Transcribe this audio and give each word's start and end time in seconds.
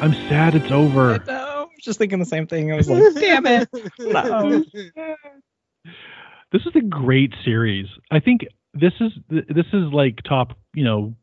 I'm 0.00 0.14
sad 0.28 0.54
it's 0.54 0.70
over. 0.70 1.14
I 1.14 1.18
know. 1.26 1.34
I 1.34 1.60
was 1.64 1.70
just 1.84 1.98
thinking 1.98 2.18
the 2.18 2.24
same 2.24 2.46
thing. 2.46 2.72
I 2.72 2.76
was 2.76 2.88
like, 2.88 3.14
damn 3.20 3.46
it. 3.46 3.68
No. 3.98 4.64
This 6.52 6.62
is 6.66 6.74
a 6.74 6.80
great 6.80 7.32
series. 7.44 7.86
I 8.10 8.18
think 8.18 8.44
this 8.74 8.92
is 8.98 9.12
this 9.28 9.66
is 9.72 9.92
like 9.92 10.20
top, 10.24 10.58
you 10.74 10.82
know, 10.82 11.14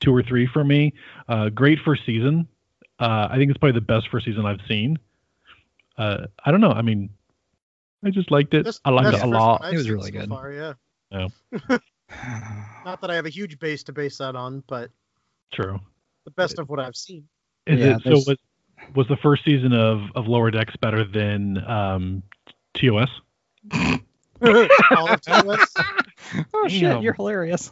two 0.00 0.14
or 0.14 0.22
three 0.22 0.46
for 0.46 0.62
me. 0.62 0.94
Uh, 1.28 1.48
great 1.48 1.80
first 1.84 2.02
season. 2.06 2.46
Uh, 3.00 3.26
I 3.28 3.38
think 3.38 3.50
it's 3.50 3.58
probably 3.58 3.72
the 3.80 3.84
best 3.84 4.08
first 4.08 4.24
season 4.24 4.46
I've 4.46 4.60
seen. 4.68 4.96
Uh, 5.96 6.26
I 6.44 6.52
don't 6.52 6.60
know. 6.60 6.70
I 6.70 6.82
mean, 6.82 7.10
I 8.04 8.10
just 8.10 8.30
liked 8.30 8.54
it. 8.54 8.66
Best- 8.66 8.80
I 8.84 8.90
liked 8.90 9.16
it 9.16 9.20
a 9.20 9.26
lot. 9.26 9.64
I've 9.64 9.74
It 9.74 9.78
was 9.78 9.90
really 9.90 10.12
so 10.12 10.18
good. 10.20 10.28
Far, 10.28 10.52
yeah. 10.52 10.74
Yeah. 11.10 11.26
Not 12.84 13.00
that 13.00 13.10
I 13.10 13.16
have 13.16 13.26
a 13.26 13.30
huge 13.30 13.58
base 13.58 13.82
to 13.84 13.92
base 13.92 14.18
that 14.18 14.36
on, 14.36 14.62
but 14.68 14.92
True. 15.52 15.80
the 16.24 16.30
best 16.30 16.60
of 16.60 16.68
what 16.68 16.78
I've 16.78 16.94
seen. 16.96 17.24
Is 17.68 17.80
Yeah, 17.80 17.96
it 17.96 18.02
so? 18.02 18.10
Was, 18.10 18.36
was 18.94 19.08
the 19.08 19.16
first 19.16 19.44
season 19.44 19.72
of 19.74 20.00
of 20.14 20.26
Lower 20.26 20.50
Decks 20.50 20.74
better 20.76 21.04
than 21.04 21.58
um, 21.66 22.22
TOS? 22.74 23.10
All 23.70 25.08
of 25.12 25.20
TOS. 25.20 25.74
oh 26.54 26.68
shit, 26.68 27.02
you're 27.02 27.12
hilarious. 27.12 27.70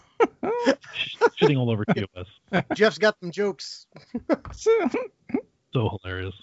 Shitting 1.40 1.58
all 1.58 1.70
over 1.70 1.84
TOS. 1.94 2.26
Jeff's 2.74 2.98
got 2.98 3.18
them 3.20 3.30
jokes. 3.30 3.86
So 5.72 5.98
hilarious. 6.02 6.34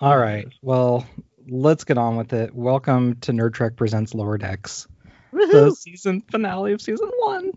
All 0.00 0.18
right. 0.18 0.46
Well, 0.60 1.06
let's 1.48 1.84
get 1.84 1.96
on 1.96 2.16
with 2.16 2.34
it. 2.34 2.54
Welcome 2.54 3.16
to 3.20 3.32
Nerd 3.32 3.54
Trek 3.54 3.76
Presents 3.76 4.12
Lower 4.12 4.36
Decks, 4.36 4.86
the 5.32 5.74
season 5.78 6.20
finale 6.30 6.74
of 6.74 6.82
season 6.82 7.10
one. 7.20 7.52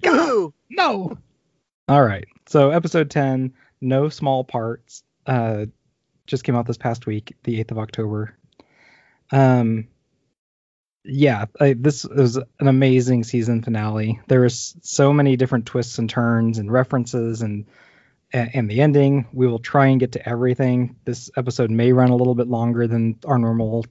Woohoo! 0.00 0.54
No. 0.70 1.18
All 1.88 2.02
right. 2.02 2.24
So 2.46 2.70
episode 2.70 3.10
10, 3.10 3.52
No 3.80 4.08
Small 4.08 4.44
Parts, 4.44 5.02
uh, 5.26 5.66
just 6.26 6.44
came 6.44 6.56
out 6.56 6.66
this 6.66 6.78
past 6.78 7.06
week, 7.06 7.36
the 7.44 7.62
8th 7.62 7.70
of 7.72 7.78
October. 7.78 8.36
Um, 9.30 9.88
yeah, 11.04 11.44
I, 11.60 11.74
this 11.74 12.04
was 12.04 12.36
an 12.36 12.66
amazing 12.68 13.22
season 13.24 13.62
finale. 13.62 14.20
There 14.26 14.40
was 14.40 14.76
so 14.82 15.12
many 15.12 15.36
different 15.36 15.66
twists 15.66 15.98
and 15.98 16.10
turns 16.10 16.58
and 16.58 16.70
references 16.70 17.42
and 17.42 17.66
and 18.32 18.68
the 18.68 18.80
ending. 18.80 19.24
We 19.32 19.46
will 19.46 19.60
try 19.60 19.86
and 19.86 20.00
get 20.00 20.12
to 20.12 20.28
everything. 20.28 20.96
This 21.04 21.30
episode 21.36 21.70
may 21.70 21.92
run 21.92 22.10
a 22.10 22.16
little 22.16 22.34
bit 22.34 22.48
longer 22.48 22.88
than 22.88 23.16
our 23.24 23.38
normal 23.38 23.86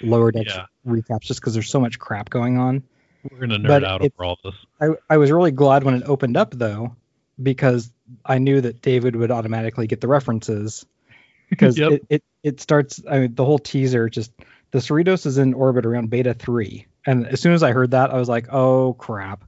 lower 0.00 0.30
deck 0.32 0.46
Yeah. 0.46 0.66
recaps 0.86 1.22
just 1.22 1.40
because 1.40 1.54
there's 1.54 1.68
so 1.68 1.80
much 1.80 1.98
crap 1.98 2.30
going 2.30 2.56
on. 2.56 2.84
We're 3.30 3.40
gonna 3.40 3.58
nerd 3.58 3.66
But 3.66 3.84
out 3.84 4.04
it's- 4.04 4.12
over 4.16 4.24
all 4.28 4.38
this. 4.44 4.54
I, 4.80 4.90
I 5.12 5.16
was 5.16 5.32
really 5.32 5.50
glad 5.50 5.82
when 5.82 5.94
it 5.94 6.04
opened 6.06 6.36
up 6.36 6.52
though, 6.52 6.94
because 7.42 7.90
I 8.24 8.38
knew 8.38 8.60
that 8.60 8.82
David 8.82 9.16
would 9.16 9.30
automatically 9.30 9.86
get 9.86 10.00
the 10.00 10.08
references. 10.08 10.84
Because 11.50 11.76
Yep. 11.76 11.92
it, 11.92 12.06
it, 12.08 12.24
it 12.44 12.60
starts 12.60 13.02
I 13.10 13.18
mean 13.18 13.34
the 13.34 13.44
whole 13.44 13.58
teaser 13.58 14.08
just 14.08 14.30
the 14.70 14.78
Cerritos 14.78 15.26
is 15.26 15.36
in 15.36 15.52
orbit 15.52 15.84
around 15.84 16.08
beta 16.08 16.32
three. 16.32 16.86
And 17.04 17.26
as 17.26 17.40
soon 17.40 17.54
as 17.54 17.64
I 17.64 17.72
heard 17.72 17.90
that, 17.90 18.10
I 18.14 18.18
was 18.18 18.28
like, 18.28 18.52
oh 18.52 18.92
crap. 18.94 19.42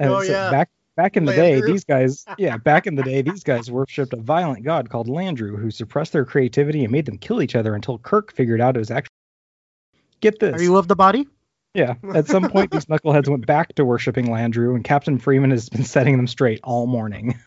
And 0.00 0.10
Oh, 0.10 0.22
so 0.22 0.32
yeah. 0.32 0.50
back 0.50 0.70
back 0.96 1.16
in 1.16 1.24
the 1.24 1.32
day, 1.32 1.60
these 1.60 1.84
guys 1.84 2.26
yeah, 2.36 2.56
back 2.56 2.88
in 2.88 2.96
the 2.96 3.04
day, 3.04 3.22
these 3.22 3.44
guys 3.44 3.70
worshipped 3.70 4.12
a 4.12 4.16
violent 4.16 4.64
god 4.64 4.90
called 4.90 5.06
Landru 5.06 5.56
who 5.56 5.70
suppressed 5.70 6.12
their 6.12 6.24
creativity 6.24 6.82
and 6.82 6.90
made 6.90 7.06
them 7.06 7.18
kill 7.18 7.40
each 7.40 7.54
other 7.54 7.76
until 7.76 7.98
Kirk 7.98 8.32
figured 8.32 8.60
out 8.60 8.74
it 8.74 8.80
was 8.80 8.90
actually 8.90 9.14
get 10.20 10.40
this. 10.40 10.54
Are 10.54 10.62
you 10.62 10.76
of 10.76 10.88
the 10.88 10.96
body? 10.96 11.28
Yeah. 11.74 11.94
At 12.14 12.28
some 12.28 12.48
point, 12.50 12.70
these 12.70 12.84
knuckleheads 12.86 13.28
went 13.28 13.46
back 13.46 13.74
to 13.74 13.84
worshiping 13.84 14.26
Landru, 14.26 14.74
and 14.74 14.84
Captain 14.84 15.18
Freeman 15.18 15.50
has 15.50 15.68
been 15.68 15.84
setting 15.84 16.16
them 16.16 16.26
straight 16.28 16.60
all 16.62 16.86
morning. 16.86 17.38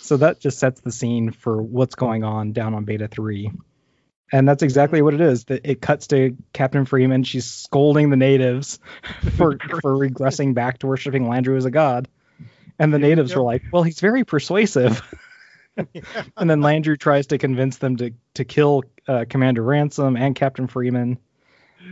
So 0.00 0.18
that 0.18 0.40
just 0.40 0.58
sets 0.58 0.80
the 0.82 0.92
scene 0.92 1.30
for 1.30 1.62
what's 1.62 1.94
going 1.94 2.22
on 2.22 2.52
down 2.52 2.74
on 2.74 2.84
Beta 2.84 3.08
3. 3.08 3.50
And 4.30 4.48
that's 4.48 4.62
exactly 4.62 5.00
what 5.02 5.14
it 5.14 5.20
is. 5.20 5.44
That 5.44 5.62
it 5.68 5.80
cuts 5.80 6.08
to 6.08 6.36
Captain 6.52 6.84
Freeman. 6.84 7.22
She's 7.22 7.46
scolding 7.46 8.10
the 8.10 8.16
natives 8.16 8.78
for 9.36 9.58
for 9.80 9.92
regressing 9.96 10.54
back 10.54 10.78
to 10.78 10.86
worshiping 10.86 11.24
Landru 11.24 11.56
as 11.56 11.64
a 11.64 11.70
god. 11.70 12.08
And 12.78 12.92
the 12.92 12.98
natives 12.98 13.30
Yep. 13.30 13.36
were 13.38 13.42
like, 13.44 13.62
"Well, 13.72 13.82
he's 13.82 14.00
very 14.00 14.24
persuasive." 14.24 15.02
and 15.76 16.50
then 16.50 16.60
Landru 16.60 16.98
tries 16.98 17.28
to 17.28 17.38
convince 17.38 17.76
them 17.78 17.96
to 17.98 18.12
to 18.34 18.44
kill 18.44 18.84
uh, 19.06 19.24
Commander 19.28 19.62
Ransom 19.62 20.16
and 20.16 20.34
Captain 20.34 20.66
Freeman. 20.66 21.18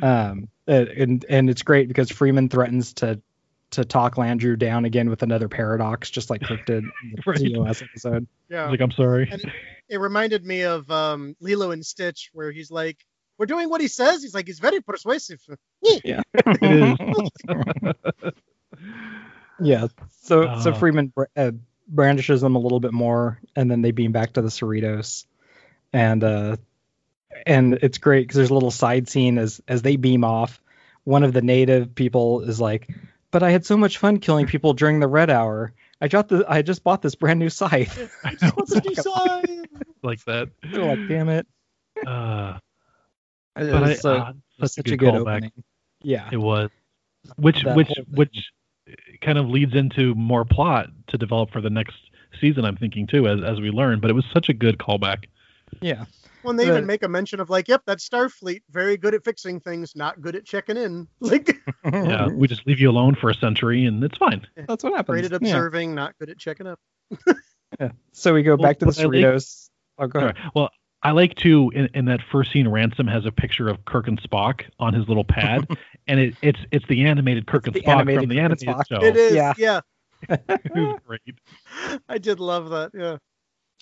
Um, 0.03 0.49
and 0.75 1.25
and 1.29 1.51
it's 1.51 1.63
great 1.63 1.89
because 1.89 2.11
Freeman 2.11 2.49
threatens 2.49 2.93
to 2.95 3.21
to 3.73 3.85
talk 3.85 4.17
Landru 4.17 4.59
down 4.59 4.85
again 4.85 5.09
with 5.11 5.23
another 5.23 5.49
paradox, 5.49 6.11
just 6.11 6.29
like 6.31 6.43
Kirk 6.43 6.67
did 6.67 6.83
in 6.85 6.91
the 7.15 7.23
Right. 7.27 7.55
TOS 7.55 7.83
episode. 7.83 8.27
Yeah. 8.49 8.69
Like 8.69 8.81
I'm 8.81 8.91
sorry. 8.91 9.29
And 9.31 9.53
it 9.89 9.99
reminded 10.01 10.45
me 10.45 10.63
of 10.63 10.91
um, 10.91 11.37
Lilo 11.41 11.71
and 11.71 11.85
Stitch, 11.87 12.31
where 12.33 12.51
he's 12.51 12.71
like, 12.71 12.99
"We're 13.39 13.47
doing 13.47 13.69
what 13.69 13.81
he 13.81 13.89
says." 13.89 14.23
He's 14.23 14.35
like, 14.35 14.47
"He's 14.47 14.59
very 14.59 14.81
persuasive." 14.81 15.41
Yeah. 16.05 16.23
It 16.63 18.35
yeah. 19.61 19.89
So 20.23 20.59
so 20.61 20.71
Uh. 20.71 20.75
Freeman 20.75 21.09
br- 21.09 21.25
uh, 21.37 21.51
brandishes 21.87 22.41
them 22.41 22.57
a 22.57 22.59
little 22.59 22.81
bit 22.81 22.93
more, 22.93 23.39
and 23.55 23.71
then 23.71 23.83
they 23.83 23.91
beam 23.91 24.13
back 24.13 24.33
to 24.35 24.43
the 24.43 24.49
Cerritos, 24.49 25.27
and 25.93 26.25
uh, 26.25 26.57
and 27.47 27.75
it's 27.83 27.99
great 27.99 28.23
because 28.23 28.37
there's 28.37 28.51
a 28.51 28.55
little 28.55 28.71
side 28.71 29.09
scene 29.09 29.39
as 29.39 29.61
as 29.69 29.83
they 29.83 29.97
beam 29.97 30.25
off. 30.25 30.61
One 31.05 31.23
of 31.23 31.33
the 31.33 31.43
native 31.43 31.95
people 31.95 32.41
is 32.43 32.61
like, 32.61 32.89
"But 33.31 33.43
I 33.43 33.51
had 33.51 33.65
so 33.65 33.77
much 33.77 33.99
fun 33.99 34.19
killing 34.19 34.47
people 34.47 34.73
during 34.75 35.01
the 35.01 35.09
Red 35.09 35.31
Hour. 35.31 35.73
I 36.01 36.09
got 36.09 36.29
the 36.29 36.45
I 36.49 36.63
just 36.63 36.83
bought 36.85 37.03
this 37.03 37.15
brand 37.15 37.39
new 37.39 37.49
scythe." 37.51 38.11
I 38.25 38.37
know, 38.43 38.51
What's 38.55 38.73
the 38.75 38.81
design? 38.81 39.67
like 40.03 40.25
that. 40.25 40.49
They're 40.71 40.85
like, 40.85 41.09
"Damn 41.09 41.29
it!" 41.29 41.47
Uh, 42.07 42.59
It 43.57 43.71
but 43.71 43.83
I, 43.83 43.89
was, 43.89 44.01
so- 44.01 44.17
uh, 44.17 44.33
was 44.61 44.75
such 44.75 44.85
such 44.87 44.93
a 44.93 44.97
good 44.97 45.15
callback. 45.15 45.37
opening. 45.37 45.53
Yeah. 46.03 46.29
It 46.33 46.39
was, 46.39 46.71
which 47.37 47.63
That 47.65 47.77
which 47.77 47.91
which 48.13 48.53
kind 49.21 49.39
of 49.39 49.49
leads 49.49 49.75
into 49.75 50.15
more 50.15 50.45
plot 50.45 50.89
to 51.09 51.19
develop 51.19 51.51
for 51.53 51.61
the 51.61 51.71
next 51.71 51.95
season. 52.41 52.65
I'm 52.65 52.77
thinking 52.77 53.07
too, 53.07 53.27
as 53.29 53.43
as 53.43 53.61
we 53.61 53.71
learn. 53.71 54.01
But 54.01 54.11
it 54.11 54.15
was 54.15 54.25
such 54.33 54.49
a 54.49 54.53
good 54.55 54.79
callback. 54.79 55.25
Yeah. 55.81 56.05
When 56.43 56.57
they 56.57 56.65
The- 56.67 56.73
even 56.73 56.87
make 56.87 57.03
a 57.03 57.09
mention 57.09 57.41
of 57.41 57.51
like, 57.51 57.69
"Yep, 57.69 57.83
that's 57.87 58.09
Starfleet, 58.09 58.63
very 58.71 58.97
good 58.97 59.15
at 59.15 59.25
fixing 59.25 59.61
things, 59.61 59.95
not 59.95 60.21
good 60.21 60.35
at 60.37 60.45
checking 60.45 60.77
in." 60.77 61.07
Like, 61.21 61.57
Yeah, 61.85 62.29
we 62.33 62.49
just 62.49 62.67
leave 62.67 62.81
you 62.81 62.91
alone 62.91 63.15
for 63.15 63.31
a 63.31 63.35
century, 63.35 63.85
and 63.85 64.03
it's 64.03 64.17
fine. 64.19 64.47
That's 64.69 64.83
what 64.85 64.95
happens. 64.95 65.21
great 65.21 65.25
at 65.33 65.43
Yeah. 65.43 65.49
observing, 65.49 65.95
not 65.95 66.15
good 66.19 66.31
at 66.31 66.39
checking 66.39 66.67
up. 66.67 66.79
yeah. 67.81 67.91
So 68.13 68.35
we 68.35 68.43
go 68.43 68.57
Well, 68.57 68.63
back 68.69 68.79
to 68.81 68.87
the 68.87 68.91
what 68.91 68.99
I 69.17 69.33
like- 69.33 69.43
oh, 69.99 70.07
go 70.07 70.19
ahead. 70.21 70.37
Sorry. 70.37 70.51
Well, 70.55 70.71
I 71.03 71.13
like 71.13 71.35
to 71.37 71.71
in, 71.75 71.89
in 71.95 72.05
that 72.07 72.21
first 72.31 72.53
scene, 72.53 72.69
Ransom 72.69 73.07
has 73.07 73.25
a 73.25 73.33
picture 73.33 73.69
of 73.69 73.85
Kirk 73.87 74.07
and 74.09 74.21
Spock 74.21 74.63
on 74.79 74.93
his 74.93 75.09
little 75.09 75.25
pad, 75.25 75.67
and 76.07 76.21
it, 76.21 76.35
it's 76.43 76.61
it's 76.73 76.87
the 76.89 77.05
animated 77.07 77.47
Kirk 77.47 77.67
and 77.67 77.75
Spock 77.77 77.85
from 77.85 78.07
the 78.07 78.13
Kirk 78.15 78.23
animated 78.37 78.59
Spock. 78.69 78.83
show. 78.89 79.03
It 79.03 79.17
is, 79.17 79.35
yeah. 79.35 79.53
yeah. 79.57 79.81
Great. 81.07 81.21
I 82.09 82.19
did 82.19 82.39
love 82.41 82.69
that. 82.71 82.91
Yeah, 82.95 83.17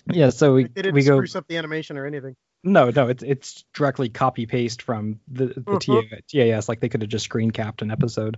Yeah. 0.07 0.29
So 0.29 0.53
we 0.53 0.63
they 0.63 0.81
didn't 0.81 0.93
we 0.95 1.03
go. 1.03 1.17
spruce 1.17 1.35
up 1.35 1.45
the 1.49 1.57
animation 1.57 1.97
or 1.97 2.05
anything. 2.05 2.35
No, 2.63 2.89
no, 2.89 3.07
it's 3.07 3.23
it's 3.23 3.63
directly 3.73 4.09
copy 4.09 4.45
paste 4.45 4.81
from 4.81 5.19
the 5.27 5.47
the 5.47 5.61
Mhm. 5.61 6.09
TA 6.09 6.17
TAS. 6.27 6.67
Like 6.67 6.79
they 6.81 6.89
could 6.89 7.01
have 7.01 7.09
just 7.09 7.25
screen 7.25 7.51
capped 7.51 7.81
an 7.81 7.91
episode. 7.91 8.37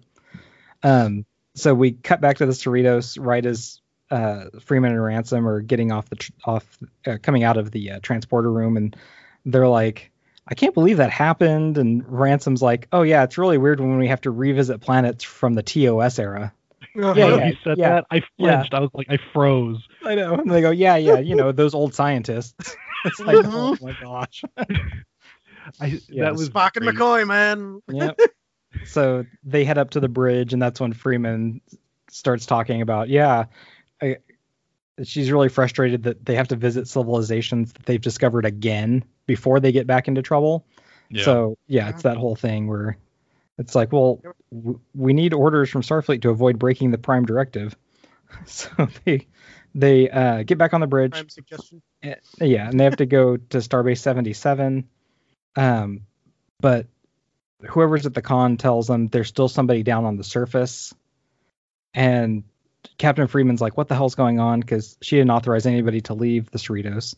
Um. 0.83 1.25
So 1.55 1.73
we 1.73 1.91
cut 1.91 2.21
back 2.21 2.37
to 2.37 2.45
the 2.45 2.53
Cerritos 2.53 3.17
right 3.19 3.45
as 3.45 3.81
uh, 4.09 4.45
Freeman 4.61 4.91
and 4.91 5.03
Ransom 5.03 5.47
are 5.47 5.61
getting 5.61 5.91
off 5.91 6.09
the 6.09 6.15
tr- 6.17 6.31
off 6.45 6.77
uh, 7.05 7.17
coming 7.21 7.43
out 7.43 7.57
of 7.57 7.71
the 7.71 7.91
uh, 7.91 7.99
transporter 8.01 8.51
room, 8.51 8.77
and 8.77 8.95
they're 9.45 9.67
like, 9.67 10.11
"I 10.47 10.53
can't 10.55 10.73
believe 10.73 10.97
that 10.97 11.09
happened." 11.11 11.77
And 11.77 12.03
Ransom's 12.07 12.61
like, 12.61 12.87
"Oh 12.93 13.01
yeah, 13.01 13.23
it's 13.23 13.37
really 13.37 13.57
weird 13.57 13.79
when 13.79 13.97
we 13.97 14.07
have 14.07 14.21
to 14.21 14.31
revisit 14.31 14.81
planets 14.81 15.23
from 15.23 15.53
the 15.55 15.63
TOS 15.63 16.19
era." 16.19 16.53
Uh-huh. 16.97 17.13
Yeah, 17.15 17.35
yeah, 17.35 17.45
he 17.47 17.57
said 17.63 17.77
yeah. 17.77 17.89
that, 17.89 18.05
I 18.11 18.21
flinched. 18.37 18.73
I 18.73 18.79
was 18.79 18.89
like, 18.93 19.07
I 19.09 19.17
froze. 19.31 19.87
I 20.03 20.15
know. 20.15 20.35
And 20.35 20.51
they 20.51 20.61
go, 20.61 20.71
"Yeah, 20.71 20.97
yeah, 20.97 21.19
you 21.19 21.35
know 21.35 21.51
those 21.51 21.73
old 21.73 21.93
scientists." 21.93 22.75
it's 23.05 23.19
like, 23.19 23.37
oh 23.45 23.77
my 23.81 23.95
gosh. 24.01 24.43
I 24.57 24.65
Yeah, 26.09 26.25
that 26.25 26.33
was 26.33 26.49
Spock 26.49 26.75
and. 26.75 26.85
McCoy, 26.85 27.25
man. 27.27 27.81
yep. 27.87 28.19
So 28.85 29.25
they 29.43 29.63
head 29.63 29.77
up 29.77 29.91
to 29.91 29.99
the 29.99 30.09
bridge, 30.09 30.53
and 30.53 30.61
that's 30.61 30.79
when 30.79 30.93
Freeman 30.93 31.61
starts 32.09 32.45
talking 32.45 32.81
about, 32.81 33.09
yeah, 33.09 33.45
I, 34.01 34.17
she's 35.03 35.31
really 35.31 35.49
frustrated 35.49 36.03
that 36.03 36.25
they 36.25 36.35
have 36.35 36.47
to 36.49 36.55
visit 36.55 36.87
civilizations 36.87 37.73
that 37.73 37.85
they've 37.85 38.01
discovered 38.01 38.45
again 38.45 39.03
before 39.25 39.59
they 39.59 39.71
get 39.71 39.87
back 39.87 40.07
into 40.07 40.21
trouble. 40.21 40.65
Yeah. 41.09 41.23
So 41.23 41.57
yeah, 41.67 41.89
it's 41.89 42.03
that 42.03 42.17
whole 42.17 42.35
thing 42.35 42.67
where 42.67 42.97
it's 43.61 43.75
like, 43.75 43.91
well, 43.91 44.21
w- 44.51 44.79
we 44.93 45.13
need 45.13 45.33
orders 45.33 45.69
from 45.69 45.81
Starfleet 45.81 46.23
to 46.23 46.29
avoid 46.29 46.59
breaking 46.59 46.91
the 46.91 46.97
Prime 46.97 47.25
Directive. 47.25 47.75
So 48.45 48.69
they 49.03 49.27
they 49.75 50.09
uh, 50.09 50.43
get 50.43 50.57
back 50.57 50.73
on 50.73 50.79
the 50.79 50.87
bridge. 50.87 51.11
Prime 51.11 51.27
suggestion. 51.27 51.81
Uh, 52.01 52.15
yeah, 52.39 52.69
and 52.69 52.79
they 52.79 52.85
have 52.85 52.95
to 52.95 53.05
go 53.05 53.35
to 53.35 53.57
Starbase 53.57 53.97
77. 53.97 54.87
Um, 55.57 56.01
but 56.61 56.87
whoever's 57.67 58.05
at 58.05 58.13
the 58.13 58.21
con 58.21 58.55
tells 58.55 58.87
them 58.87 59.07
there's 59.07 59.27
still 59.27 59.49
somebody 59.49 59.83
down 59.83 60.05
on 60.05 60.15
the 60.15 60.23
surface. 60.23 60.93
And 61.93 62.45
Captain 62.97 63.27
Freeman's 63.27 63.59
like, 63.59 63.75
what 63.75 63.89
the 63.89 63.95
hell's 63.95 64.15
going 64.15 64.39
on? 64.39 64.61
Because 64.61 64.97
she 65.01 65.17
didn't 65.17 65.31
authorize 65.31 65.65
anybody 65.65 65.99
to 66.01 66.13
leave 66.13 66.49
the 66.51 66.57
Cerritos. 66.57 67.15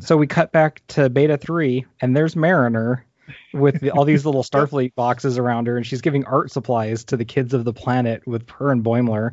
So 0.00 0.16
we 0.16 0.26
cut 0.26 0.50
back 0.50 0.82
to 0.88 1.08
Beta 1.08 1.36
3, 1.38 1.86
and 2.00 2.14
there's 2.16 2.34
Mariner 2.34 3.05
with 3.52 3.80
the, 3.80 3.90
all 3.90 4.04
these 4.04 4.24
little 4.24 4.42
Starfleet 4.50 4.94
boxes 4.94 5.38
around 5.38 5.66
her, 5.66 5.76
and 5.76 5.86
she's 5.86 6.00
giving 6.00 6.24
art 6.24 6.50
supplies 6.50 7.04
to 7.04 7.16
the 7.16 7.24
kids 7.24 7.54
of 7.54 7.64
the 7.64 7.72
planet 7.72 8.26
with 8.26 8.48
her 8.50 8.70
and 8.70 8.84
Boimler. 8.84 9.32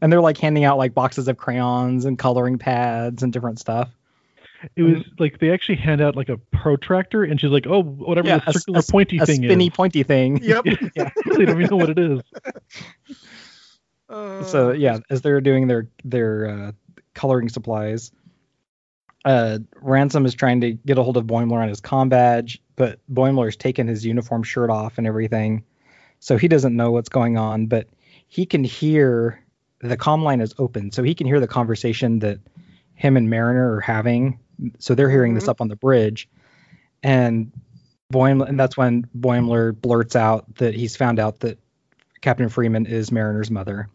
And 0.00 0.10
they're 0.12 0.20
like 0.20 0.38
handing 0.38 0.64
out 0.64 0.78
like 0.78 0.94
boxes 0.94 1.28
of 1.28 1.36
crayons 1.36 2.04
and 2.06 2.18
coloring 2.18 2.58
pads 2.58 3.22
and 3.22 3.32
different 3.32 3.58
stuff. 3.58 3.90
It 4.76 4.82
was 4.82 4.98
like 5.18 5.38
they 5.38 5.50
actually 5.52 5.76
hand 5.76 6.00
out 6.02 6.16
like 6.16 6.28
a 6.28 6.36
protractor, 6.36 7.24
and 7.24 7.40
she's 7.40 7.50
like, 7.50 7.66
"Oh, 7.66 7.82
whatever 7.82 8.28
Yeah, 8.28 8.38
the 8.38 8.50
a- 8.50 8.52
circular 8.52 8.80
a, 8.80 8.82
pointy 8.82 9.18
a 9.18 9.24
thing 9.26 9.36
spinny 9.36 9.66
is." 9.68 9.72
pointy 9.74 10.02
thing. 10.02 10.42
Yep. 10.42 10.64
yeah. 10.94 11.10
they 11.26 11.44
don't 11.46 11.62
even 11.62 11.66
know 11.70 11.76
what 11.76 11.90
it 11.90 11.98
is. 11.98 12.20
Uh, 14.08 14.42
so 14.44 14.72
yeah, 14.72 14.98
as 15.08 15.22
they're 15.22 15.40
doing 15.40 15.68
their 15.68 15.88
their 16.04 16.46
uh, 16.46 16.72
coloring 17.14 17.48
supplies, 17.48 18.10
uh, 19.24 19.58
Ransom 19.80 20.26
is 20.26 20.34
trying 20.34 20.60
to 20.62 20.72
get 20.72 20.98
a 20.98 21.02
hold 21.02 21.16
of 21.16 21.24
Boimler 21.24 21.62
on 21.62 21.68
his 21.68 21.80
com 21.80 22.08
badge, 22.08 22.60
but 22.80 22.98
Boimler's 23.12 23.56
taken 23.56 23.86
his 23.88 24.06
uniform 24.06 24.42
shirt 24.42 24.70
off 24.70 24.96
and 24.96 25.06
everything, 25.06 25.64
so 26.18 26.38
he 26.38 26.48
doesn't 26.48 26.74
know 26.74 26.90
what's 26.92 27.10
going 27.10 27.36
on. 27.36 27.66
But 27.66 27.88
he 28.26 28.46
can 28.46 28.64
hear 28.64 29.38
the 29.80 29.98
comm 29.98 30.22
line 30.22 30.40
is 30.40 30.54
open, 30.56 30.90
so 30.90 31.02
he 31.02 31.14
can 31.14 31.26
hear 31.26 31.40
the 31.40 31.46
conversation 31.46 32.20
that 32.20 32.38
him 32.94 33.18
and 33.18 33.28
Mariner 33.28 33.74
are 33.74 33.80
having. 33.82 34.38
So 34.78 34.94
they're 34.94 35.10
hearing 35.10 35.34
this 35.34 35.44
Mhm. 35.44 35.48
up 35.50 35.60
on 35.60 35.68
the 35.68 35.76
bridge, 35.76 36.26
and 37.02 37.52
Boimler, 38.10 38.48
and 38.48 38.58
that's 38.58 38.78
when 38.78 39.06
Boimler 39.14 39.78
blurts 39.78 40.16
out 40.16 40.54
that 40.56 40.72
he's 40.74 40.96
found 40.96 41.18
out 41.18 41.40
that 41.40 41.58
Captain 42.22 42.48
Freeman 42.48 42.86
is 42.86 43.12
Mariner's 43.12 43.50
mother, 43.50 43.90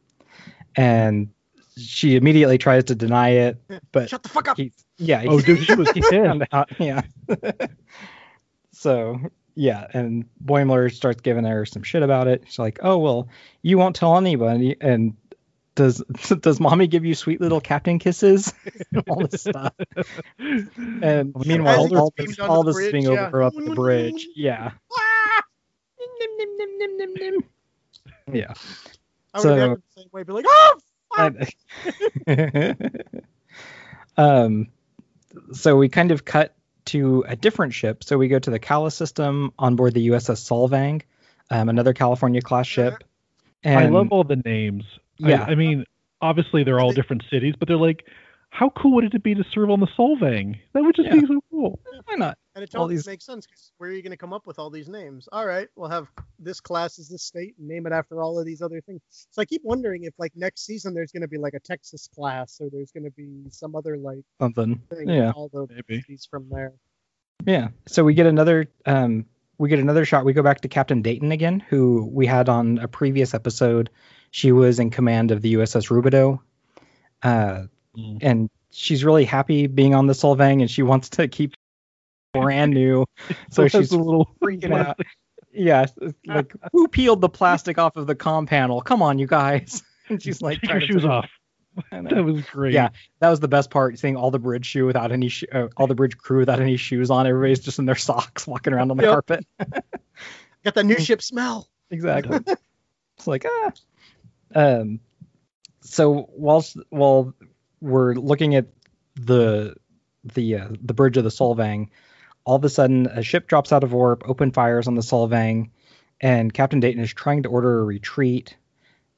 and 0.75 1.29
she 1.75 2.15
immediately 2.15 2.59
tries 2.59 2.83
to 2.85 2.93
deny 2.95 3.29
it, 3.29 3.57
but 3.91 4.09
Shut 4.09 4.21
the 4.21 4.29
fuck 4.29 4.47
up. 4.47 4.57
he, 4.57 4.71
yeah, 4.99 5.23
Oh, 5.27 5.41
dude, 5.41 5.63
she 5.63 5.73
was 5.73 5.89
he 5.97 6.01
found 6.01 6.47
out, 6.51 6.69
yeah. 6.79 7.01
so 8.75 9.19
yeah, 9.55 9.87
and 9.93 10.25
Boimler 10.43 10.93
starts 10.93 11.21
giving 11.21 11.45
her 11.45 11.65
some 11.65 11.83
shit 11.83 12.03
about 12.03 12.27
it. 12.27 12.43
She's 12.45 12.59
like, 12.59 12.79
"Oh 12.81 12.97
well, 12.97 13.29
you 13.61 13.77
won't 13.77 13.95
tell 13.95 14.17
anybody." 14.17 14.75
And 14.79 15.15
does 15.75 16.03
does 16.41 16.59
mommy 16.59 16.87
give 16.87 17.05
you 17.05 17.15
sweet 17.15 17.39
little 17.39 17.61
captain 17.61 17.99
kisses? 17.99 18.53
all 19.09 19.25
this 19.27 19.41
stuff. 19.41 19.73
And 20.37 21.33
meanwhile, 21.45 21.85
As 21.85 21.93
all 21.93 22.13
this, 22.17 22.39
onto 22.39 22.51
all 22.51 22.63
this 22.63 22.75
bridge, 22.75 22.91
being 22.91 23.05
yeah. 23.05 23.27
over 23.27 23.43
up 23.43 23.53
the 23.53 23.73
bridge. 23.73 24.27
Yeah. 24.35 24.71
Ah! 24.97 25.41
Nim, 25.99 26.37
nim, 26.37 26.57
nim, 26.57 26.77
nim, 26.77 26.97
nim, 26.97 27.13
nim. 27.13 27.43
Yeah. 28.33 28.53
I 29.33 29.37
would 29.37 29.43
So- 29.43 29.55
have 29.55 29.77
the 29.77 30.01
same 30.01 30.07
way, 30.11 30.23
be 30.23 30.33
like, 30.33 30.45
oh, 30.47 30.79
fuck. 31.15 31.35
And- 32.27 33.03
um, 34.17 34.67
so 35.53 35.75
we 35.77 35.89
kind 35.89 36.11
of 36.11 36.25
cut 36.25 36.55
to 36.85 37.23
a 37.27 37.35
different 37.35 37.73
ship. 37.73 38.03
So 38.03 38.17
we 38.17 38.27
go 38.27 38.39
to 38.39 38.49
the 38.49 38.59
Cala 38.59 38.91
system 38.91 39.51
on 39.57 39.75
board 39.75 39.93
the 39.93 40.07
USS 40.09 40.47
Solvang, 40.47 41.01
um, 41.49 41.69
another 41.69 41.93
California 41.93 42.41
class 42.41 42.67
ship. 42.67 43.03
And 43.63 43.79
I 43.79 43.87
love 43.87 44.09
all 44.11 44.23
the 44.23 44.35
names. 44.45 44.83
I- 45.23 45.29
Yeah. 45.29 45.43
I, 45.43 45.55
mean, 45.55 45.85
obviously 46.21 46.63
they're 46.63 46.79
all 46.79 46.91
different 46.91 47.23
cities, 47.29 47.55
but 47.57 47.67
they're 47.67 47.77
like, 47.77 48.05
how 48.49 48.69
cool 48.69 48.93
would 48.95 49.13
it 49.13 49.23
be 49.23 49.35
to 49.35 49.43
serve 49.51 49.69
on 49.69 49.79
the 49.79 49.87
Solvang? 49.97 50.57
That 50.73 50.83
would 50.83 50.95
just 50.95 51.07
Yeah. 51.07 51.15
be 51.21 51.27
so 51.27 51.41
cool. 51.51 51.79
why 52.05 52.15
not? 52.15 52.37
And 52.55 52.63
it 52.63 52.73
all 52.73 52.83
totally 52.83 52.95
these- 52.95 53.05
makes 53.07 53.25
sense 53.25 53.45
because 53.45 53.71
where 53.77 53.89
are 53.89 53.93
you 53.93 54.01
going 54.01 54.11
to 54.11 54.17
come 54.17 54.31
up 54.33 54.47
with 54.47 54.59
all 54.59 54.69
these 54.69 54.87
names? 54.87 55.27
All 55.31 55.45
right, 55.45 55.67
we'll 55.75 55.89
have 55.89 56.07
this 56.39 56.61
class 56.61 56.97
is 56.99 57.09
this 57.09 57.21
state 57.23 57.55
and 57.59 57.67
name 57.67 57.85
it 57.85 57.91
after 57.91 58.21
all 58.21 58.39
of 58.39 58.45
these 58.45 58.61
other 58.61 58.79
things. 58.81 59.01
So 59.31 59.41
I 59.41 59.45
keep 59.45 59.61
wondering 59.65 60.03
if 60.05 60.13
like 60.17 60.31
next 60.35 60.65
season 60.65 60.93
there's 60.93 61.11
going 61.11 61.21
to 61.21 61.27
be 61.27 61.37
like 61.37 61.53
a 61.53 61.59
Texas 61.59 62.07
class 62.15 62.59
or 62.61 62.69
there's 62.69 62.91
going 62.91 63.03
to 63.03 63.11
be 63.11 63.49
some 63.51 63.75
other 63.75 63.97
like 63.97 64.23
Something. 64.39 64.81
thing. 64.89 65.09
Yeah. 65.09 65.31
All 65.31 65.49
the 65.49 65.67
Maybe. 65.69 66.01
cities 66.01 66.27
from 66.31 66.47
there. 66.49 66.73
Yeah. 67.45 67.69
So 67.87 68.03
we 68.05 68.13
get 68.13 68.25
another 68.25 68.67
um 68.85 69.25
we 69.57 69.67
get 69.69 69.79
another 69.79 70.05
shot. 70.05 70.23
We 70.25 70.33
go 70.33 70.43
back 70.43 70.61
to 70.61 70.67
Captain 70.69 71.01
Dayton 71.01 71.31
again, 71.33 71.59
who 71.59 72.09
we 72.11 72.25
had 72.25 72.47
on 72.49 72.77
a 72.77 72.87
previous 72.87 73.33
episode. 73.33 73.89
She 74.31 74.51
was 74.53 74.79
in 74.79 74.89
command 74.91 75.31
of 75.31 75.41
the 75.41 75.53
USS 75.55 75.89
Rubidoux. 75.89 76.39
Uh 77.21 77.63
Mm. 77.97 78.17
and 78.21 78.49
she's 78.71 79.05
really 79.05 79.23
happy 79.23 79.67
being 79.67 79.95
on 79.95 80.05
the 80.05 80.11
Solvang 80.13 80.59
and 80.59 80.69
she 80.69 80.83
wants 80.83 81.07
to 81.11 81.29
keep 81.29 81.53
brand 82.41 82.73
new. 82.73 83.05
So 83.51 83.63
It 83.63 83.71
she's 83.71 83.91
a 83.91 83.97
little 83.99 84.29
freaking 84.41 84.73
out. 84.73 84.99
Yeah, 85.53 85.85
like 86.25 86.53
who 86.73 86.87
peeled 86.89 87.21
the 87.21 87.29
plastic 87.29 87.77
off 87.77 87.95
of 87.95 88.07
the 88.07 88.15
com 88.15 88.45
panel? 88.45 88.81
Come 88.81 89.01
on, 89.01 89.19
you 89.19 89.27
guys. 89.27 89.81
And 90.07 90.21
she's 90.21 90.39
like, 90.41 90.61
Take 90.61 90.69
your 90.69 90.79
trying 90.79 90.87
to- 90.87 90.93
shoes 90.93 91.05
off. 91.05 91.29
That 91.91 92.23
was 92.23 92.41
great. 92.45 92.73
Yeah. 92.73 92.89
That 93.19 93.29
was 93.29 93.39
the 93.39 93.47
best 93.47 93.69
part, 93.71 93.97
seeing 93.99 94.15
all 94.15 94.29
the 94.31 94.39
bridge 94.39 94.65
shoe 94.65 94.85
without 94.85 95.11
any 95.11 95.27
sho- 95.29 95.47
uh, 95.51 95.67
all 95.75 95.87
the 95.87 95.95
bridge 95.95 96.15
crew 96.17 96.39
without 96.39 96.61
any 96.61 96.77
shoes 96.77 97.09
on. 97.09 97.25
Everybody's 97.27 97.59
just 97.59 97.79
in 97.79 97.85
their 97.85 97.95
socks 97.95 98.45
walking 98.47 98.71
around 98.71 98.91
on 98.91 98.97
the 98.97 99.03
Yep. 99.03 99.11
carpet. 99.11 99.45
Got 100.63 100.75
that 100.75 100.85
new 100.85 100.99
ship 100.99 101.21
smell. 101.21 101.67
exactly. 101.89 102.39
it's 103.17 103.27
like 103.27 103.45
ah. 103.45 103.71
Um. 104.53 104.99
So 105.81 106.29
whilst 106.33 106.77
while 106.89 107.33
we're 107.81 108.13
looking 108.13 108.55
at 108.55 108.67
the 109.15 109.75
the 110.23 110.55
uh, 110.57 110.67
the 110.81 110.93
bridge 110.93 111.17
of 111.17 111.23
the 111.23 111.29
Solvang, 111.29 111.89
all 112.45 112.55
of 112.55 112.63
a 112.63 112.69
sudden 112.69 113.07
a 113.07 113.23
ship 113.23 113.47
drops 113.47 113.73
out 113.73 113.83
of 113.83 113.91
warp, 113.91 114.23
open 114.29 114.51
fires 114.51 114.87
on 114.87 114.95
the 114.95 115.01
Solvang, 115.01 115.71
and 116.21 116.53
Captain 116.53 116.79
Dayton 116.79 117.03
is 117.03 117.13
trying 117.13 117.43
to 117.43 117.49
order 117.49 117.81
a 117.81 117.83
retreat. 117.83 118.55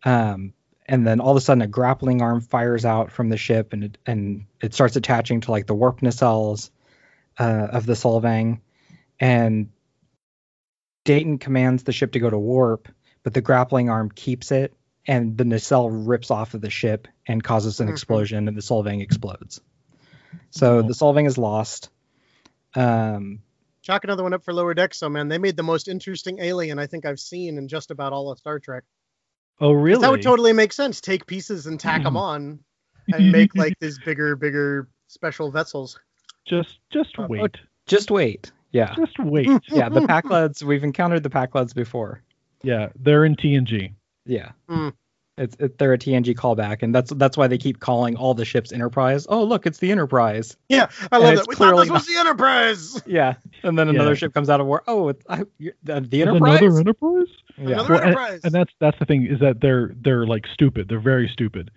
Um. 0.03 0.53
And 0.89 1.05
then 1.05 1.19
all 1.19 1.31
of 1.31 1.37
a 1.37 1.41
sudden 1.41 1.61
a 1.61 1.67
grappling 1.67 2.21
arm 2.21 2.39
fires 2.39 2.85
out 2.85 3.11
from 3.11 3.27
the 3.27 3.35
ship 3.35 3.73
and 3.73 3.83
it, 3.83 3.97
and 4.05 4.45
it 4.61 4.73
starts 4.73 4.95
attaching 4.95 5.41
to 5.41 5.51
like 5.51 5.67
the 5.67 5.75
warp 5.75 5.99
nacelles 5.99 6.69
uh, 7.37 7.67
of 7.73 7.85
the 7.85 7.91
Solvang, 7.91 8.61
and 9.19 9.67
Dayton 11.03 11.39
commands 11.39 11.83
the 11.83 11.91
ship 11.91 12.13
to 12.13 12.19
go 12.19 12.29
to 12.29 12.37
warp, 12.37 12.87
but 13.23 13.33
the 13.33 13.41
grappling 13.41 13.89
arm 13.89 14.09
keeps 14.09 14.51
it, 14.53 14.73
and 15.05 15.37
the 15.37 15.43
nacelle 15.43 15.89
rips 15.89 16.31
off 16.31 16.53
of 16.53 16.61
the 16.61 16.69
ship 16.69 17.09
and 17.27 17.43
causes 17.43 17.81
an 17.81 17.87
Mhm. 17.87 17.91
explosion, 17.91 18.47
and 18.47 18.55
the 18.55 18.61
Solvang 18.61 19.01
explodes. 19.01 19.59
So 20.51 20.77
Oh. 20.77 20.81
the 20.83 20.93
Solvang 20.93 21.27
is 21.27 21.37
lost. 21.37 21.89
Um, 22.75 23.39
Chalk 23.81 24.03
another 24.03 24.23
one 24.23 24.33
up 24.33 24.43
for 24.43 24.53
lower 24.53 24.73
decks, 24.73 24.97
so 24.97 25.07
man, 25.09 25.27
they 25.29 25.37
made 25.37 25.55
the 25.55 25.63
most 25.63 25.87
interesting 25.87 26.39
alien 26.39 26.77
I 26.79 26.87
think 26.87 27.05
I've 27.05 27.19
seen 27.19 27.57
in 27.57 27.67
just 27.67 27.89
about 27.91 28.11
all 28.13 28.29
of 28.31 28.37
Star 28.37 28.59
Trek. 28.59 28.83
Oh, 29.59 29.71
really? 29.71 30.01
That 30.01 30.11
would 30.11 30.21
totally 30.21 30.53
make 30.53 30.73
sense. 30.73 31.01
Take 31.01 31.25
pieces 31.25 31.65
and 31.67 31.79
tack 31.79 32.03
them 32.03 32.17
on, 32.17 32.59
and 33.07 33.31
make 33.31 33.55
like 33.55 33.73
these 33.79 33.97
bigger, 33.99 34.35
bigger 34.35 34.87
special 35.07 35.51
vessels. 35.51 35.99
just 36.45 36.79
just 36.91 37.17
Uh, 37.17 37.27
wait. 37.29 37.55
just 37.85 38.11
wait. 38.11 38.51
Yeah. 38.71 38.93
Just 38.95 39.17
wait. 39.19 39.47
Yeah. 39.69 39.87
The 39.89 40.01
Pakleds, 40.01 40.61
we've 40.61 40.83
encountered 40.83 41.23
the 41.23 41.29
Pakleds 41.29 41.73
before. 41.73 42.21
yeah, 42.63 42.89
they're 42.99 43.23
in 43.25 43.35
TNG. 43.35 43.93
Yeah. 44.25 44.51
Hmm. 44.67 44.89
It's 45.37 45.55
it, 45.59 45.77
they're 45.77 45.93
a 45.93 45.97
TNG 45.99 46.33
callback, 46.35 46.81
and 46.81 46.95
that's 46.95 47.11
that's 47.13 47.37
why 47.37 47.45
they 47.47 47.59
keep 47.59 47.79
calling 47.79 48.15
all 48.15 48.33
the 48.33 48.43
ships 48.45 48.71
Enterprise. 48.71 49.27
Oh, 49.29 49.43
look, 49.43 49.67
it's 49.67 49.77
the 49.77 49.91
Enterprise. 49.91 50.57
Yeah, 50.67 50.89
I 51.11 51.17
And 51.17 51.23
love 51.23 51.33
it's 51.33 51.41
that. 51.41 51.47
We 51.49 51.55
thought 51.55 51.75
this 51.79 51.89
was 51.91 52.05
the 52.07 52.15
Enterprise. 52.17 53.01
Yeah, 53.07 53.35
and 53.63 53.77
then 53.77 53.87
another 53.89 54.11
Yeah. 54.11 54.15
ship 54.15 54.33
comes 54.33 54.49
out 54.49 54.59
of 54.61 54.65
war. 54.67 54.81
Oh, 54.87 55.09
it's 55.09 55.23
I, 55.29 55.43
you- 55.59 55.73
the, 55.83 56.01
the 56.01 56.21
Enterprise. 56.23 56.59
Another 56.61 56.79
Enterprise. 56.79 57.27
yeah. 57.57 57.63
Another 57.67 57.89
Well, 57.93 57.99
and, 57.99 58.07
Enterprise. 58.09 58.41
and 58.45 58.53
that's 58.53 58.73
that's 58.79 58.97
the 58.97 59.05
thing 59.05 59.27
is 59.27 59.39
that 59.41 59.61
they're 59.61 59.91
they're 60.01 60.25
like 60.25 60.45
stupid. 60.53 60.89
They're 60.89 60.99
very 60.99 61.27
stupid. 61.31 61.69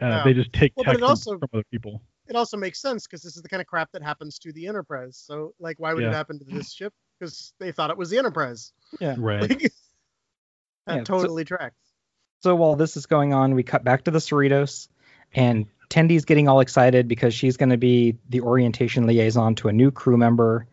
Uh, 0.00 0.06
Yeah. 0.06 0.22
They 0.24 0.34
just 0.34 0.52
take 0.52 0.72
Well, 0.76 0.84
but 0.84 0.92
tech 0.92 0.98
it 0.98 1.00
from, 1.00 1.08
also- 1.10 1.38
from 1.38 1.48
other 1.52 1.64
people. 1.72 2.00
it 2.28 2.36
also 2.36 2.56
makes 2.56 2.80
sense 2.80 3.04
because 3.08 3.22
this 3.22 3.34
is 3.36 3.42
the 3.42 3.48
kind 3.48 3.60
of 3.60 3.66
crap 3.66 3.90
that 3.92 4.02
happens 4.04 4.38
to 4.40 4.52
the 4.52 4.68
Enterprise. 4.68 5.16
So, 5.26 5.54
like, 5.58 5.80
why 5.80 5.92
would 5.92 6.04
it 6.04 6.12
happen 6.12 6.38
to 6.38 6.44
this 6.44 6.72
ship? 6.72 6.92
Because 7.18 7.52
they 7.58 7.72
thought 7.72 7.90
it 7.90 7.98
was 7.98 8.10
the 8.10 8.18
Enterprise. 8.18 8.72
Yeah. 9.00 9.16
Right. 9.18 9.40
Like, 9.40 9.58
that 10.86 10.94
Yeah, 10.98 10.98
so- 10.98 11.18
totally 11.18 11.44
tracks. 11.44 11.74
So 12.40 12.54
while 12.54 12.76
this 12.76 12.96
is 12.96 13.06
going 13.06 13.32
on, 13.32 13.54
we 13.54 13.62
cut 13.62 13.84
back 13.84 14.04
to 14.04 14.10
the 14.10 14.18
Cerritos, 14.18 14.88
and 15.34 15.66
Tendi's 15.88 16.24
getting 16.24 16.48
all 16.48 16.60
excited 16.60 17.08
because 17.08 17.34
she's 17.34 17.56
going 17.56 17.70
to 17.70 17.76
be 17.76 18.16
the 18.28 18.42
orientation 18.42 19.06
liaison 19.06 19.54
to 19.56 19.68
a 19.68 19.72
new 19.72 19.90
crew 19.90 20.16
member. 20.16 20.66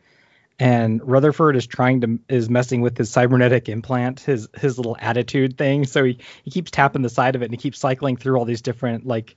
And 0.57 1.01
Rutherford 1.05 1.55
is 1.55 1.67
trying 1.67 2.01
to 2.01 2.19
is 2.29 2.50
messing 2.50 2.81
with 2.81 2.98
his 2.98 3.10
cybernetic 3.10 3.67
implant, 3.67 4.22
his 4.22 4.48
his 4.57 4.77
little 4.77 4.95
attitude 5.00 5.57
thing. 5.57 5.86
So 5.86 6.05
he, 6.05 6.19
he 6.43 6.51
keeps 6.51 6.72
tapping 6.72 7.01
the 7.01 7.10
side 7.10 7.36
of 7.36 7.41
it 7.41 7.45
and 7.45 7.53
he 7.53 7.57
keeps 7.57 7.77
cycling 7.77 8.15
through 8.15 8.38
all 8.38 8.45
these 8.45 8.62
different 8.62 9.05
like 9.05 9.36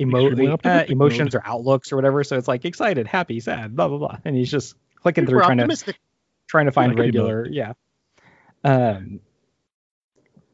emo- 0.00 0.56
uh, 0.64 0.84
emotions 0.88 1.34
or 1.34 1.42
outlooks 1.44 1.92
or 1.92 1.96
whatever. 1.96 2.24
So 2.24 2.38
it's 2.38 2.48
like 2.48 2.64
excited, 2.64 3.06
happy, 3.06 3.40
sad, 3.40 3.76
blah 3.76 3.88
blah 3.88 3.98
blah. 3.98 4.18
And 4.24 4.34
he's 4.34 4.50
just 4.50 4.76
clicking 5.02 5.26
Super 5.26 5.40
through 5.40 5.56
trying 5.56 5.68
to 5.68 5.94
trying 6.46 6.66
to 6.66 6.72
find 6.72 6.98
regular 6.98 7.46
yeah 7.46 7.72
um 8.64 9.20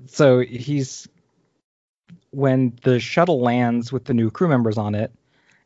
so 0.06 0.40
he's 0.40 1.08
when 2.30 2.76
the 2.82 2.98
shuttle 2.98 3.40
lands 3.40 3.92
with 3.92 4.04
the 4.04 4.14
new 4.14 4.30
crew 4.30 4.48
members 4.48 4.78
on 4.78 4.94
it 4.94 5.12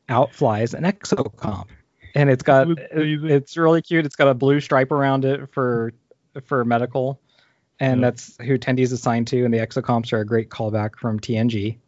out 0.08 0.34
flies 0.34 0.74
an 0.74 0.84
exocomp 0.84 1.66
and 2.14 2.30
it's 2.30 2.42
got 2.42 2.66
it's 2.92 3.56
really 3.56 3.82
cute 3.82 4.04
it's 4.06 4.16
got 4.16 4.28
a 4.28 4.34
blue 4.34 4.60
stripe 4.60 4.90
around 4.92 5.24
it 5.24 5.48
for 5.52 5.92
for 6.44 6.64
medical 6.64 7.20
and 7.80 8.00
Yeah. 8.00 8.06
that's 8.10 8.36
who 8.38 8.58
Tendi's 8.58 8.92
assigned 8.92 9.26
to 9.28 9.44
and 9.44 9.52
the 9.52 9.58
exocomps 9.58 10.12
are 10.12 10.20
a 10.20 10.26
great 10.26 10.48
callback 10.48 10.96
from 10.96 11.18
tng 11.20 11.78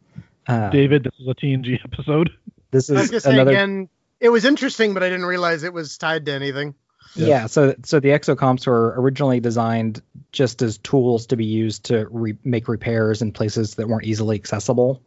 uh, 0.47 0.69
David, 0.71 1.03
this 1.03 1.13
is 1.19 1.27
a 1.27 1.35
TNG 1.35 1.79
episode. 1.83 2.31
this 2.71 2.89
I 2.89 2.93
was 2.93 3.03
is 3.03 3.09
gonna 3.11 3.21
say 3.21 3.33
another 3.33 3.51
again, 3.51 3.87
It 4.19 4.29
was 4.29 4.45
interesting, 4.45 4.95
but 4.95 5.03
I 5.03 5.09
didn't 5.09 5.27
realize 5.27 5.61
it 5.63 5.73
was 5.73 5.95
tied 5.97 6.25
to 6.25 6.33
anything. 6.33 6.73
Yeah. 7.15 7.27
Yeah. 7.27 7.45
so 7.47 7.75
so 7.83 7.99
the 7.99 8.09
exocomps 8.09 8.67
were 8.67 8.93
originally 8.97 9.39
designed 9.39 10.01
just 10.31 10.61
as 10.61 10.77
tools 10.77 11.27
to 11.27 11.37
be 11.37 11.45
used 11.45 11.85
to 11.85 12.07
re- 12.09 12.37
make 12.43 12.67
repairs 12.67 13.21
in 13.21 13.31
places 13.31 13.75
that 13.75 13.87
weren't 13.87 14.05
easily 14.05 14.35
accessible. 14.35 15.01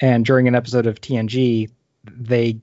And 0.00 0.24
during 0.24 0.48
an 0.48 0.54
episode 0.54 0.86
of 0.86 1.00
TNG, 1.00 1.70
they 2.04 2.60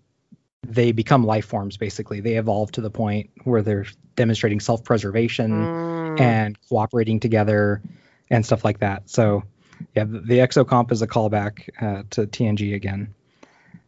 they 0.64 0.92
become 0.92 1.26
life 1.26 1.46
forms 1.46 1.78
basically. 1.78 2.20
They 2.22 2.36
evolve 2.36 2.72
to 2.74 2.82
the 2.82 2.90
point 2.90 3.30
where 3.44 3.62
they're 3.62 3.86
demonstrating 4.16 4.60
self-preservation 4.60 5.70
Mm, 6.16 6.20
and 6.20 6.58
cooperating 6.70 7.20
together 7.20 7.82
and 8.30 8.46
stuff 8.46 8.64
like 8.64 8.80
that. 8.80 9.10
So 9.10 9.44
yeah, 9.94 10.06
the, 10.06 10.20
the 10.20 10.38
exocomp 10.40 10.92
is 10.92 11.02
a 11.02 11.08
callback 11.08 11.70
uh, 11.82 12.04
to 12.12 12.26
TNG 12.28 12.74
again. 12.74 13.14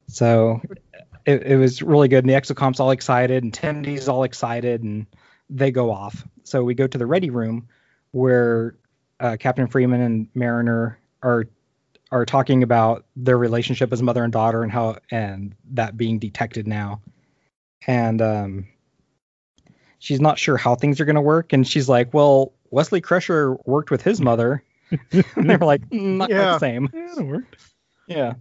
So 0.07 0.61
it, 1.27 1.43
it 1.43 1.57
was 1.57 1.81
really 1.81 2.07
good, 2.07 2.23
and 2.23 2.29
the 2.29 2.33
exocomp's 2.39 2.79
all 2.79 2.91
excited, 2.91 3.43
and 3.43 3.53
Tendi's 3.53 4.07
all 4.07 4.23
excited, 4.23 4.81
and 4.81 5.05
they 5.49 5.69
go 5.71 5.91
off. 5.91 6.25
So 6.45 6.63
we 6.63 6.73
go 6.73 6.87
to 6.87 6.97
the 6.97 7.05
ready 7.05 7.29
room 7.29 7.67
where 8.11 8.75
uh, 9.19 9.35
Captain 9.39 9.67
Freeman 9.67 10.01
and 10.01 10.27
Mariner 10.33 10.97
are 11.21 11.45
are 12.09 12.25
talking 12.25 12.63
about 12.63 13.05
their 13.17 13.37
relationship 13.37 13.91
as 13.91 14.01
mother 14.01 14.23
and 14.23 14.31
daughter 14.31 14.63
and 14.63 14.71
how 14.71 14.95
and 15.11 15.53
that 15.71 15.97
being 15.97 16.17
detected 16.17 16.65
now. 16.65 17.01
And 17.85 18.21
um, 18.21 18.67
she's 19.99 20.21
not 20.21 20.39
sure 20.39 20.55
how 20.55 20.75
things 20.75 21.01
are 21.01 21.05
going 21.05 21.15
to 21.15 21.21
work, 21.21 21.51
and 21.51 21.67
she's 21.67 21.89
like, 21.89 22.13
"Well, 22.13 22.53
Wesley 22.71 23.01
Crusher 23.01 23.55
worked 23.65 23.91
with 23.91 24.01
his 24.01 24.21
mother." 24.21 24.63
and 25.11 25.49
they're 25.49 25.57
like, 25.57 25.81
"Mm, 25.89 26.17
"Not 26.17 26.29
Yeah. 26.29 26.53
the 26.53 26.59
same." 26.59 26.89
Yeah, 26.93 27.19
it 27.19 27.25
worked. 27.27 27.57
Yeah. 28.07 28.35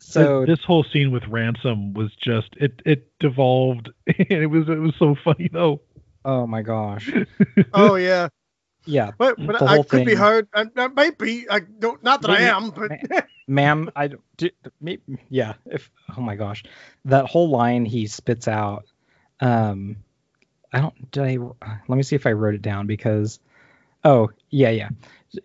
So 0.00 0.46
this 0.46 0.60
whole 0.64 0.84
scene 0.84 1.10
with 1.10 1.26
ransom 1.26 1.92
was 1.92 2.14
just 2.14 2.48
it 2.56 2.80
it 2.86 3.10
devolved 3.20 3.90
and 4.06 4.26
it 4.30 4.46
was 4.46 4.68
it 4.68 4.78
was 4.78 4.94
so 4.98 5.14
funny 5.22 5.48
though 5.52 5.80
oh 6.24 6.46
my 6.46 6.62
gosh. 6.62 7.10
oh 7.74 7.96
yeah, 7.96 8.28
Yeah, 8.86 9.10
but 9.18 9.36
but 9.44 9.60
I 9.62 9.74
whole 9.74 9.84
could 9.84 10.04
be 10.04 10.12
thing. 10.12 10.16
hard. 10.16 10.48
I, 10.54 10.66
I 10.76 10.88
might 10.88 11.18
be. 11.18 11.46
I 11.48 11.60
don't. 11.60 12.02
Not 12.02 12.22
that 12.22 12.30
I 12.30 12.42
am, 12.42 12.70
but 12.70 12.90
ma'am 13.48 13.90
i 13.96 14.10
do, 14.36 14.50
me, 14.80 14.98
yeah 15.30 15.54
if 15.64 15.90
oh 16.16 16.20
my 16.20 16.36
gosh 16.36 16.62
that 17.06 17.24
whole 17.24 17.48
line 17.48 17.86
he 17.86 18.06
spits 18.06 18.46
out 18.46 18.84
um 19.40 19.96
i 20.72 20.80
don't 20.80 21.10
did 21.10 21.22
i 21.24 21.38
let 21.88 21.96
me 21.96 22.02
see 22.02 22.14
if 22.14 22.26
i 22.26 22.32
wrote 22.32 22.54
it 22.54 22.60
down 22.60 22.86
because 22.86 23.40
oh 24.04 24.28
yeah 24.50 24.68
yeah 24.68 24.90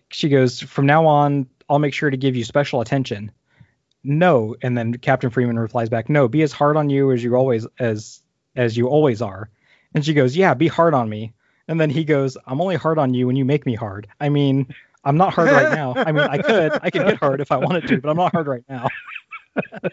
she 0.10 0.28
goes 0.28 0.60
from 0.60 0.86
now 0.86 1.06
on 1.06 1.48
i'll 1.70 1.80
make 1.80 1.94
sure 1.94 2.10
to 2.10 2.18
give 2.18 2.36
you 2.36 2.44
special 2.44 2.82
attention 2.82 3.32
no 4.04 4.56
and 4.62 4.78
then 4.78 4.94
captain 4.96 5.30
freeman 5.30 5.58
replies 5.58 5.90
back 5.90 6.10
no 6.10 6.28
be 6.28 6.42
as 6.42 6.52
hard 6.52 6.76
on 6.76 6.90
you 6.90 7.12
as 7.12 7.24
you 7.24 7.36
always 7.36 7.66
as 7.80 8.22
as 8.56 8.76
you 8.78 8.88
always 8.88 9.22
are. 9.22 9.50
And 9.96 10.06
she 10.06 10.14
goes 10.14 10.36
yeah 10.36 10.54
be 10.54 10.68
hard 10.68 10.94
on 10.94 11.10
me. 11.10 11.34
And 11.68 11.80
then 11.80 11.90
he 11.90 12.04
goes 12.04 12.38
i'm 12.46 12.62
only 12.62 12.76
hard 12.76 12.98
on 12.98 13.14
you 13.14 13.28
when 13.28 13.36
you 13.36 13.46
make 13.46 13.66
me 13.66 13.76
hard. 13.76 14.08
I 14.20 14.30
mean 14.30 14.74
i'm 15.04 15.18
not 15.18 15.34
hard 15.34 15.50
right 15.50 15.74
now. 15.74 15.94
I 15.96 16.12
mean 16.12 16.24
i 16.24 16.38
could 16.38 16.74
i 16.82 16.90
could 16.90 17.06
get 17.06 17.18
hard 17.18 17.42
if 17.42 17.52
i 17.52 17.58
wanted 17.58 17.88
to 17.88 18.02
but 18.02 18.10
i'm 18.10 18.18
not 18.18 18.32
hard 18.34 18.48
right 18.48 18.66
now. 18.70 18.88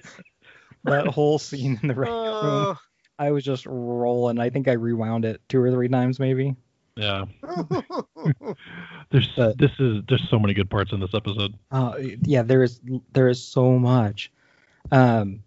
That 0.84 1.08
whole 1.08 1.38
scene 1.38 1.78
in 1.82 1.88
the 1.88 1.94
right 1.94 2.08
room 2.08 2.68
uh, 2.70 2.74
i 3.18 3.30
was 3.30 3.44
just 3.44 3.66
rolling. 3.66 4.38
I 4.40 4.48
think 4.48 4.66
i 4.66 4.72
rewound 4.72 5.26
it 5.26 5.42
two 5.48 5.60
or 5.60 5.70
three 5.70 5.88
times 5.88 6.18
maybe 6.18 6.56
yeah 6.96 7.24
there's 9.10 9.28
But- 9.36 9.58
this 9.58 9.70
is 9.78 10.02
there's 10.08 10.26
so 10.30 10.38
many 10.38 10.54
good 10.54 10.70
parts 10.70 10.92
in 10.92 11.00
this 11.00 11.14
episode 11.14 11.54
Uh, 11.70 11.94
yeah, 12.22 12.42
there 12.42 12.62
is 12.62 12.80
there 13.12 13.28
is 13.28 13.42
so 13.42 13.78
much. 13.78 14.30
Um, 14.92 15.42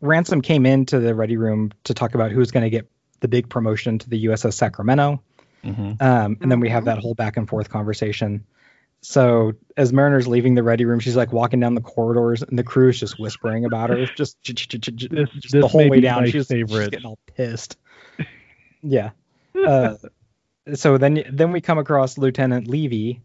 Ransom 0.00 0.42
came 0.42 0.64
into 0.66 0.98
the 1.00 1.14
ready 1.14 1.36
room 1.36 1.72
to 1.84 1.94
talk 1.94 2.14
about 2.14 2.30
who's 2.30 2.50
going 2.50 2.64
to 2.64 2.70
get 2.70 2.88
the 3.20 3.28
big 3.28 3.48
promotion 3.48 3.98
to 3.98 4.08
the 4.08 4.24
USS 4.26 4.54
Sacramento, 4.54 5.22
um, 6.00 6.36
and 6.40 6.50
then 6.50 6.60
we 6.60 6.68
have 6.68 6.84
that 6.86 6.98
whole 6.98 7.14
back 7.14 7.36
and 7.36 7.48
forth 7.48 7.68
conversation. 7.68 8.44
So 9.04 9.52
as 9.76 9.92
Mariner's 9.92 10.28
leaving 10.28 10.54
the 10.54 10.62
ready 10.62 10.84
room, 10.84 11.00
she's 11.00 11.16
like 11.16 11.32
walking 11.32 11.58
down 11.60 11.74
the 11.74 11.80
corridors, 11.80 12.42
and 12.42 12.56
the 12.58 12.62
crew 12.62 12.88
is 12.88 13.00
just 13.00 13.18
whispering 13.18 13.64
about 13.64 13.90
her, 13.90 13.96
just, 14.06 14.36
This- 15.10 15.28
just 15.30 15.52
this 15.52 15.60
the 15.62 15.68
whole 15.68 15.88
way 15.88 16.00
down. 16.00 16.22
my 16.22 16.30
She's, 16.30 16.46
she's 16.46 16.70
getting 16.90 17.06
all 17.06 17.18
pissed. 17.36 17.76
Yeah. 18.84 19.10
Uh, 19.54 19.94
so 20.74 20.98
then 20.98 21.24
then 21.30 21.52
we 21.52 21.60
come 21.60 21.78
across 21.78 22.18
Lieutenant 22.18 22.68
Levy, 22.68 23.20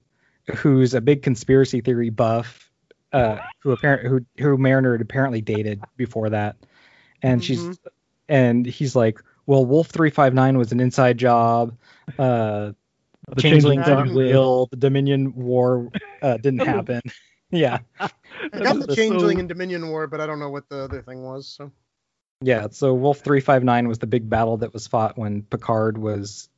who's 0.58 0.94
a 0.94 1.02
big 1.02 1.22
conspiracy 1.24 1.82
theory 1.82 2.10
buff, 2.10 2.70
uh, 3.14 3.38
who 3.60 3.72
apparent 3.72 4.08
who 4.08 4.26
who 4.44 4.58
Mariner 4.58 4.94
had 4.94 5.02
apparently 5.02 5.42
dated 5.42 5.82
before 5.96 6.30
that, 6.32 6.56
and 7.22 7.44
she's 7.44 7.64
Mhm. 7.64 7.78
and 8.30 8.66
he's 8.66 8.96
like, 8.96 9.20
well, 9.46 9.66
Wolf 9.66 9.88
three 9.88 10.10
five 10.10 10.34
nine 10.34 10.58
was 10.58 10.72
an 10.72 10.80
inside 10.80 11.18
job. 11.18 11.78
Uh, 12.18 12.72
the 13.30 13.42
Changeling 13.42 13.80
Changeling 13.80 14.16
didn't 14.16 14.16
Times. 14.16 14.70
The 14.72 14.78
Dominion 14.78 15.36
War 15.36 15.90
uh, 16.22 16.38
didn't 16.38 16.60
happen. 16.66 17.02
yeah, 17.52 17.80
I 18.00 18.10
got 18.52 18.80
the 18.88 18.96
Changeling 18.96 19.38
so- 19.38 19.40
and 19.42 19.50
Dominion 19.50 19.90
War, 19.90 20.08
but 20.08 20.22
I 20.22 20.26
don't 20.26 20.40
know 20.40 20.50
what 20.50 20.68
the 20.70 20.80
other 20.84 21.02
thing 21.02 21.24
was. 21.24 21.48
So 21.48 21.72
yeah. 22.42 22.68
So 22.72 22.94
Wolf 22.94 23.20
three 23.20 23.42
five 23.42 23.64
nine 23.64 23.88
was 23.88 24.00
the 24.00 24.08
big 24.08 24.30
battle 24.30 24.58
that 24.58 24.74
was 24.74 24.88
fought 24.88 25.18
when 25.18 25.42
Picard 25.44 25.98
was 25.98 26.50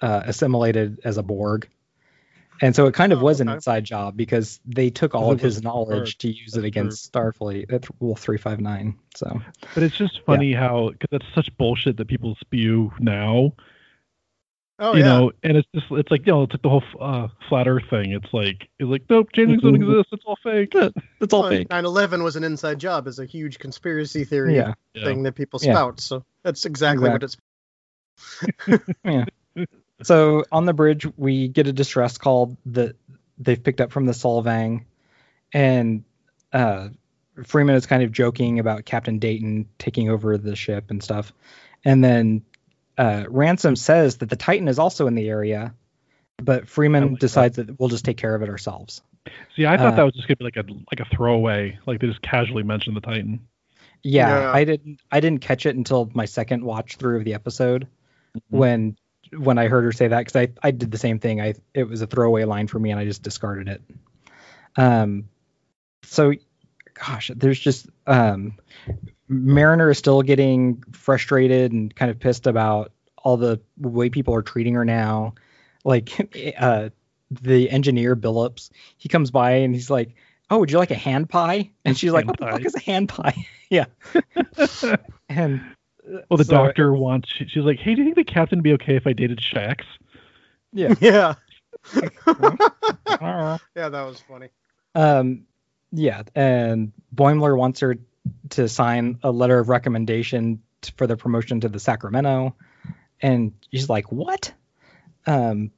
uh, 0.00 0.22
assimilated 0.24 1.00
as 1.04 1.18
a 1.18 1.22
Borg. 1.22 1.68
And 2.60 2.74
so 2.74 2.86
it 2.86 2.94
kind 2.94 3.12
of 3.12 3.20
Oh, 3.20 3.24
was 3.24 3.40
an 3.40 3.48
okay. 3.48 3.54
inside 3.56 3.84
job 3.84 4.16
because 4.16 4.58
they 4.66 4.90
took 4.90 5.14
all 5.14 5.30
of 5.30 5.40
his 5.40 5.56
was 5.56 5.62
knowledge 5.62 6.18
to 6.18 6.28
use 6.28 6.54
it 6.54 6.56
That's 6.56 6.64
against 6.66 7.12
Starfleet 7.12 7.72
at 7.72 7.86
Wolf 8.00 8.20
359. 8.20 8.98
So, 9.14 9.40
but 9.74 9.82
it's 9.84 9.96
just 9.96 10.20
funny 10.26 10.52
how 10.54 10.90
because 10.90 11.08
that's 11.12 11.34
such 11.34 11.56
bullshit 11.56 11.96
that 11.98 12.08
people 12.08 12.36
spew 12.40 12.92
now 12.98 13.52
oh 14.80 14.92
you 14.94 15.00
yeah, 15.00 15.04
know 15.06 15.32
and 15.42 15.56
it's 15.56 15.68
just 15.74 15.86
it's 15.90 16.10
like 16.10 16.24
you 16.26 16.32
know 16.32 16.42
it's 16.44 16.52
like 16.52 16.62
the 16.62 16.68
whole 16.68 16.82
uh, 17.00 17.26
flat 17.48 17.66
earth 17.66 17.82
thing 17.90 18.12
it's 18.12 18.32
like 18.32 18.68
it's 18.78 18.88
like 18.88 19.02
nope 19.10 19.28
changelings 19.34 19.62
don't 19.62 19.74
Mhm. 19.74 19.90
exist 19.90 20.08
it's 20.12 20.24
all 20.24 20.38
fake 20.42 20.72
it's 21.20 21.34
all 21.34 21.42
Well, 21.42 21.50
fake. 21.50 21.68
9/11 21.68 22.22
was 22.22 22.36
an 22.36 22.44
inside 22.44 22.78
job 22.78 23.08
as 23.08 23.18
a 23.18 23.24
huge 23.24 23.58
conspiracy 23.58 24.24
theory 24.24 24.54
Yeah. 24.54 24.74
Yeah. 24.94 25.04
thing 25.04 25.24
that 25.24 25.34
people 25.34 25.58
Yeah. 25.60 25.72
spout. 25.74 26.00
So 26.00 26.24
that's 26.44 26.64
exactly 26.64 27.08
what 27.08 27.22
it's. 27.24 27.36
So 30.02 30.44
on 30.52 30.64
the 30.64 30.72
bridge, 30.72 31.06
we 31.16 31.48
get 31.48 31.66
a 31.66 31.72
distress 31.72 32.18
call 32.18 32.56
that 32.66 32.96
they've 33.38 33.62
picked 33.62 33.80
up 33.80 33.90
from 33.92 34.06
the 34.06 34.12
Solvang, 34.12 34.84
and 35.52 36.04
uh, 36.52 36.88
Freeman 37.44 37.74
is 37.74 37.86
kind 37.86 38.02
of 38.02 38.12
joking 38.12 38.58
about 38.58 38.84
Captain 38.84 39.18
Dayton 39.18 39.68
taking 39.78 40.08
over 40.10 40.38
the 40.38 40.54
ship 40.56 40.90
and 40.90 41.02
stuff, 41.02 41.32
and 41.84 42.02
then 42.02 42.42
uh, 42.96 43.24
Ransom 43.28 43.76
says 43.76 44.18
that 44.18 44.28
the 44.30 44.36
Titan 44.36 44.68
is 44.68 44.78
also 44.78 45.06
in 45.06 45.14
the 45.14 45.28
area, 45.28 45.74
but 46.36 46.68
Freeman 46.68 47.10
like 47.12 47.18
decides 47.20 47.56
that. 47.56 47.78
we'll 47.78 47.88
just 47.88 48.04
take 48.04 48.16
care 48.16 48.34
of 48.34 48.42
it 48.42 48.48
ourselves. 48.48 49.02
see 49.56 49.66
i 49.66 49.76
thought 49.76 49.94
Uh, 49.94 49.96
that 49.96 50.04
was 50.04 50.14
just 50.14 50.26
gonna 50.28 50.36
be 50.36 50.44
like 50.44 50.56
a 50.56 50.64
like 50.92 51.00
a 51.00 51.14
throwaway 51.14 51.78
like 51.86 52.00
they 52.00 52.06
just 52.06 52.22
casually 52.22 52.62
mentioned 52.62 52.96
the 52.96 53.00
titan 53.00 53.40
Yeah, 54.02 54.40
Yeah. 54.40 54.52
I 54.52 54.64
didn't 54.64 55.00
I 55.12 55.20
didn't 55.20 55.40
catch 55.42 55.66
it 55.66 55.74
until 55.76 56.08
my 56.14 56.24
second 56.24 56.64
watch 56.64 56.96
through 56.96 57.18
of 57.18 57.24
the 57.24 57.34
episode 57.34 57.86
Mm-hmm. 58.36 58.56
when 58.58 58.96
when 59.36 59.58
I 59.58 59.68
heard 59.68 59.84
her 59.84 59.92
say 59.92 60.08
that 60.08 60.18
because 60.18 60.36
I 60.36 60.48
I 60.62 60.70
did 60.70 60.90
the 60.90 60.98
same 60.98 61.18
thing. 61.18 61.40
I 61.40 61.54
it 61.74 61.84
was 61.84 62.02
a 62.02 62.06
throwaway 62.06 62.44
line 62.44 62.66
for 62.66 62.78
me 62.78 62.90
and 62.90 63.00
I 63.00 63.04
just 63.04 63.22
discarded 63.22 63.68
it. 63.68 63.82
Um, 64.76 65.28
so 66.02 66.32
gosh, 66.94 67.30
there's 67.34 67.58
just 67.58 67.88
um, 68.06 68.54
Mariner 69.28 69.90
is 69.90 69.98
still 69.98 70.22
getting 70.22 70.82
frustrated 70.92 71.72
and 71.72 71.94
kind 71.94 72.10
of 72.10 72.18
pissed 72.18 72.46
about 72.46 72.92
all 73.16 73.36
the 73.36 73.60
way 73.78 74.10
people 74.10 74.34
are 74.34 74.42
treating 74.42 74.74
her 74.74 74.84
now. 74.84 75.34
Like 75.84 76.10
uh, 76.58 76.90
the 77.30 77.70
engineer 77.70 78.16
Billups, 78.16 78.70
he 78.96 79.08
comes 79.08 79.30
by 79.30 79.52
and 79.52 79.74
he's 79.74 79.90
like, 79.90 80.14
"Oh, 80.50 80.58
would 80.58 80.70
you 80.70 80.78
like 80.78 80.90
a 80.90 80.96
hand 80.96 81.28
pie?" 81.28 81.70
And 81.84 81.96
she's 81.96 82.12
like, 82.12 82.26
Hand 82.26 82.36
"What 82.40 82.40
the 82.40 82.52
fuck 82.52 82.64
is 82.64 82.74
a 82.74 82.80
hand 82.80 83.08
pie?" 83.08 83.46
yeah. 83.70 83.86
and 85.28 85.60
well 86.28 86.36
the 86.36 86.44
so- 86.44 86.52
doctor 86.52 86.92
wants 86.94 87.28
she, 87.30 87.46
she's 87.48 87.64
like 87.64 87.78
hey 87.78 87.94
do 87.94 88.02
you 88.02 88.04
think 88.06 88.16
the 88.16 88.24
captain 88.24 88.58
would 88.58 88.64
be 88.64 88.72
okay 88.72 88.96
if 88.96 89.06
i 89.06 89.12
dated 89.12 89.38
Shaxs 89.38 89.84
Yeah. 90.72 90.94
Yeah. 91.00 91.34
yeah, 93.76 93.88
that 93.88 94.02
was 94.06 94.20
funny. 94.20 94.48
Um, 94.94 95.44
yeah, 95.92 96.22
and 96.34 96.92
Boimler 97.14 97.56
wants 97.56 97.80
her 97.80 97.96
to 98.50 98.68
sign 98.68 99.18
a 99.22 99.30
letter 99.30 99.58
of 99.58 99.68
recommendation 99.68 100.60
t- 100.82 100.92
for 100.96 101.06
the 101.06 101.16
promotion 101.16 101.60
to 101.60 101.68
the 101.68 101.78
Sacramento, 101.78 102.54
and 103.20 103.52
she's 103.70 103.88
like, 103.88 104.10
"What?" 104.12 104.52
Um, 105.26 105.70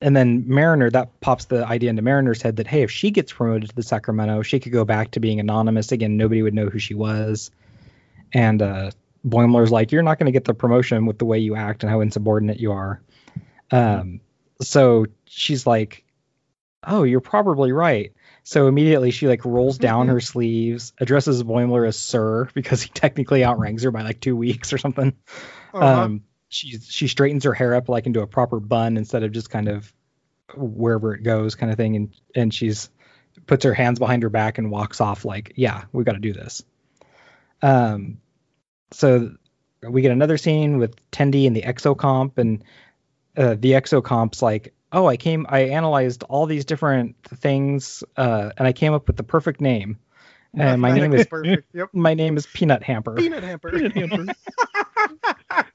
and 0.00 0.14
then 0.16 0.44
Mariner 0.48 0.90
that 0.90 1.20
pops 1.20 1.46
the 1.46 1.66
idea 1.66 1.90
into 1.90 2.02
Mariner's 2.02 2.42
head 2.42 2.56
that 2.56 2.66
hey, 2.66 2.82
if 2.82 2.90
she 2.90 3.10
gets 3.10 3.32
promoted 3.32 3.70
to 3.70 3.76
the 3.76 3.82
Sacramento, 3.82 4.42
she 4.42 4.60
could 4.60 4.72
go 4.72 4.84
back 4.84 5.12
to 5.12 5.20
being 5.20 5.40
anonymous 5.40 5.92
again. 5.92 6.16
Nobody 6.16 6.42
would 6.42 6.54
know 6.54 6.68
who 6.68 6.78
she 6.78 6.94
was. 6.94 7.50
And 8.32 8.60
uh, 8.60 8.90
Boimler's 9.26 9.70
like, 9.70 9.92
"You're 9.92 10.02
not 10.02 10.18
going 10.18 10.26
to 10.26 10.32
get 10.32 10.44
the 10.44 10.54
promotion 10.54 11.06
with 11.06 11.18
the 11.18 11.24
way 11.24 11.38
you 11.38 11.56
act 11.56 11.82
and 11.82 11.90
how 11.90 12.00
insubordinate 12.00 12.60
you 12.60 12.72
are." 12.72 13.02
Um, 13.70 14.20
so 14.60 15.06
she's 15.26 15.66
like, 15.66 16.04
"Oh, 16.82 17.02
you're 17.02 17.20
probably 17.20 17.72
right." 17.72 18.12
So 18.42 18.66
immediately 18.66 19.10
she 19.10 19.26
like 19.26 19.44
rolls 19.44 19.78
down 19.78 20.08
her 20.08 20.20
sleeves, 20.32 20.92
addresses 20.98 21.42
Boimler 21.42 21.88
as 21.88 21.98
Sir 21.98 22.48
because 22.54 22.82
he 22.82 22.90
technically 22.90 23.44
outranks 23.44 23.82
her 23.82 23.90
by 23.90 24.02
like 24.02 24.20
two 24.20 24.36
weeks 24.36 24.72
or 24.72 24.78
something. 24.78 25.14
Uh-huh. 25.72 25.84
Um, 25.84 26.24
she 26.48 26.78
she 26.78 27.08
straightens 27.08 27.44
her 27.44 27.54
hair 27.54 27.74
up 27.74 27.88
like 27.88 28.06
into 28.06 28.20
a 28.20 28.26
proper 28.26 28.60
bun 28.60 28.96
instead 28.96 29.22
of 29.22 29.32
just 29.32 29.50
kind 29.50 29.68
of 29.68 29.92
wherever 30.54 31.14
it 31.14 31.22
goes 31.22 31.54
kind 31.54 31.72
of 31.72 31.78
thing, 31.78 31.96
and 31.96 32.14
and 32.34 32.54
she's 32.54 32.90
puts 33.46 33.64
her 33.64 33.74
hands 33.74 33.98
behind 33.98 34.22
her 34.22 34.30
back 34.30 34.58
and 34.58 34.70
walks 34.70 35.00
off 35.00 35.24
like, 35.24 35.54
yeah, 35.56 35.84
we 35.92 36.04
got 36.04 36.12
to 36.12 36.20
do 36.20 36.32
this. 36.32 36.62
Um, 37.62 38.18
so 38.94 39.34
we 39.82 40.02
get 40.02 40.12
another 40.12 40.38
scene 40.38 40.78
with 40.78 40.94
Tendi 41.10 41.46
and 41.46 41.54
the 41.54 41.62
exocomp, 41.62 42.38
and 42.38 42.64
uh, 43.36 43.56
the 43.58 43.72
exocomp's 43.72 44.40
like, 44.40 44.74
oh, 44.92 45.06
I 45.06 45.16
came, 45.16 45.46
I 45.48 45.60
analyzed 45.60 46.22
all 46.24 46.46
these 46.46 46.64
different 46.64 47.16
things, 47.24 48.04
uh, 48.16 48.50
and 48.56 48.66
I 48.66 48.72
came 48.72 48.92
up 48.92 49.06
with 49.06 49.16
the 49.16 49.24
perfect 49.24 49.60
name. 49.60 49.98
And 50.56 50.80
my 50.80 50.92
name 50.92 51.12
is 51.12 51.26
perfect. 51.30 51.68
Yep. 51.74 51.88
my 51.92 52.14
name 52.14 52.36
is 52.36 52.46
Peanut 52.46 52.82
Hamper. 52.84 53.14
Peanut 53.14 53.42
hamper. 53.42 53.70
Peanut 53.70 53.92
hamper. 53.92 54.32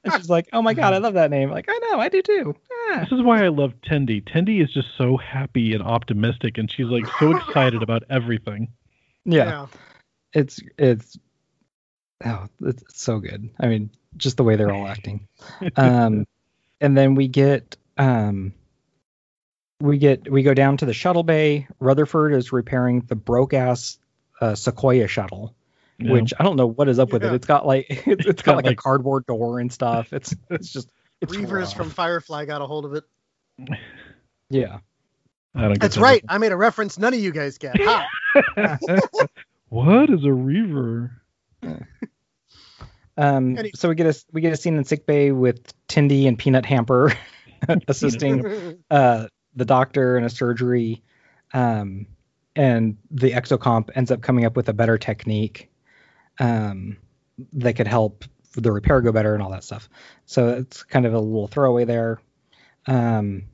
And 0.02 0.14
she's 0.14 0.30
like, 0.30 0.48
oh 0.52 0.62
my 0.62 0.74
god, 0.74 0.94
I 0.94 0.98
love 0.98 1.14
that 1.14 1.30
name. 1.30 1.50
Like, 1.50 1.66
I 1.68 1.78
know, 1.90 2.00
I 2.00 2.08
do 2.08 2.22
too. 2.22 2.54
Ah. 2.72 3.00
This 3.00 3.12
is 3.12 3.22
why 3.22 3.44
I 3.44 3.48
love 3.48 3.72
Tendi. 3.82 4.22
Tendi 4.22 4.62
is 4.62 4.72
just 4.72 4.88
so 4.96 5.16
happy 5.16 5.74
and 5.74 5.82
optimistic, 5.82 6.58
and 6.58 6.70
she's 6.70 6.86
like 6.86 7.06
so 7.18 7.36
excited 7.36 7.82
about 7.82 8.02
everything. 8.10 8.68
Yeah, 9.24 9.66
it's 10.32 10.60
it's 10.78 11.18
oh, 12.24 12.46
it's 12.62 12.82
it's 12.82 13.02
so 13.02 13.18
good. 13.18 13.50
I 13.58 13.66
mean, 13.68 13.90
just 14.16 14.36
the 14.36 14.44
way 14.44 14.56
they're 14.56 14.72
all 14.72 14.86
acting. 14.86 15.26
Um, 15.76 16.26
and 16.80 16.96
then 16.96 17.14
we 17.14 17.28
get 17.28 17.76
um, 17.98 18.52
we 19.80 19.98
get 19.98 20.30
we 20.30 20.42
go 20.42 20.54
down 20.54 20.76
to 20.78 20.86
the 20.86 20.92
shuttle 20.94 21.22
bay. 21.22 21.66
Rutherford 21.78 22.34
is 22.34 22.52
repairing 22.52 23.00
the 23.02 23.16
broke 23.16 23.54
ass 23.54 23.98
uh, 24.40 24.54
Sequoia 24.54 25.06
shuttle, 25.08 25.54
Yeah. 25.98 26.12
which 26.12 26.32
I 26.38 26.42
don't 26.44 26.56
know 26.56 26.66
what 26.66 26.88
is 26.88 26.98
up 26.98 27.12
with 27.12 27.22
it. 27.24 27.28
Yeah. 27.28 27.34
It's 27.34 27.46
got 27.46 27.66
like 27.66 27.86
it's, 28.06 28.26
it's 28.26 28.42
got 28.42 28.56
got, 28.56 28.64
like, 28.64 28.72
a 28.72 28.76
cardboard 28.76 29.26
door 29.26 29.60
and 29.60 29.72
stuff. 29.72 30.12
It's 30.12 30.34
it's 30.50 30.72
just 30.72 30.90
it's 31.20 31.34
Reavers 31.34 31.50
rough. 31.64 31.74
from 31.76 31.90
Firefly 31.90 32.44
got 32.46 32.62
a 32.62 32.66
hold 32.66 32.84
of 32.86 32.94
it. 32.94 33.04
yeah. 34.48 34.78
I 35.54 35.62
don't 35.62 35.80
That's 35.80 35.96
that. 35.96 36.00
right. 36.00 36.24
I 36.28 36.38
made 36.38 36.52
a 36.52 36.56
reference 36.56 36.96
none 36.96 37.12
of 37.12 37.18
you 37.20 37.32
guys 37.32 37.58
get. 37.58 37.76
Ha! 37.82 38.08
what 39.68 40.08
is 40.08 40.24
a 40.24 40.32
reaver? 40.32 41.10
Um, 43.20 43.58
Any- 43.58 43.72
so 43.74 43.90
we 43.90 43.94
get 43.94 44.06
a 44.06 44.24
we 44.32 44.40
get 44.40 44.54
a 44.54 44.56
scene 44.56 44.78
in 44.78 44.84
sick 44.84 45.04
bay 45.04 45.30
with 45.30 45.74
Tendi 45.88 46.26
and 46.26 46.38
Peanut 46.38 46.64
Hamper 46.64 47.12
assisting 47.88 48.78
uh, 48.90 49.26
the 49.54 49.66
doctor 49.66 50.16
in 50.16 50.24
a 50.24 50.30
surgery, 50.30 51.02
um, 51.52 52.06
and 52.56 52.96
the 53.10 53.32
exocomp 53.32 53.90
ends 53.94 54.10
up 54.10 54.22
coming 54.22 54.46
up 54.46 54.56
with 54.56 54.70
a 54.70 54.72
better 54.72 54.96
technique 54.96 55.70
um, 56.38 56.96
that 57.52 57.74
could 57.74 57.86
help 57.86 58.24
the 58.54 58.72
repair 58.72 59.02
go 59.02 59.12
better 59.12 59.34
and 59.34 59.42
all 59.42 59.50
that 59.50 59.64
stuff. 59.64 59.90
So 60.24 60.48
it's 60.48 60.82
kind 60.82 61.04
of 61.04 61.12
a 61.12 61.20
little 61.20 61.46
throwaway 61.46 61.84
there. 61.84 62.20
Um, 62.86 63.44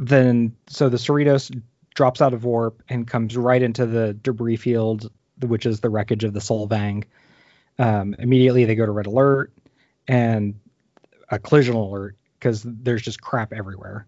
then 0.00 0.56
so 0.68 0.88
the 0.88 0.96
Cerritos 0.96 1.56
drops 1.94 2.20
out 2.20 2.34
of 2.34 2.44
warp 2.44 2.82
and 2.88 3.06
comes 3.06 3.36
right 3.36 3.62
into 3.62 3.86
the 3.86 4.12
debris 4.12 4.56
field, 4.56 5.10
which 5.40 5.66
is 5.66 5.78
the 5.78 5.88
wreckage 5.88 6.24
of 6.24 6.32
the 6.32 6.40
Solvang. 6.40 7.04
Um, 7.78 8.14
immediately 8.18 8.64
they 8.64 8.74
go 8.74 8.86
to 8.86 8.92
red 8.92 9.06
alert 9.06 9.52
and 10.08 10.60
a 11.28 11.38
collision 11.38 11.74
alert 11.74 12.16
because 12.38 12.62
there's 12.62 13.02
just 13.02 13.20
crap 13.20 13.52
everywhere. 13.52 14.06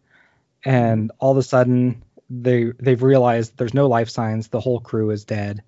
And 0.64 1.12
all 1.18 1.32
of 1.32 1.36
a 1.38 1.42
sudden 1.42 2.02
they 2.30 2.72
they've 2.78 3.02
realized 3.02 3.56
there's 3.56 3.74
no 3.74 3.88
life 3.88 4.10
signs. 4.10 4.48
The 4.48 4.60
whole 4.60 4.80
crew 4.80 5.10
is 5.10 5.24
dead 5.24 5.62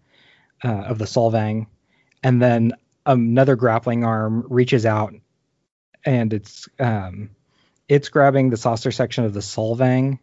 uh, 0.65 0.69
of 0.69 0.99
the 0.99 1.05
Solvang, 1.07 1.67
and 2.23 2.41
then 2.41 2.73
another 3.07 3.57
grappling 3.57 4.05
arm 4.05 4.45
reaches 4.49 4.85
out 4.85 5.15
and 6.05 6.33
it's 6.33 6.69
um, 6.79 7.31
it's 7.89 8.09
grabbing 8.09 8.51
the 8.51 8.57
saucer 8.57 8.91
section 8.91 9.25
of 9.25 9.35
the 9.35 9.41
Solvang 9.41 10.19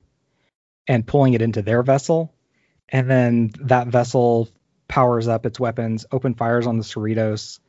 and 0.87 1.05
pulling 1.05 1.33
it 1.33 1.41
into 1.41 1.61
their 1.61 1.83
vessel, 1.83 2.33
and 2.89 3.09
then 3.09 3.51
that 3.61 3.87
vessel 3.87 4.49
powers 4.87 5.27
up 5.27 5.45
its 5.45 5.59
weapons, 5.59 6.05
open 6.11 6.33
fires 6.33 6.65
on 6.65 6.77
the 6.77 6.83
Cerritos, 6.83 7.59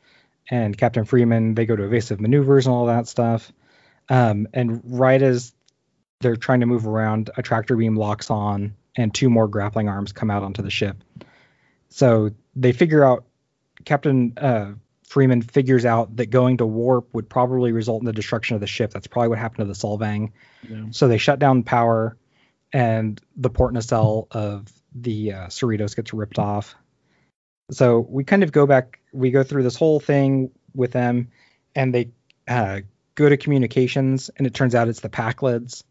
and 0.50 0.76
Captain 0.76 1.04
Freeman. 1.04 1.54
They 1.54 1.66
go 1.66 1.76
to 1.76 1.84
evasive 1.84 2.20
maneuvers 2.20 2.66
and 2.66 2.74
all 2.74 2.86
that 2.86 3.08
stuff. 3.08 3.52
Um, 4.08 4.48
and 4.54 4.80
right 4.84 5.20
as 5.20 5.52
they're 6.20 6.36
trying 6.36 6.60
to 6.60 6.66
move 6.66 6.86
around, 6.86 7.30
a 7.36 7.42
tractor 7.42 7.76
beam 7.76 7.96
locks 7.96 8.30
on, 8.30 8.74
and 8.96 9.14
two 9.14 9.30
more 9.30 9.48
grappling 9.48 9.88
arms 9.88 10.12
come 10.12 10.30
out 10.30 10.42
onto 10.42 10.62
the 10.62 10.70
ship. 10.70 11.04
So 11.90 12.30
they 12.56 12.72
figure 12.72 13.04
out 13.04 13.24
Captain 13.84 14.32
uh, 14.36 14.72
Freeman 15.04 15.42
figures 15.42 15.84
out 15.84 16.16
that 16.16 16.26
going 16.26 16.58
to 16.58 16.66
warp 16.66 17.14
would 17.14 17.28
probably 17.28 17.72
result 17.72 18.02
in 18.02 18.06
the 18.06 18.12
destruction 18.12 18.54
of 18.54 18.60
the 18.60 18.66
ship. 18.66 18.90
That's 18.92 19.06
probably 19.06 19.28
what 19.28 19.38
happened 19.38 19.66
to 19.66 19.72
the 19.72 19.78
Solvang. 19.78 20.32
Yeah. 20.68 20.86
So 20.90 21.08
they 21.08 21.18
shut 21.18 21.38
down 21.38 21.62
power, 21.62 22.16
and 22.72 23.20
the 23.36 23.50
port 23.50 23.72
nacelle 23.72 24.26
of 24.30 24.66
the 24.94 25.32
uh, 25.32 25.46
Cerritos 25.46 25.94
gets 25.94 26.12
ripped 26.12 26.38
off. 26.38 26.74
So 27.70 28.00
we 28.00 28.24
kind 28.24 28.42
of 28.42 28.52
go 28.52 28.66
back, 28.66 29.00
we 29.12 29.30
go 29.30 29.42
through 29.42 29.62
this 29.62 29.76
whole 29.76 30.00
thing 30.00 30.50
with 30.74 30.92
them, 30.92 31.30
and 31.74 31.94
they 31.94 32.10
uh, 32.46 32.80
go 33.14 33.28
to 33.28 33.36
communications, 33.36 34.30
and 34.36 34.46
it 34.46 34.54
turns 34.54 34.74
out 34.74 34.88
it's 34.88 35.00
the 35.00 35.08
Pakleds, 35.10 35.84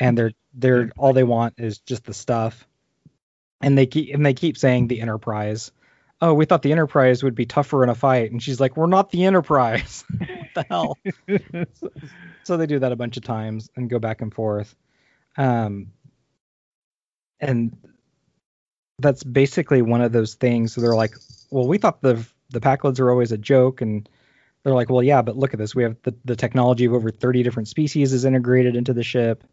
and 0.00 0.18
they're 0.18 0.32
they're 0.54 0.90
all 0.96 1.12
they 1.12 1.24
want 1.24 1.54
is 1.58 1.78
just 1.78 2.04
the 2.04 2.14
stuff, 2.14 2.66
and 3.60 3.78
they 3.78 3.86
keep 3.86 4.14
and 4.14 4.24
they 4.26 4.34
keep 4.34 4.58
saying 4.58 4.88
the 4.88 5.00
Enterprise. 5.00 5.72
Oh, 6.20 6.34
we 6.34 6.46
thought 6.46 6.62
the 6.62 6.72
Enterprise 6.72 7.22
would 7.22 7.34
be 7.34 7.46
tougher 7.46 7.84
in 7.84 7.90
a 7.90 7.94
fight, 7.94 8.32
and 8.32 8.42
she's 8.42 8.60
like, 8.60 8.76
"We're 8.76 8.86
not 8.86 9.10
the 9.10 9.24
Enterprise." 9.24 10.04
what 10.18 10.54
the 10.54 10.66
hell? 10.68 10.98
so 12.44 12.56
they 12.56 12.66
do 12.66 12.80
that 12.80 12.92
a 12.92 12.96
bunch 12.96 13.16
of 13.16 13.22
times 13.22 13.70
and 13.76 13.90
go 13.90 13.98
back 13.98 14.20
and 14.20 14.32
forth 14.34 14.74
um 15.36 15.88
and 17.40 17.76
that's 18.98 19.24
basically 19.24 19.82
one 19.82 20.00
of 20.00 20.12
those 20.12 20.34
things 20.34 20.76
where 20.76 20.82
they're 20.82 20.96
like 20.96 21.14
well 21.50 21.66
we 21.66 21.78
thought 21.78 22.00
the 22.02 22.24
the 22.50 22.60
Pakleds 22.60 23.00
are 23.00 23.10
always 23.10 23.32
a 23.32 23.38
joke 23.38 23.80
and 23.80 24.08
they're 24.62 24.74
like 24.74 24.88
well 24.90 25.02
yeah 25.02 25.22
but 25.22 25.36
look 25.36 25.52
at 25.52 25.58
this 25.58 25.74
we 25.74 25.82
have 25.82 25.96
the, 26.02 26.14
the 26.24 26.36
technology 26.36 26.84
of 26.84 26.92
over 26.94 27.10
30 27.10 27.42
different 27.42 27.68
species 27.68 28.12
is 28.12 28.24
integrated 28.24 28.76
into 28.76 28.92
the 28.92 29.02
ship 29.02 29.44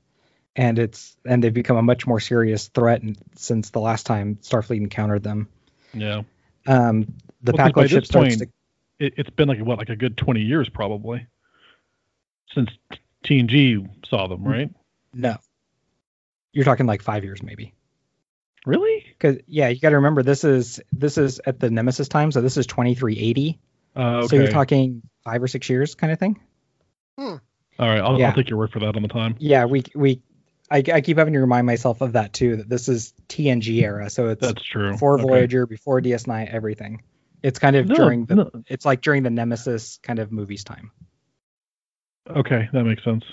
and 0.56 0.78
it's 0.78 1.16
and 1.26 1.44
they've 1.44 1.54
become 1.54 1.78
a 1.78 1.82
much 1.82 2.06
more 2.06 2.20
serious 2.20 2.68
threat 2.68 3.02
since 3.36 3.72
the 3.72 3.80
last 3.80 4.06
time 4.06 4.36
starfleet 4.42 4.78
encountered 4.78 5.24
them 5.24 5.48
Yeah. 5.94 6.22
um 6.68 7.08
the 7.42 7.52
Well, 7.54 7.58
'cause 7.58 7.72
by 7.74 7.84
Pakled 7.84 7.90
ship 7.90 8.06
starts 8.06 8.36
point- 8.36 8.40
to 8.42 9.06
It, 9.06 9.14
it's 9.18 9.30
been 9.32 9.48
like 9.48 9.60
what, 9.60 9.80
like 9.80 9.90
a 9.90 9.96
good 9.96 10.16
twenty 10.18 10.42
years 10.42 10.70
probably 10.70 11.26
since 12.54 12.70
TNG 13.24 13.88
saw 14.06 14.28
them, 14.28 14.44
right? 14.44 14.70
no 15.14 15.36
you're 16.54 16.66
talking 16.66 16.86
like 16.86 17.02
five 17.02 17.24
years 17.24 17.42
maybe 17.42 17.74
Really? 18.68 19.01
Because 19.22 19.38
yeah, 19.48 19.68
you 19.68 19.80
got 19.80 19.90
to 19.90 19.98
remember 19.98 20.24
this 20.24 20.44
is 20.44 20.82
this 20.92 21.18
is 21.18 21.40
at 21.46 21.60
the 21.60 21.70
Nemesis 21.70 22.08
time, 22.08 22.32
so 22.32 22.42
this 22.42 22.58
is 22.58 22.66
2380. 22.66 23.60
Uh, 23.96 24.00
okay. 24.00 24.28
So 24.28 24.36
you're 24.38 24.48
talking 24.48 25.04
five 25.24 25.44
or 25.44 25.48
six 25.48 25.70
years 25.70 25.94
kind 25.94 26.12
of 26.12 26.18
thing. 26.18 26.42
All 27.18 27.40
right, 27.80 28.00
I'll, 28.00 28.18
Yeah. 28.20 28.30
I'll 28.30 28.36
take 28.36 28.50
your 28.50 28.58
word 28.58 28.72
for 28.72 28.80
that 28.80 28.96
on 28.96 29.02
the 29.04 29.08
time. 29.08 29.36
Yeah, 29.38 29.66
we 29.66 29.84
we 29.94 30.22
I, 30.72 30.78
I 30.92 31.02
keep 31.02 31.18
having 31.18 31.34
to 31.34 31.40
remind 31.40 31.68
myself 31.68 32.02
of 32.02 32.14
that 32.14 32.34
too. 32.34 32.58
That 32.58 32.70
this 32.70 32.88
is 32.90 33.14
TNG 33.28 33.82
era, 33.84 34.10
so 34.10 34.30
it's 34.30 34.42
That's 34.42 34.64
true. 34.64 34.92
before 34.92 35.16
Okay. 35.16 35.24
Voyager, 35.24 35.68
before 35.68 36.02
DS9, 36.02 36.50
everything. 36.52 37.04
It's 37.44 37.60
kind 37.60 37.76
of 37.76 37.88
No, 37.88 37.96
during 37.96 38.26
the 38.26 38.36
no. 38.36 38.52
it's 38.68 38.86
like 38.86 39.02
during 39.02 39.24
the 39.24 39.30
Nemesis 39.30 40.00
kind 40.02 40.20
of 40.20 40.32
movies 40.32 40.64
time. 40.64 40.92
Okay, 42.28 42.70
that 42.74 42.84
makes 42.84 43.04
sense. 43.04 43.24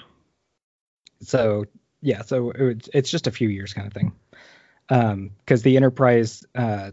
So 1.22 1.64
yeah, 2.02 2.22
so 2.22 2.50
it's 2.50 2.88
it's 2.92 3.10
just 3.10 3.26
a 3.26 3.30
few 3.30 3.48
years 3.48 3.72
kind 3.72 3.86
of 3.86 3.92
thing 3.94 4.12
because 4.88 5.12
um, 5.12 5.30
the 5.46 5.76
Enterprise, 5.76 6.44
uh, 6.54 6.92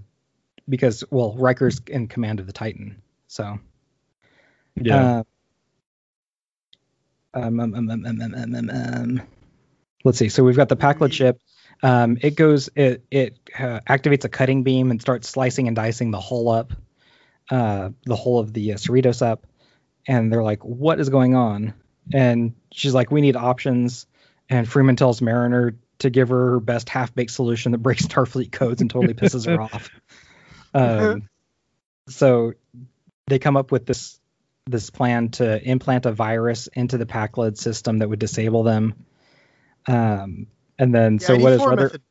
because 0.67 1.03
well, 1.10 1.34
Riker's 1.38 1.79
in 1.88 2.08
command 2.08 2.39
of 2.39 2.47
the 2.47 2.53
Titan, 2.53 3.01
so 3.27 3.60
yeah. 4.75 5.19
Uh, 5.19 5.23
um, 7.34 7.60
um, 7.60 9.21
let's 10.03 10.17
see. 10.17 10.29
So 10.29 10.43
we've 10.43 10.55
got 10.55 10.69
the 10.69 10.77
Pakled 10.77 11.12
mm-hmm. 11.12 11.36
ship. 11.36 11.41
it 12.21 12.36
goes. 12.36 12.69
It 12.75 13.03
it 13.12 13.38
uh, 13.58 13.79
activates 13.88 14.23
a 14.25 14.29
cutting 14.29 14.63
beam 14.63 14.91
and 14.91 15.01
starts 15.01 15.29
slicing 15.29 15.67
and 15.67 15.75
dicing 15.75 16.12
the 16.12 16.19
hull 16.19 16.49
up, 16.49 16.73
uh, 17.49 17.89
the 18.05 18.15
whole 18.15 18.39
of 18.39 18.53
the 18.53 18.73
uh, 18.73 18.75
Cerritos 18.75 19.21
up, 19.21 19.45
and 20.08 20.31
they're 20.31 20.43
like, 20.43 20.63
"What 20.63 20.99
is 20.99 21.10
going 21.10 21.36
on?" 21.36 21.73
And 22.13 22.55
she's 22.71 22.93
like, 22.93 23.12
"We 23.12 23.21
need 23.21 23.36
options." 23.36 24.08
And 24.49 24.67
Freeman 24.69 24.95
tells 24.95 25.21
Mariner 25.21 25.75
to 25.99 26.10
give 26.10 26.29
her 26.29 26.51
her 26.51 26.60
best 26.60 26.89
half-baked 26.89 27.31
solution 27.31 27.71
that 27.71 27.77
breaks 27.79 28.01
Starfleet 28.08 28.51
codes 28.51 28.81
and 28.81 28.89
totally 28.89 29.13
pisses 29.13 29.45
her 29.45 29.62
off. 29.62 29.89
Um, 30.73 31.29
so 32.08 32.53
they 33.27 33.39
come 33.39 33.58
up 33.58 33.71
with 33.71 33.86
this 33.86 34.19
this 34.67 34.89
plan 34.89 35.29
to 35.29 35.62
implant 35.63 36.05
a 36.08 36.12
virus 36.12 36.67
into 36.67 36.97
the 36.97 37.05
Pakled 37.05 37.58
system 37.58 37.99
that 37.99 38.10
would 38.10 38.17
disable 38.19 38.63
them. 38.63 38.95
Um, 39.88 40.47
and 40.79 40.93
then 40.93 41.19
Yeah, 41.21 41.27
so 41.27 41.38
what 41.38 41.53
is 41.53 41.62
ID4 41.62 41.65
Ruther- 41.69 41.84
method. 41.84 42.01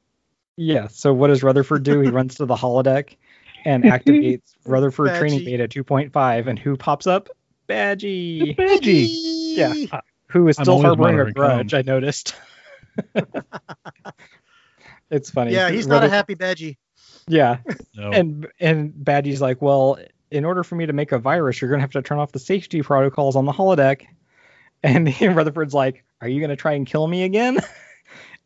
Yeah. 0.57 0.87
So 0.89 1.13
what 1.13 1.27
does 1.29 1.43
Rutherford 1.43 1.83
do? 1.83 2.01
He 2.01 2.11
runs 2.11 2.37
to 2.37 2.47
the 2.47 2.55
holodeck 2.55 3.17
and 3.65 3.83
activates 3.85 4.53
Rutherford 4.65 5.17
training 5.17 5.41
Badgey. 5.41 5.45
beta 5.59 5.69
2.5, 5.85 6.47
and 6.47 6.59
who 6.59 6.77
pops 6.77 7.09
up? 7.09 7.29
Badgey, 7.69 8.57
Badgey. 8.57 9.09
Yeah. 9.57 10.01
who 10.29 10.47
is 10.49 10.55
still 10.57 10.75
always 10.75 10.85
harboring 10.87 11.19
a 11.19 11.33
grudge. 11.33 11.73
comms. 11.73 11.75
I 11.79 11.83
noticed. 11.83 12.37
it's 15.11 15.31
funny. 15.31 15.53
Yeah, 15.53 15.71
he's 15.71 15.87
not 15.87 16.03
a 16.03 16.07
Ruther- 16.07 16.15
happy 16.15 16.35
Badgey. 16.35 16.77
Yeah, 17.29 17.59
No. 17.95 18.11
and 18.11 18.47
and 18.61 18.93
Badgey's 18.93 19.41
like, 19.41 19.63
well, 19.63 19.99
in 20.31 20.45
order 20.45 20.63
for 20.65 20.75
me 20.75 20.87
to 20.87 20.93
make 20.93 21.13
a 21.13 21.19
virus, 21.19 21.61
you're 21.61 21.71
gonna 21.71 21.81
have 21.83 21.93
to 21.93 22.03
turn 22.03 22.19
off 22.19 22.33
the 22.33 22.39
safety 22.39 22.83
protocols 22.83 23.37
on 23.37 23.45
the 23.47 23.53
holodeck. 23.53 24.07
And 24.83 25.09
Rutherford's 25.21 25.75
like, 25.75 26.05
are 26.21 26.29
you 26.29 26.41
gonna 26.41 26.57
try 26.57 26.73
and 26.73 26.87
kill 26.87 27.07
me 27.07 27.25
again? 27.25 27.59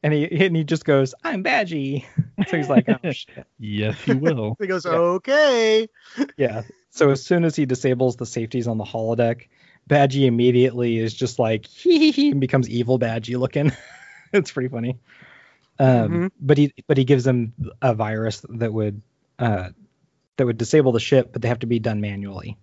And 0.05 0.13
he 0.13 0.45
and 0.47 0.55
he 0.55 0.63
just 0.63 0.85
goes, 0.85 1.13
I'm 1.25 1.43
Badgey. 1.43 2.05
So 2.47 2.57
he's 2.57 2.69
like, 2.69 2.89
oh 2.89 3.11
shit. 3.11 3.45
yes, 3.59 3.97
you 4.07 4.17
will. 4.19 4.57
He 4.61 4.69
goes, 4.69 4.85
Yeah. 4.85 4.93
okay. 4.93 5.89
Yeah. 6.37 6.63
So 6.91 7.11
as 7.11 7.25
soon 7.25 7.45
as 7.45 7.57
he 7.57 7.67
disables 7.67 8.15
the 8.15 8.25
safeties 8.27 8.69
on 8.69 8.79
the 8.79 8.85
holodeck, 8.85 9.49
Badgey 9.91 10.27
immediately 10.27 10.99
is 10.99 11.13
just 11.15 11.41
like 11.41 11.67
hee 11.67 11.99
hee 11.99 12.11
hee 12.13 12.31
and 12.31 12.41
becomes 12.41 12.69
evil 12.71 13.01
Badgey 13.01 13.37
looking. 13.41 13.73
it's 14.33 14.51
pretty 14.53 14.69
funny. 14.69 14.99
Um, 15.79 16.11
Mhm. 16.11 16.31
but 16.41 16.59
he 16.59 16.73
but 16.87 16.97
he 16.97 17.05
gives 17.05 17.25
them 17.25 17.53
a 17.81 17.95
virus 17.95 18.45
that 18.49 18.73
would 18.73 19.01
uh, 19.39 19.71
that 20.37 20.47
would 20.47 20.59
disable 20.59 20.93
the 20.93 21.01
ship, 21.01 21.31
but 21.33 21.43
they 21.43 21.49
have 21.49 21.61
to 21.61 21.67
be 21.67 21.79
done 21.79 22.01
manually. 22.01 22.57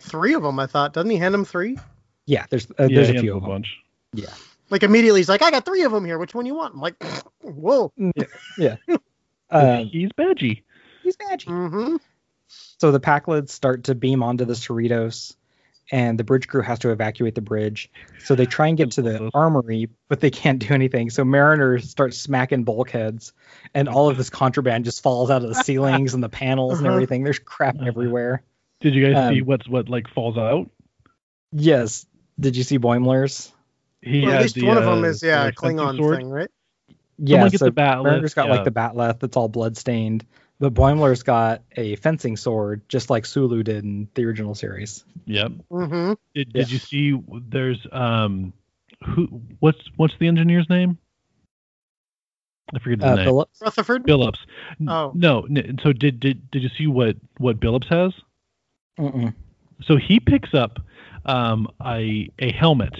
Three 0.00 0.34
of 0.34 0.42
them, 0.42 0.58
I 0.60 0.66
thought. 0.66 0.92
Doesn't 0.92 1.10
he 1.10 1.16
hand 1.16 1.34
them 1.34 1.44
three? 1.44 1.78
Yeah, 2.26 2.46
there's 2.50 2.66
uh, 2.78 2.84
yeah, 2.88 2.94
there's 3.02 3.10
a 3.10 3.18
few 3.20 3.34
of 3.36 3.42
them. 3.42 3.50
bunch. 3.50 3.76
Yeah. 4.12 4.32
Like 4.70 4.82
immediately, 4.82 5.20
he's 5.20 5.28
like, 5.28 5.42
I 5.42 5.50
got 5.50 5.64
three 5.64 5.82
of 5.82 5.92
them 5.92 6.04
here. 6.04 6.18
Which 6.18 6.34
one 6.34 6.46
you 6.46 6.54
want? 6.54 6.74
I'm 6.74 6.80
like, 6.80 7.02
whoa. 7.42 7.92
Um, 7.98 8.12
He's 9.90 10.10
Badgey. 10.12 10.62
he's 11.02 11.16
Badgey. 11.16 11.46
Mm-hmm. 11.46 11.96
So 12.78 12.90
the 12.92 13.00
Pakleds 13.00 13.50
start 13.50 13.84
to 13.84 13.94
beam 13.94 14.22
onto 14.22 14.44
the 14.44 14.54
Cerritos, 14.54 15.36
and 15.90 16.18
the 16.18 16.24
bridge 16.24 16.48
crew 16.48 16.62
has 16.62 16.78
to 16.80 16.90
evacuate 16.90 17.34
the 17.34 17.40
bridge. 17.40 17.90
So 18.24 18.34
they 18.34 18.46
try 18.46 18.68
and 18.68 18.76
get 18.76 18.92
to 18.92 19.02
the 19.02 19.30
armory, 19.34 19.90
but 20.08 20.20
they 20.20 20.30
can't 20.30 20.58
do 20.58 20.72
anything. 20.74 21.10
So 21.10 21.24
Mariner 21.24 21.78
starts 21.78 22.18
smacking 22.18 22.64
bulkheads, 22.64 23.32
and 23.74 23.88
all 23.88 24.08
of 24.08 24.16
this 24.16 24.30
contraband 24.30 24.84
just 24.86 25.02
falls 25.02 25.30
out 25.30 25.42
of 25.42 25.48
the 25.48 25.62
ceilings 25.62 26.14
and 26.14 26.22
the 26.22 26.28
panels 26.28 26.78
and 26.78 26.86
Uh-huh. 26.86 26.94
everything. 26.94 27.22
There's 27.24 27.38
crap 27.38 27.76
everywhere. 27.84 28.42
Did 28.80 28.94
you 28.94 29.12
guys 29.12 29.28
see 29.34 29.40
Um, 29.40 29.46
what's 29.46 29.68
what 29.68 29.88
like 29.88 30.08
falls 30.08 30.36
out? 30.38 30.70
Yes. 31.52 32.06
Did 32.38 32.56
you 32.56 32.62
see 32.64 32.78
Boimler's? 32.78 33.52
He 34.02 34.22
Well, 34.22 34.32
at 34.32 34.42
least 34.42 34.54
the, 34.56 34.66
one 34.66 34.76
of 34.76 34.84
uh, 34.86 34.94
them 34.94 35.04
is 35.04 35.22
yeah, 35.22 35.44
a 35.44 35.46
like, 35.46 35.54
Klingon 35.54 35.96
sword. 35.96 36.18
thing, 36.18 36.28
right? 36.28 36.50
Yeah. 37.18 37.36
Someone 37.36 37.50
gets 37.50 37.58
so 37.60 37.64
the 37.66 37.70
bat 37.70 38.02
Mariner's 38.02 38.34
got 38.34 38.46
yeah. 38.48 38.54
like 38.54 38.64
the 38.64 38.70
bat'leth 38.72 39.20
that's 39.20 39.36
all 39.36 39.48
bloodstained, 39.48 40.26
but 40.70 40.74
Boimler's 40.74 41.22
got 41.22 41.62
a 41.76 41.96
fencing 41.96 42.36
sword, 42.36 42.82
just 42.88 43.10
like 43.10 43.26
Sulu 43.26 43.62
did 43.62 43.84
in 43.84 44.08
the 44.14 44.24
original 44.24 44.54
series. 44.54 45.04
Yep. 45.26 45.52
Mm-hmm. 45.70 46.12
Did, 46.34 46.52
Yeah. 46.54 46.64
you 46.66 46.78
see? 46.78 47.22
There's 47.48 47.86
um, 47.92 48.52
who? 49.04 49.42
What's 49.60 49.78
what's 49.96 50.14
the 50.18 50.26
engineer's 50.28 50.68
name? 50.68 50.98
I 52.74 52.78
forget 52.78 53.00
his 53.00 53.10
Uh, 53.12 53.14
name. 53.16 53.24
Phillips. 53.24 53.60
Rutherford. 53.60 54.04
Billups. 54.06 54.38
Oh. 54.88 55.12
No. 55.14 55.42
n- 55.42 55.78
So 55.82 55.92
did 55.92 56.20
did 56.20 56.50
did 56.50 56.62
you 56.62 56.70
see 56.76 56.86
what 56.86 57.16
what 57.38 57.60
Billups 57.60 57.88
has? 57.88 58.12
Mm-mm. 58.98 59.34
So 59.82 59.96
he 59.96 60.20
picks 60.20 60.54
up 60.54 60.78
um 61.26 61.68
a 61.84 62.28
a 62.38 62.52
helmet. 62.52 62.94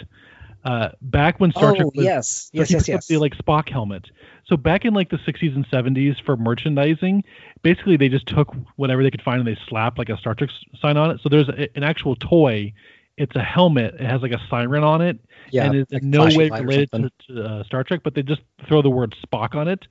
Uh, 0.64 0.88
back 1.02 1.40
when 1.40 1.50
Star 1.50 1.74
Trek 1.74 1.86
Oh 1.86 1.92
was 1.94 2.04
yes, 2.04 2.48
yes, 2.52 2.70
yes, 2.70 2.88
yes. 2.88 3.06
The 3.06 3.18
like 3.18 3.36
Spock 3.36 3.68
helmet. 3.68 4.10
So 4.46 4.56
back 4.56 4.86
in 4.86 4.94
like 4.94 5.10
the 5.10 5.18
60s 5.18 5.54
and 5.54 5.68
70s 5.68 6.22
for 6.24 6.38
merchandising, 6.38 7.22
basically 7.62 7.98
they 7.98 8.08
just 8.08 8.26
took 8.26 8.54
whatever 8.76 9.02
they 9.02 9.10
could 9.10 9.20
find 9.20 9.40
and 9.40 9.46
they 9.46 9.58
slapped 9.68 9.98
like 9.98 10.08
a 10.08 10.16
Star 10.16 10.34
Trek 10.34 10.48
sign 10.80 10.96
on 10.96 11.10
it. 11.10 11.20
So 11.22 11.28
there's 11.28 11.50
a, 11.50 11.68
an 11.76 11.82
actual 11.82 12.16
toy. 12.16 12.72
It's 13.18 13.36
a 13.36 13.42
helmet. 13.42 13.94
It 13.94 14.06
has 14.06 14.22
like 14.22 14.32
a 14.32 14.40
siren 14.48 14.82
on 14.82 15.02
it, 15.02 15.20
yeah, 15.50 15.66
and 15.66 15.76
it's 15.76 15.92
like 15.92 16.02
in 16.02 16.10
no 16.10 16.24
way 16.24 16.48
related 16.48 16.90
to, 16.92 17.10
to 17.28 17.44
uh, 17.44 17.64
Star 17.64 17.84
Trek. 17.84 18.00
But 18.02 18.14
they 18.14 18.22
just 18.22 18.40
throw 18.66 18.82
the 18.82 18.90
word 18.90 19.14
Spock 19.24 19.54
on 19.54 19.68
it, 19.68 19.86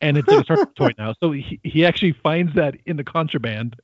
and 0.00 0.16
it's 0.16 0.28
like 0.28 0.42
a 0.42 0.44
Star 0.44 0.56
Trek 0.58 0.74
toy 0.76 0.92
now. 0.98 1.14
So 1.20 1.32
he, 1.32 1.58
he 1.64 1.84
actually 1.84 2.12
finds 2.12 2.54
that 2.54 2.76
in 2.86 2.96
the 2.96 3.04
contraband. 3.04 3.74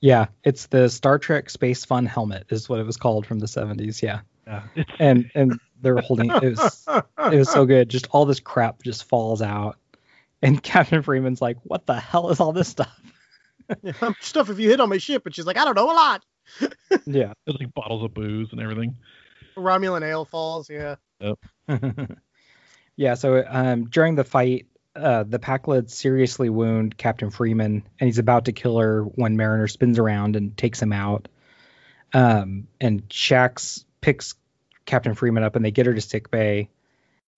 Yeah, 0.00 0.26
it's 0.42 0.66
the 0.66 0.88
Star 0.88 1.18
Trek 1.18 1.48
Space 1.48 1.84
Fun 1.84 2.06
helmet 2.06 2.46
is 2.48 2.68
what 2.68 2.80
it 2.80 2.86
was 2.86 2.96
called 2.96 3.24
from 3.24 3.38
the 3.38 3.46
70s. 3.46 4.02
Yeah, 4.02 4.20
Yeah, 4.46 4.62
and 4.98 5.30
and 5.34 5.58
they're 5.80 5.98
holding 5.98 6.30
it 6.30 6.42
was 6.42 6.86
it 7.32 7.38
was 7.38 7.50
so 7.50 7.64
good. 7.66 7.88
Just 7.88 8.08
all 8.10 8.26
this 8.26 8.40
crap 8.40 8.82
just 8.82 9.04
falls 9.04 9.42
out, 9.42 9.78
and 10.42 10.62
Captain 10.62 11.02
Freeman's 11.02 11.40
like, 11.40 11.56
"What 11.62 11.86
the 11.86 11.98
hell 11.98 12.30
is 12.30 12.40
all 12.40 12.52
this 12.52 12.68
stuff?" 12.68 13.00
stuff 14.20 14.50
if 14.50 14.58
you 14.58 14.68
hit 14.68 14.80
on 14.80 14.88
my 14.88 14.98
ship, 14.98 15.26
and 15.26 15.34
she's 15.34 15.46
like, 15.46 15.56
I 15.56 15.64
don't 15.64 15.76
know 15.76 15.90
a 15.90 15.94
lot. 15.94 16.24
Yeah. 17.06 17.32
there's 17.44 17.58
like 17.58 17.74
bottles 17.74 18.04
of 18.04 18.14
booze 18.14 18.52
and 18.52 18.60
everything. 18.60 18.96
Romulan 19.56 20.02
ale 20.02 20.24
falls. 20.24 20.70
Yeah. 20.70 20.96
yeah. 22.96 23.14
So 23.14 23.44
um, 23.46 23.86
during 23.86 24.14
the 24.14 24.24
fight, 24.24 24.66
uh, 24.94 25.24
the 25.24 25.38
Pakleds 25.38 25.90
seriously 25.90 26.50
wound 26.50 26.96
Captain 26.96 27.30
Freeman, 27.30 27.82
and 27.98 28.06
he's 28.06 28.18
about 28.18 28.44
to 28.46 28.52
kill 28.52 28.78
her 28.78 29.02
when 29.02 29.36
Mariner 29.36 29.68
spins 29.68 29.98
around 29.98 30.36
and 30.36 30.56
takes 30.56 30.80
him 30.80 30.92
out. 30.92 31.28
Um, 32.12 32.68
and 32.80 33.08
Shaxs 33.08 33.84
picks 34.04 34.34
Captain 34.84 35.14
Freeman 35.14 35.42
up, 35.42 35.56
and 35.56 35.64
they 35.64 35.70
get 35.70 35.86
her 35.86 35.94
to 35.94 36.00
sick 36.02 36.30
bay, 36.30 36.68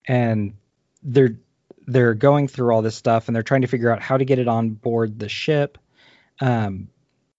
and 0.05 0.53
they're 1.01 1.39
they're 1.85 2.13
going 2.13 2.49
through 2.49 2.73
all 2.73 2.81
this 2.81 2.95
stuff, 2.95 3.27
and 3.27 3.35
they're 3.35 3.43
trying 3.43 3.61
to 3.61 3.67
figure 3.67 3.89
out 3.89 4.01
how 4.01 4.17
to 4.17 4.25
get 4.25 4.37
it 4.37 4.49
on 4.49 4.71
board 4.71 5.17
the 5.17 5.29
ship. 5.29 5.77
Um, 6.41 6.89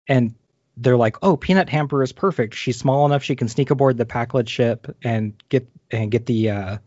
and 0.09 0.35
they're 0.79 0.97
like, 0.97 1.19
"Oh, 1.23 1.37
Peanut 1.37 1.69
Hamper 1.69 2.03
is 2.03 2.13
perfect. 2.13 2.55
She's 2.55 2.79
small 2.79 3.05
enough 3.05 3.23
she 3.23 3.37
can 3.37 3.49
sneak 3.49 3.71
aboard 3.71 3.99
the 3.99 4.07
Pakled 4.07 4.49
ship 4.49 4.97
and 5.03 5.35
get 5.51 5.69
and 5.91 6.11
get 6.11 6.25
the 6.25 6.51
uh, 6.51 6.79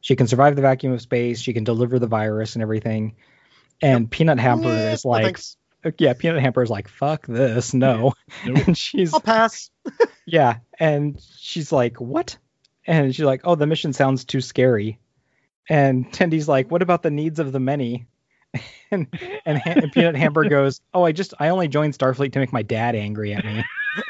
she 0.00 0.16
can 0.16 0.26
survive 0.26 0.56
the 0.56 0.62
vacuum 0.62 0.94
of 0.94 1.02
space. 1.02 1.40
She 1.40 1.52
can 1.52 1.64
deliver 1.64 1.98
the 1.98 2.06
virus 2.06 2.56
and 2.56 2.62
everything." 2.62 3.16
And 3.82 4.10
Peanut 4.10 4.38
Hamper 4.38 4.68
Yeah, 4.68 4.92
is 4.92 5.04
like, 5.04 5.24
thanks. 5.24 5.56
"Yeah, 5.98 6.12
Peanut 6.14 6.40
Hamper 6.42 6.62
is 6.62 6.70
like, 6.70 6.88
fuck 6.88 7.26
this, 7.26 7.74
no." 7.74 8.12
Nope. 8.46 8.58
and 8.66 8.78
she's 8.78 9.12
I'll 9.12 9.20
pass. 9.20 9.70
yeah, 10.26 10.58
and 10.78 11.20
she's 11.38 11.72
like, 11.72 12.00
"What?" 12.00 12.36
And 12.86 13.14
she's 13.14 13.24
like, 13.24 13.42
"Oh, 13.44 13.54
the 13.54 13.66
mission 13.66 13.92
sounds 13.92 14.24
too 14.24 14.40
scary." 14.40 14.98
And 15.68 16.12
Tendi's 16.12 16.48
like, 16.48 16.70
"What 16.70 16.82
about 16.82 17.02
the 17.02 17.10
needs 17.10 17.38
of 17.38 17.52
the 17.52 17.60
many?" 17.60 18.06
And 18.90 19.06
and, 19.46 19.56
ha- 19.58 19.72
and 19.76 19.90
Peanut 19.92 20.16
Hamper 20.16 20.44
goes, 20.44 20.82
"Oh, 20.92 21.02
I 21.02 21.12
just 21.12 21.32
I 21.40 21.48
only 21.48 21.66
joined 21.68 21.96
Starfleet 21.96 22.32
to 22.34 22.38
make 22.40 22.52
my 22.52 22.60
dad 22.60 22.94
angry 22.94 23.32
at 23.32 23.42
me." 23.42 23.64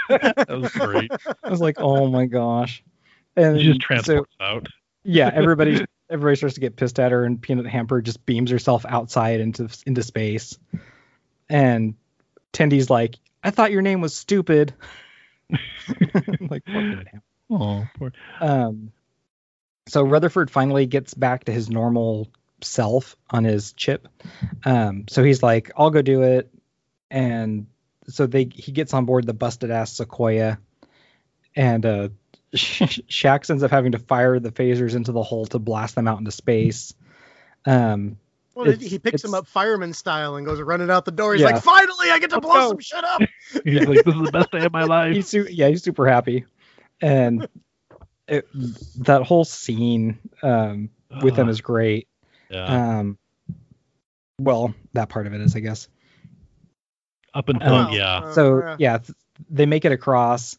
that 0.08 0.48
was 0.48 0.72
great. 0.72 1.12
I 1.44 1.48
was 1.48 1.60
like, 1.60 1.76
"Oh 1.78 2.08
my 2.08 2.26
gosh!" 2.26 2.82
And 3.36 3.60
She 3.60 3.66
just 3.66 3.80
so 3.82 3.86
transports 3.86 4.34
out. 4.40 4.66
yeah, 5.04 5.30
everybody 5.32 5.84
everybody 6.10 6.34
starts 6.34 6.56
to 6.56 6.60
get 6.60 6.74
pissed 6.74 6.98
at 6.98 7.12
her, 7.12 7.24
and 7.24 7.40
Peanut 7.40 7.66
Hamper 7.66 8.02
just 8.02 8.26
beams 8.26 8.50
herself 8.50 8.84
outside 8.88 9.38
into 9.38 9.68
into 9.86 10.02
space. 10.02 10.58
And 11.52 11.94
Tendi's 12.52 12.88
like, 12.88 13.18
"I 13.44 13.50
thought 13.50 13.72
your 13.72 13.82
name 13.82 14.00
was 14.00 14.14
stupid." 14.14 14.72
like, 16.40 16.62
Oh, 17.50 17.86
poor. 17.98 18.12
Um, 18.40 18.92
so 19.86 20.02
Rutherford 20.02 20.50
finally 20.50 20.86
gets 20.86 21.12
back 21.12 21.44
to 21.44 21.52
his 21.52 21.68
normal 21.68 22.28
self 22.62 23.16
on 23.28 23.44
his 23.44 23.74
chip. 23.74 24.08
Um, 24.64 25.04
so 25.08 25.22
he's 25.22 25.42
like, 25.42 25.70
"I'll 25.76 25.90
go 25.90 26.00
do 26.00 26.22
it," 26.22 26.50
and 27.10 27.66
so 28.08 28.26
they 28.26 28.48
he 28.52 28.72
gets 28.72 28.94
on 28.94 29.04
board 29.04 29.26
the 29.26 29.34
busted 29.34 29.70
ass 29.70 29.92
Sequoia, 29.92 30.58
and 31.54 31.84
uh, 31.84 32.08
Shaxs 32.54 33.50
ends 33.50 33.62
up 33.62 33.70
having 33.70 33.92
to 33.92 33.98
fire 33.98 34.40
the 34.40 34.52
phasers 34.52 34.94
into 34.94 35.12
the 35.12 35.22
hull 35.22 35.44
to 35.46 35.58
blast 35.58 35.94
them 35.94 36.08
out 36.08 36.18
into 36.18 36.32
space. 36.32 36.94
Um, 37.66 38.16
Well, 38.54 38.68
It's- 38.68 38.90
he 38.90 38.98
picks 38.98 39.24
him 39.24 39.32
up 39.34 39.46
fireman 39.46 39.92
style 39.94 40.36
and 40.36 40.44
goes 40.46 40.60
running 40.60 40.90
out 40.90 41.04
the 41.06 41.10
door. 41.10 41.32
He's 41.32 41.40
Yeah. 41.42 41.52
like, 41.52 41.62
finally, 41.62 42.10
I 42.10 42.18
get 42.18 42.30
to 42.30 42.36
Let's 42.36 42.46
blow 42.46 42.54
go. 42.54 42.68
some 42.68 42.78
shit 42.80 43.04
up. 43.04 43.22
He's 43.64 43.86
like, 43.86 44.04
this 44.04 44.14
is 44.14 44.22
the 44.22 44.30
best 44.32 44.50
day 44.50 44.64
of 44.64 44.72
my 44.72 44.84
life. 44.96 45.14
he's 45.14 45.28
su- 45.28 45.46
yeah, 45.50 45.68
he's 45.68 45.82
super 45.82 46.06
happy, 46.06 46.44
and 47.00 47.48
it, 48.28 48.46
that 49.04 49.22
whole 49.22 49.44
scene 49.44 50.18
um, 50.42 50.90
with 51.22 51.36
him 51.36 51.48
is 51.48 51.60
great. 51.60 52.08
yeah. 52.50 52.98
Um, 52.98 53.18
well, 54.38 54.74
that 54.94 55.08
part 55.08 55.26
of 55.26 55.32
it 55.34 55.40
is, 55.40 55.54
I 55.56 55.60
guess. 55.60 55.88
Up 57.34 57.48
until 57.48 57.74
um, 57.74 57.92
yeah. 57.92 58.32
So 58.32 58.58
yeah. 58.58 58.76
yeah, 58.78 58.98
th- 58.98 59.16
they 59.50 59.66
make 59.66 59.84
it 59.84 59.92
across 59.92 60.58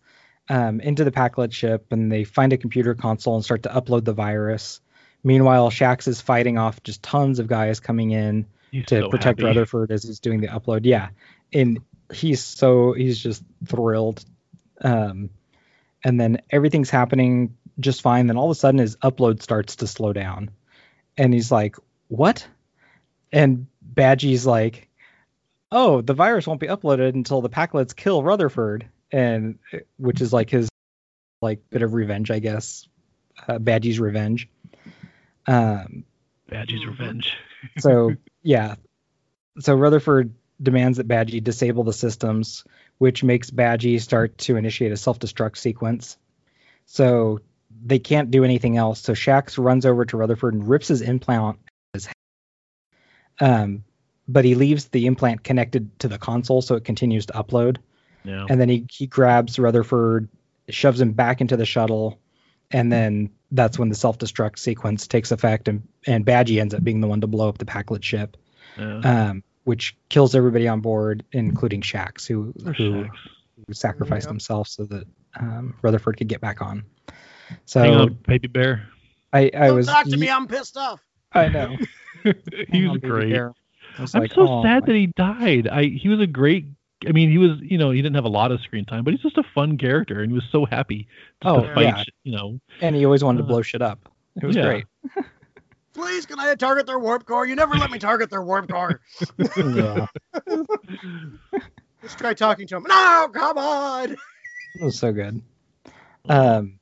um, 0.49 0.79
into 0.81 1.03
the 1.03 1.11
Pakled 1.11 1.51
ship, 1.53 1.87
and 1.91 2.11
they 2.11 2.23
find 2.23 2.53
a 2.53 2.57
computer 2.57 2.95
console 2.95 3.35
and 3.35 3.43
start 3.45 3.63
to 3.63 3.69
upload 3.69 4.05
the 4.05 4.13
virus. 4.13 4.81
Meanwhile, 5.23 5.69
Shaxs 5.69 6.07
is 6.07 6.21
fighting 6.21 6.57
off 6.57 6.83
just 6.83 7.01
tons 7.01 7.39
of 7.39 7.47
guys 7.47 7.79
coming 7.79 8.11
in 8.11 8.45
He's 8.71 8.85
to 8.87 9.01
so 9.01 9.09
protect 9.09 9.39
happy. 9.39 9.47
Rutherford 9.47 9.91
as 9.91 10.03
he's 10.03 10.19
doing 10.19 10.41
the 10.41 10.47
upload. 10.47 10.81
Yeah, 10.83 11.09
and 11.53 11.79
he's 12.11 12.43
so 12.43 12.93
he's 12.93 13.19
just 13.19 13.43
thrilled. 13.65 14.23
Um, 14.81 15.29
and 16.03 16.19
then 16.19 16.41
everything's 16.49 16.89
happening 16.89 17.55
just 17.79 18.01
fine. 18.01 18.27
Then 18.27 18.37
all 18.37 18.45
of 18.45 18.51
a 18.51 18.55
sudden 18.55 18.79
his 18.79 18.97
upload 18.97 19.41
starts 19.41 19.77
to 19.77 19.87
slow 19.87 20.11
down, 20.11 20.51
and 21.17 21.33
he's 21.33 21.51
like, 21.51 21.77
"What?" 22.09 22.45
and 23.31 23.67
Badgey's 23.93 24.45
like, 24.45 24.89
"Oh, 25.71 26.01
the 26.01 26.13
virus 26.13 26.47
won't 26.47 26.59
be 26.59 26.67
uploaded 26.67 27.13
until 27.13 27.41
the 27.41 27.49
Pakleds 27.49 27.95
kill 27.95 28.23
Rutherford," 28.23 28.87
and 29.11 29.59
which 29.97 30.19
is 30.19 30.33
like 30.33 30.49
his 30.49 30.67
like 31.41 31.69
bit 31.69 31.83
of 31.83 31.93
revenge, 31.93 32.31
I 32.31 32.39
guess. 32.39 32.87
Uh, 33.47 33.59
Badgey's 33.59 33.99
revenge. 33.99 34.49
Um, 35.47 36.05
Badgey's 36.49 36.85
revenge. 36.85 37.33
so 37.79 38.15
yeah, 38.43 38.75
so 39.59 39.75
Rutherford 39.75 40.33
demands 40.61 40.97
that 40.97 41.07
Badgey 41.07 41.43
disable 41.43 41.83
the 41.83 41.93
systems, 41.93 42.63
which 42.97 43.23
makes 43.23 43.51
Badgey 43.51 43.99
start 43.99 44.37
to 44.39 44.55
initiate 44.55 44.91
a 44.91 44.97
self-destruct 44.97 45.57
sequence. 45.57 46.17
So 46.85 47.39
they 47.85 47.99
can't 47.99 48.31
do 48.31 48.43
anything 48.43 48.77
else. 48.77 49.01
So 49.01 49.13
Shaxs 49.13 49.61
runs 49.61 49.85
over 49.85 50.05
to 50.05 50.17
Rutherford 50.17 50.53
and 50.53 50.67
rips 50.67 50.87
his 50.87 51.01
implant 51.01 51.59
his 51.93 52.05
head. 52.05 52.13
Um, 53.39 53.83
but 54.27 54.45
he 54.45 54.55
leaves 54.55 54.85
the 54.85 55.05
implant 55.05 55.43
connected 55.43 55.97
to 55.99 56.07
the 56.07 56.17
console 56.17 56.61
so 56.61 56.75
it 56.75 56.85
continues 56.85 57.25
to 57.27 57.33
upload. 57.33 57.77
Yeah. 58.23 58.45
And 58.49 58.59
then 58.59 58.69
he, 58.69 58.85
he 58.89 59.07
grabs 59.07 59.59
Rutherford, 59.59 60.29
shoves 60.69 61.01
him 61.01 61.11
back 61.11 61.41
into 61.41 61.57
the 61.57 61.65
shuttle, 61.65 62.19
and 62.71 62.91
then 62.91 63.31
that's 63.53 63.79
when 63.79 63.87
the 63.89 63.95
self-destruct 63.95 64.57
sequence 64.59 65.07
takes 65.07 65.31
effect 65.31 65.67
and, 65.67 65.87
and 66.05 66.25
Badgey 66.25 66.59
ends 66.59 66.73
up 66.73 66.83
being 66.83 66.99
the 67.01 67.07
one 67.07 67.21
to 67.21 67.27
blow 67.27 67.47
up 67.47 67.57
the 67.57 67.65
Pakled 67.65 68.03
ship. 68.03 68.35
yeah. 68.77 68.99
Um, 69.29 69.43
which 69.63 69.95
kills 70.09 70.35
everybody 70.35 70.67
on 70.67 70.81
board, 70.81 71.23
including 71.31 71.79
Shaxs, 71.81 72.27
who, 72.27 72.53
Or 72.65 72.73
who, 72.73 73.03
Shaxs. 73.05 73.09
who 73.67 73.73
sacrificed 73.73 74.25
Yep. 74.25 74.31
himself 74.31 74.67
so 74.67 74.83
that 74.85 75.07
um, 75.39 75.75
Rutherford 75.81 76.17
could 76.17 76.27
get 76.27 76.41
back 76.41 76.61
on. 76.61 76.83
So 77.65 77.79
Hang 77.81 77.95
on, 77.95 78.13
baby 78.27 78.47
bear. 78.49 78.89
I, 79.31 79.51
I 79.55 79.67
Don't 79.67 79.75
was 79.77 79.85
talk 79.87 80.05
to 80.07 80.17
me. 80.17 80.29
I'm 80.29 80.47
pissed 80.47 80.75
off. 80.75 80.99
I 81.31 81.47
know. 81.47 81.77
he 82.23 82.33
Hang 82.71 82.87
on, 82.87 82.93
was 82.93 83.01
great. 83.01 83.33
I 83.35 84.01
was 84.01 84.13
I'm 84.15 84.21
like, 84.21 84.33
so 84.33 84.41
"Oh, 84.41 84.63
sad 84.63 84.81
my-" 84.81 84.87
that 84.87 84.95
he 84.95 85.07
died. 85.07 85.67
I 85.67 85.85
he 85.85 86.09
was 86.09 86.19
a 86.19 86.27
great. 86.27 86.65
I 87.07 87.11
mean, 87.11 87.29
he 87.31 87.37
was 87.37 87.51
you 87.61 87.77
know 87.77 87.91
he 87.91 88.01
didn't 88.01 88.15
have 88.15 88.25
a 88.25 88.29
lot 88.29 88.51
of 88.51 88.61
screen 88.61 88.85
time, 88.85 89.03
but 89.03 89.13
he's 89.13 89.21
just 89.21 89.37
a 89.37 89.43
fun 89.55 89.77
character, 89.77 90.21
and 90.21 90.31
he 90.31 90.35
was 90.35 90.45
so 90.51 90.65
happy 90.65 91.07
to, 91.41 91.47
Oh, 91.49 91.61
to 91.63 91.73
fight. 91.73 91.83
yeah. 91.83 92.03
You 92.23 92.35
know, 92.35 92.59
and 92.81 92.95
he 92.95 93.05
always 93.05 93.23
wanted 93.23 93.39
to 93.39 93.43
Uh, 93.43 93.47
blow 93.47 93.61
shit 93.61 93.81
up. 93.81 94.09
It 94.41 94.45
was 94.45 94.55
yeah. 94.55 94.63
great. 94.63 94.85
Please, 95.93 96.25
can 96.25 96.39
I 96.39 96.55
target 96.55 96.87
their 96.87 96.97
warp 96.97 97.25
core? 97.25 97.45
You 97.45 97.55
never 97.55 97.75
let 97.75 97.91
me 97.91 97.99
target 97.99 98.29
their 98.31 98.41
warp 98.41 98.67
core. 98.69 98.99
yeah, 99.57 100.07
Let's 102.01 102.15
try 102.15 102.33
talking 102.33 102.67
to 102.67 102.77
him. 102.77 102.83
No, 102.87 103.29
come 103.33 103.57
on. 103.57 104.11
it 104.11 104.17
was 104.83 104.97
so 104.97 105.11
good. 105.13 105.41
Um, 106.27 106.79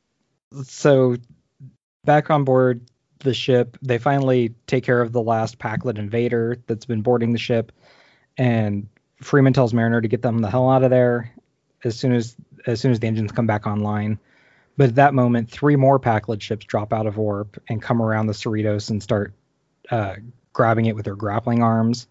so 0.63 1.17
back 2.05 2.29
on 2.29 2.43
board 2.43 2.81
the 3.19 3.33
ship, 3.33 3.77
they 3.81 3.97
finally 3.97 4.55
take 4.65 4.83
care 4.83 5.01
of 5.01 5.11
the 5.11 5.21
last 5.21 5.59
Pakled 5.59 5.97
invader 5.99 6.57
that's 6.67 6.85
been 6.85 7.01
boarding 7.01 7.33
the 7.33 7.39
ship, 7.39 7.71
and 8.37 8.87
Freeman 9.21 9.53
tells 9.53 9.73
Mariner 9.73 10.01
to 10.01 10.07
get 10.07 10.21
them 10.21 10.39
the 10.39 10.49
hell 10.49 10.69
out 10.69 10.83
of 10.83 10.89
there 10.89 11.31
as 11.83 11.97
soon 11.97 12.13
as 12.13 12.35
as 12.65 12.79
soon 12.79 12.91
as 12.91 12.99
the 12.99 13.07
engines 13.07 13.31
come 13.31 13.47
back 13.47 13.65
online. 13.65 14.19
But 14.77 14.89
at 14.89 14.95
that 14.95 15.13
moment, 15.13 15.49
three 15.49 15.75
more 15.75 15.99
Pakled 15.99 16.41
ships 16.41 16.65
drop 16.65 16.93
out 16.93 17.07
of 17.07 17.17
warp 17.17 17.61
and 17.69 17.81
come 17.81 18.01
around 18.01 18.27
the 18.27 18.33
Cerritos 18.33 18.89
and 18.89 19.01
start 19.01 19.33
uh, 19.89 20.15
grabbing 20.53 20.85
it 20.85 20.95
with 20.95 21.05
their 21.05 21.15
grappling 21.15 21.61
arms. 21.61 22.07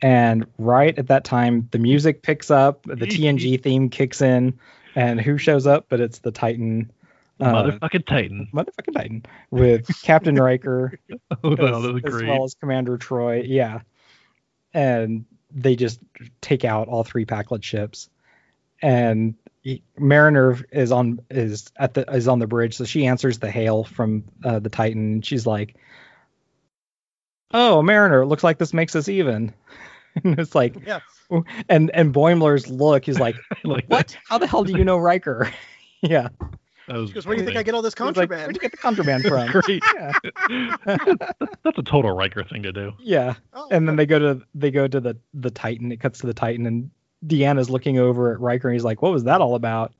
And 0.00 0.46
right 0.58 0.98
at 0.98 1.08
that 1.08 1.24
time, 1.24 1.68
the 1.72 1.78
music 1.78 2.22
picks 2.22 2.50
up, 2.50 2.82
the 2.84 2.94
TNG 2.94 3.62
theme 3.62 3.90
kicks 3.90 4.22
in, 4.22 4.58
and 4.94 5.20
who 5.20 5.36
shows 5.36 5.66
up? 5.66 5.86
But 5.88 6.00
it's 6.00 6.20
the 6.20 6.30
Titan, 6.30 6.90
uh, 7.40 7.52
motherfucking 7.52 8.06
Titan. 8.06 8.48
motherfucking 8.54 8.94
Titan, 8.94 9.26
with 9.50 9.86
Captain 10.02 10.36
Riker 10.36 10.98
Oh, 11.44 11.52
as, 11.52 12.02
as 12.14 12.22
well 12.22 12.44
as 12.44 12.54
Commander 12.54 12.96
Troi. 12.96 13.44
Yeah, 13.46 13.80
and 14.72 15.26
they 15.50 15.76
just 15.76 16.00
take 16.40 16.64
out 16.64 16.88
all 16.88 17.04
three 17.04 17.24
Pakled 17.24 17.62
ships, 17.64 18.08
and 18.82 19.34
he- 19.62 19.82
Mariner 19.98 20.58
is 20.72 20.92
on 20.92 21.20
is 21.30 21.70
at 21.76 21.94
the 21.94 22.02
is 22.12 22.28
on 22.28 22.38
the 22.38 22.46
bridge, 22.46 22.76
so 22.76 22.84
she 22.84 23.06
answers 23.06 23.38
the 23.38 23.50
hail 23.50 23.84
from 23.84 24.24
uh, 24.44 24.58
the 24.58 24.68
Titan, 24.70 25.12
and 25.14 25.24
she's 25.26 25.46
like, 25.46 25.76
"Oh, 27.52 27.82
Mariner, 27.82 28.26
looks 28.26 28.44
like 28.44 28.58
this 28.58 28.74
makes 28.74 28.94
us 28.96 29.08
even." 29.08 29.52
and 30.24 30.38
it's 30.38 30.54
like, 30.54 30.74
Yeah. 30.86 31.00
and 31.68 31.90
and 31.92 32.12
Boimler's 32.14 32.68
look, 32.68 33.04
he's 33.04 33.20
like, 33.20 33.36
like 33.64 33.86
"What? 33.88 34.16
How 34.28 34.38
the 34.38 34.46
hell 34.46 34.64
do 34.64 34.76
you 34.76 34.84
know 34.84 34.98
Riker?" 34.98 35.50
yeah, 36.02 36.28
That 36.88 36.96
was 36.96 37.10
She 37.10 37.14
goes, 37.14 37.26
where 37.26 37.36
do 37.36 37.42
you 37.42 37.46
think 37.46 37.58
I 37.58 37.62
get 37.62 37.74
all 37.74 37.82
this 37.82 37.94
He's 37.94 38.00
like, 38.00 38.14
contraband? 38.14 38.42
Where'd 38.46 38.56
you 38.56 38.60
get 38.60 38.70
the 38.70 38.76
contraband 38.76 39.24
from? 39.24 39.50
great. 39.50 39.82
That's 41.62 41.78
a 41.78 41.82
total 41.82 42.12
Riker 42.12 42.42
thing 42.44 42.62
to 42.64 42.72
do. 42.72 42.92
yeah. 43.00 43.34
Oh, 43.52 43.68
and 43.70 43.86
then 43.86 43.96
they 43.96 44.06
go 44.06 44.18
to 44.18 44.42
they 44.54 44.70
go 44.70 44.88
to 44.88 45.00
the 45.00 45.16
the 45.34 45.50
Titan. 45.50 45.92
It 45.92 46.00
cuts 46.00 46.20
to 46.20 46.26
the 46.26 46.34
Titan, 46.34 46.66
and 46.66 46.90
Deanna's 47.26 47.70
looking 47.70 47.98
over 47.98 48.32
at 48.32 48.40
Riker, 48.40 48.68
and 48.68 48.74
he's 48.74 48.84
like, 48.84 49.02
"What 49.02 49.12
was 49.12 49.24
that 49.24 49.40
all 49.40 49.54
about?" 49.54 49.92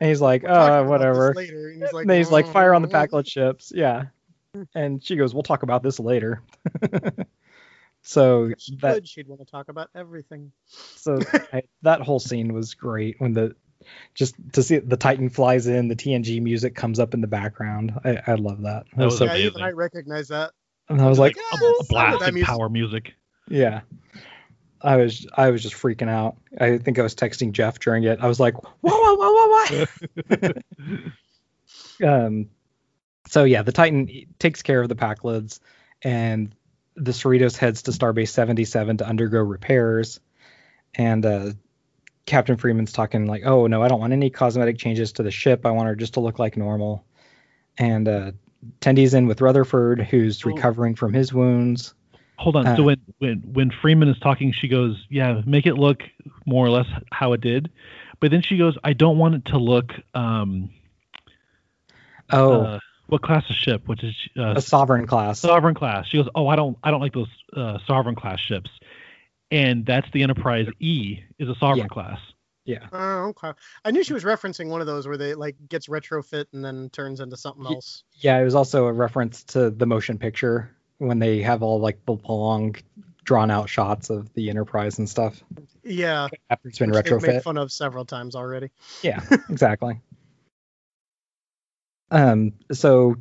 And 0.00 0.08
he's 0.08 0.20
like, 0.20 0.42
We're 0.42 0.48
talking 0.48 0.86
"Uh, 0.86 0.88
whatever." 0.90 1.34
Later. 1.34 1.68
And 1.68 1.82
he's 1.82 1.92
like, 1.92 2.02
and 2.02 2.10
then 2.10 2.16
he's 2.18 2.30
like, 2.30 2.46
"Fire 2.46 2.74
on 2.74 2.82
the. 2.82 2.88
Pakled 2.88 3.26
ships." 3.26 3.72
Yeah. 3.74 4.06
And 4.74 5.02
she 5.02 5.16
goes, 5.16 5.32
"We'll 5.34 5.42
talk 5.42 5.62
about 5.62 5.82
this 5.82 6.00
later." 6.00 6.42
so 8.02 8.52
she 8.58 8.76
that 8.76 8.94
could, 8.94 9.08
she'd 9.08 9.28
want 9.28 9.40
to 9.40 9.50
talk 9.50 9.68
about 9.68 9.90
everything. 9.94 10.52
so 10.66 11.18
I, 11.52 11.62
that 11.82 12.00
whole 12.00 12.18
scene 12.18 12.52
was 12.52 12.74
great 12.74 13.16
when 13.20 13.32
the 13.32 13.54
just 14.14 14.34
to 14.52 14.62
see 14.62 14.78
the 14.78 14.96
Titan 14.96 15.28
flies 15.28 15.66
in, 15.66 15.88
the 15.88 15.96
TNG 15.96 16.42
music 16.42 16.74
comes 16.74 16.98
up 16.98 17.14
in 17.14 17.20
the 17.20 17.26
background. 17.26 17.92
I, 18.04 18.18
I 18.26 18.34
love 18.34 18.62
that. 18.62 18.84
That 18.96 19.04
was 19.06 19.18
so, 19.18 19.24
yeah, 19.26 19.36
even. 19.36 19.62
I 19.62 19.70
recognize 19.70 20.28
that. 20.28 20.52
and 20.88 21.00
I 21.00 21.08
was 21.08 21.18
like, 21.18 21.36
a, 21.36 21.56
a 21.56 21.58
"Yes, 21.60 21.86
blast 21.88 22.20
that 22.20 22.28
of 22.28 22.34
music." 22.34 22.48
power 22.48 22.68
music. 22.68 23.14
Yeah. 23.48 23.80
I 24.82 24.96
was 24.96 25.26
I 25.34 25.50
was 25.50 25.62
just 25.62 25.74
freaking 25.74 26.08
out. 26.08 26.36
I 26.58 26.78
think 26.78 26.98
I 26.98 27.02
was 27.02 27.14
texting 27.14 27.52
Jeff 27.52 27.78
during 27.78 28.04
it. 28.04 28.18
I 28.20 28.28
was 28.28 28.40
like, 28.40 28.54
whoa, 28.62 28.70
whoa, 28.82 29.14
whoa, 29.14 29.32
whoa, 29.36 29.86
whoa. 32.00 32.08
um 32.26 32.48
so 33.28 33.44
yeah, 33.44 33.62
the 33.62 33.72
Titan 33.72 34.08
takes 34.38 34.62
care 34.62 34.80
of 34.80 34.88
the 34.88 34.96
pack 34.96 35.20
Pakleds 35.20 35.60
and 36.02 36.54
the 36.96 37.12
Cerritos 37.12 37.56
heads 37.56 37.82
to 37.82 37.90
Starbase 37.90 38.28
77 38.28 38.98
to 38.98 39.06
undergo 39.06 39.40
repairs. 39.40 40.20
And 40.94 41.24
uh 41.26 41.52
Captain 42.26 42.56
Freeman's 42.56 42.92
talking 42.92 43.26
like, 43.26 43.42
"Oh 43.44 43.66
no, 43.66 43.82
I 43.82 43.88
don't 43.88 44.00
want 44.00 44.12
any 44.12 44.30
cosmetic 44.30 44.78
changes 44.78 45.12
to 45.14 45.22
the 45.22 45.30
ship. 45.30 45.66
I 45.66 45.70
want 45.72 45.88
her 45.88 45.96
just 45.96 46.14
to 46.14 46.20
look 46.20 46.38
like 46.38 46.56
normal." 46.56 47.04
And 47.78 48.08
uh 48.08 48.32
Tendi's 48.80 49.14
in 49.14 49.26
with 49.26 49.40
Rutherford, 49.40 50.00
who's 50.02 50.44
Oh. 50.44 50.48
recovering 50.50 50.94
from 50.94 51.12
his 51.14 51.32
wounds. 51.32 51.94
Hold 52.36 52.56
on. 52.56 52.66
Uh, 52.66 52.76
so 52.76 52.82
when 52.84 53.00
when 53.18 53.38
when 53.52 53.70
Freeman 53.70 54.08
is 54.08 54.18
talking, 54.18 54.52
she 54.52 54.68
goes, 54.68 55.04
"Yeah, 55.10 55.42
make 55.46 55.66
it 55.66 55.74
look 55.74 56.02
more 56.46 56.66
or 56.66 56.70
less 56.70 56.86
how 57.10 57.32
it 57.32 57.40
did," 57.40 57.70
but 58.20 58.30
then 58.30 58.42
she 58.42 58.56
goes, 58.58 58.76
"I 58.84 58.92
don't 58.92 59.18
want 59.18 59.34
it 59.34 59.44
to 59.46 59.58
look 59.58 59.92
um 60.14 60.70
Oh, 62.32 62.62
uh, 62.62 62.78
what 63.08 63.22
class 63.22 63.48
of 63.50 63.56
ship, 63.56 63.88
which 63.88 64.04
is 64.04 64.14
uh, 64.38 64.54
a 64.56 64.60
sovereign 64.60 65.06
class. 65.06 65.40
sovereign 65.40 65.74
class." 65.74 66.06
She 66.06 66.16
goes, 66.18 66.28
"Oh, 66.34 66.46
I 66.48 66.56
don't 66.56 66.78
I 66.82 66.90
don't 66.90 67.00
like 67.00 67.12
those 67.12 67.28
uh, 67.56 67.78
sovereign 67.86 68.14
class 68.14 68.38
ships," 68.40 68.70
and 69.50 69.84
that's 69.86 70.08
the 70.12 70.22
Enterprise 70.22 70.66
E 70.80 71.20
is 71.38 71.48
a 71.48 71.54
sovereign 71.56 71.78
Yeah. 71.80 71.86
class. 71.88 72.18
Yeah. 72.66 72.86
Oh, 72.92 73.28
okay. 73.30 73.52
I 73.84 73.90
knew 73.90 74.04
she 74.04 74.12
was 74.12 74.22
referencing 74.22 74.68
one 74.68 74.80
of 74.80 74.86
those 74.86 75.08
where 75.08 75.16
they 75.16 75.34
like 75.34 75.56
gets 75.68 75.88
retrofit 75.88 76.44
and 76.52 76.64
then 76.64 76.90
turns 76.90 77.20
into 77.20 77.36
something 77.36 77.64
else. 77.66 78.04
Yeah, 78.14 78.38
it 78.38 78.44
was 78.44 78.54
also 78.54 78.86
a 78.86 78.92
reference 78.92 79.42
to 79.44 79.70
the 79.70 79.86
motion 79.86 80.18
picture 80.18 80.70
when 80.98 81.18
they 81.18 81.40
have 81.42 81.62
all 81.62 81.80
like 81.80 82.04
the 82.04 82.18
long 82.28 82.76
drawn 83.24 83.50
out 83.50 83.68
shots 83.68 84.10
of 84.10 84.32
the 84.34 84.50
Enterprise 84.50 84.98
and 84.98 85.08
stuff 85.08 85.42
Yeah, 85.82 86.28
after 86.50 86.68
it's 86.68 86.78
been 86.78 86.90
which 86.90 87.04
they've 87.04 87.20
made 87.22 87.30
retrofit. 87.36 87.42
fun 87.42 87.56
of 87.56 87.72
several 87.72 88.04
times 88.04 88.36
already. 88.36 88.70
Yeah, 89.02 89.20
exactly. 89.50 90.00
Um, 92.10 92.52
so 92.72 93.16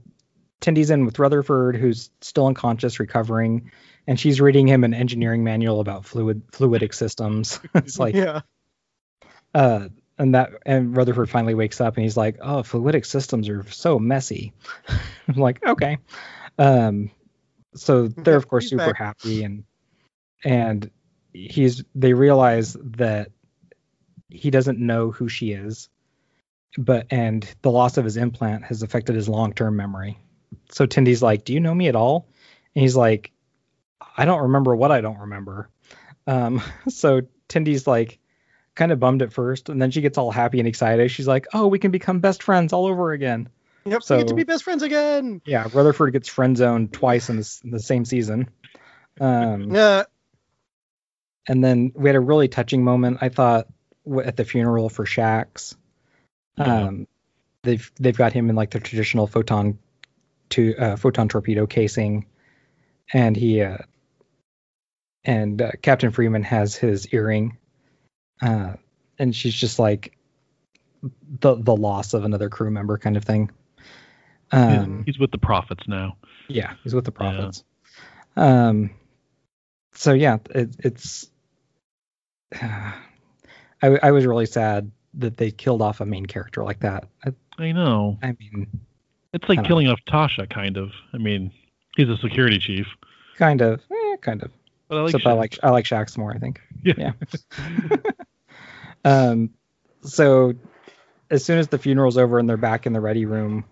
Tendi's 0.61 0.89
in 0.89 1.05
with 1.05 1.17
Rutherford, 1.19 1.75
who's 1.75 2.09
still 2.21 2.47
unconscious, 2.47 2.99
recovering, 2.99 3.71
and 4.09 4.19
she's 4.19 4.41
reading 4.41 4.67
him 4.67 4.83
an 4.83 4.95
engineering 4.95 5.43
manual 5.43 5.79
about 5.79 6.03
fluid 6.03 6.41
fluidic 6.51 6.95
systems. 6.95 7.59
it's 7.75 7.99
like 7.99 8.15
yeah, 8.15 8.41
uh 9.53 9.87
and 10.17 10.33
that 10.33 10.49
and 10.65 10.97
Rutherford 10.97 11.29
finally 11.29 11.53
wakes 11.53 11.79
up 11.79 11.95
and 11.95 12.03
he's 12.03 12.17
like, 12.17 12.37
"Oh, 12.41 12.63
fluidic 12.63 13.05
systems 13.05 13.47
are 13.49 13.63
so 13.69 13.99
messy." 13.99 14.51
I'm 15.27 15.35
like, 15.35 15.63
"Okay." 15.63 15.99
Um 16.57 17.11
so 17.75 18.07
they're 18.07 18.35
of 18.35 18.47
course 18.47 18.67
super 18.67 18.95
happy 18.95 19.43
and 19.43 19.63
and 20.43 20.89
he's 21.31 21.83
they 21.93 22.13
realize 22.13 22.75
that 22.83 23.31
he 24.29 24.49
doesn't 24.49 24.79
know 24.79 25.11
who 25.11 25.29
she 25.29 25.51
is. 25.51 25.87
But 26.79 27.05
and 27.11 27.47
the 27.61 27.71
loss 27.71 27.97
of 27.97 28.05
his 28.05 28.17
implant 28.17 28.63
has 28.65 28.81
affected 28.81 29.15
his 29.15 29.29
long-term 29.29 29.75
memory. 29.75 30.17
So 30.71 30.87
Tendi's 30.87 31.21
like, 31.21 31.45
"Do 31.45 31.53
you 31.53 31.59
know 31.59 31.75
me 31.75 31.89
at 31.89 31.95
all?" 31.95 32.27
And 32.75 32.81
he's 32.81 32.95
like, 32.95 33.31
"I 34.17 34.25
don't 34.25 34.43
remember 34.43 34.75
what 34.75 34.91
I 34.91 35.01
don't 35.01 35.19
remember." 35.19 35.69
Um 36.27 36.61
so 36.89 37.21
Tendi's 37.47 37.87
like 37.87 38.19
kind 38.75 38.91
of 38.91 38.99
bummed 38.99 39.21
at 39.21 39.33
first, 39.33 39.69
and 39.69 39.81
then 39.81 39.91
she 39.91 40.01
gets 40.01 40.17
all 40.17 40.31
happy 40.31 40.59
and 40.59 40.67
excited. 40.67 41.09
She's 41.11 41.27
like, 41.27 41.47
"Oh, 41.53 41.67
we 41.67 41.79
can 41.79 41.91
become 41.91 42.19
best 42.19 42.43
friends 42.43 42.73
all 42.73 42.85
over 42.85 43.11
again." 43.11 43.49
yep. 43.85 44.03
So- 44.03 44.17
we 44.17 44.23
get 44.23 44.27
to 44.29 44.35
be 44.35 44.43
best 44.43 44.63
friends 44.63 44.83
again. 44.83 45.41
Yeah, 45.45 45.67
Rutherford 45.73 46.13
gets 46.13 46.29
friend 46.29 46.55
zoned 46.55 46.93
twice 46.93 47.29
in, 47.29 47.37
this, 47.37 47.61
in 47.63 47.71
the 47.71 47.79
same 47.79 48.05
season. 48.05 48.49
Um, 49.19 49.71
Yeah. 49.75 50.03
and 51.47 51.63
then 51.63 51.91
we 51.95 52.07
had 52.09 52.15
a 52.15 52.19
really 52.19 52.47
touching 52.47 52.83
moment. 52.83 53.17
I 53.21 53.29
thought 53.29 53.67
at 54.23 54.37
the 54.37 54.45
funeral 54.45 54.89
for 54.89 55.05
Shaxs. 55.05 55.75
Yeah. 56.57 56.83
Um, 56.87 57.07
they've 57.63 57.91
they've 57.99 58.15
got 58.17 58.33
him 58.33 58.49
in 58.49 58.55
like 58.55 58.71
the 58.71 58.79
traditional 58.79 59.27
photon 59.27 59.79
to 60.49 60.75
uh, 60.77 60.95
photon 60.95 61.27
torpedo 61.29 61.65
casing, 61.67 62.25
and 63.13 63.35
he 63.35 63.61
uh, 63.61 63.77
and 65.23 65.61
uh, 65.61 65.71
Captain 65.81 66.11
Freeman 66.11 66.43
has 66.43 66.75
his 66.75 67.07
earring, 67.13 67.57
uh, 68.41 68.73
and 69.17 69.35
she's 69.35 69.53
just 69.53 69.79
like 69.79 70.17
the 71.39 71.55
the 71.55 71.75
loss 71.75 72.13
of 72.13 72.23
another 72.23 72.49
crew 72.49 72.71
member 72.71 72.97
kind 72.97 73.17
of 73.17 73.23
thing. 73.23 73.51
Um, 74.51 75.03
He's 75.05 75.19
with 75.19 75.31
the 75.31 75.37
prophets 75.37 75.87
now. 75.87 76.17
yeah, 76.47 76.73
he's 76.83 76.95
with 76.95 77.05
the 77.05 77.11
prophets. 77.11 77.63
Um, 78.35 78.91
so 79.93 80.13
yeah, 80.13 80.37
it, 80.51 80.75
it's. 80.79 81.29
I, 82.61 82.97
I 83.81 84.11
was 84.11 84.25
really 84.25 84.45
sad 84.45 84.91
that 85.13 85.37
they 85.37 85.51
killed 85.51 85.81
off 85.81 86.01
a 86.01 86.05
main 86.05 86.25
character 86.25 86.63
like 86.63 86.79
that. 86.81 87.07
I, 87.25 87.33
I 87.57 87.71
know. 87.71 88.17
I 88.21 88.35
mean, 88.39 88.67
It's 89.33 89.47
like 89.47 89.63
killing 89.65 89.87
off 89.87 89.99
Tasha, 90.07 90.49
kind 90.49 90.75
of. 90.77 90.91
I 91.13 91.17
mean, 91.17 91.51
he's 91.99 92.09
a 92.09 92.17
security 92.17 92.57
chief. 92.57 92.87
kind 93.37 93.61
of, 93.61 93.81
eh, 93.91 94.15
kind 94.21 94.41
of. 94.41 94.51
But 94.87 94.97
I 94.97 95.01
like. 95.01 95.13
Except 95.13 95.27
I 95.27 95.31
Shax. 95.33 95.37
like 95.37 95.59
I 95.63 95.69
like 95.69 95.85
Shax 95.85 96.17
more. 96.17 96.31
I 96.31 96.37
think. 96.37 96.61
Yeah. 96.83 96.93
yeah. 96.97 97.11
Um, 99.05 99.51
so 100.01 100.53
as 101.31 101.45
soon 101.45 101.57
as 101.57 101.69
the 101.69 101.77
funeral's 101.77 102.17
over 102.17 102.37
and 102.37 102.49
they're 102.49 102.57
back 102.57 102.85
in 102.85 102.91
the 102.91 102.99
ready 102.99 103.25
room, 103.25 103.63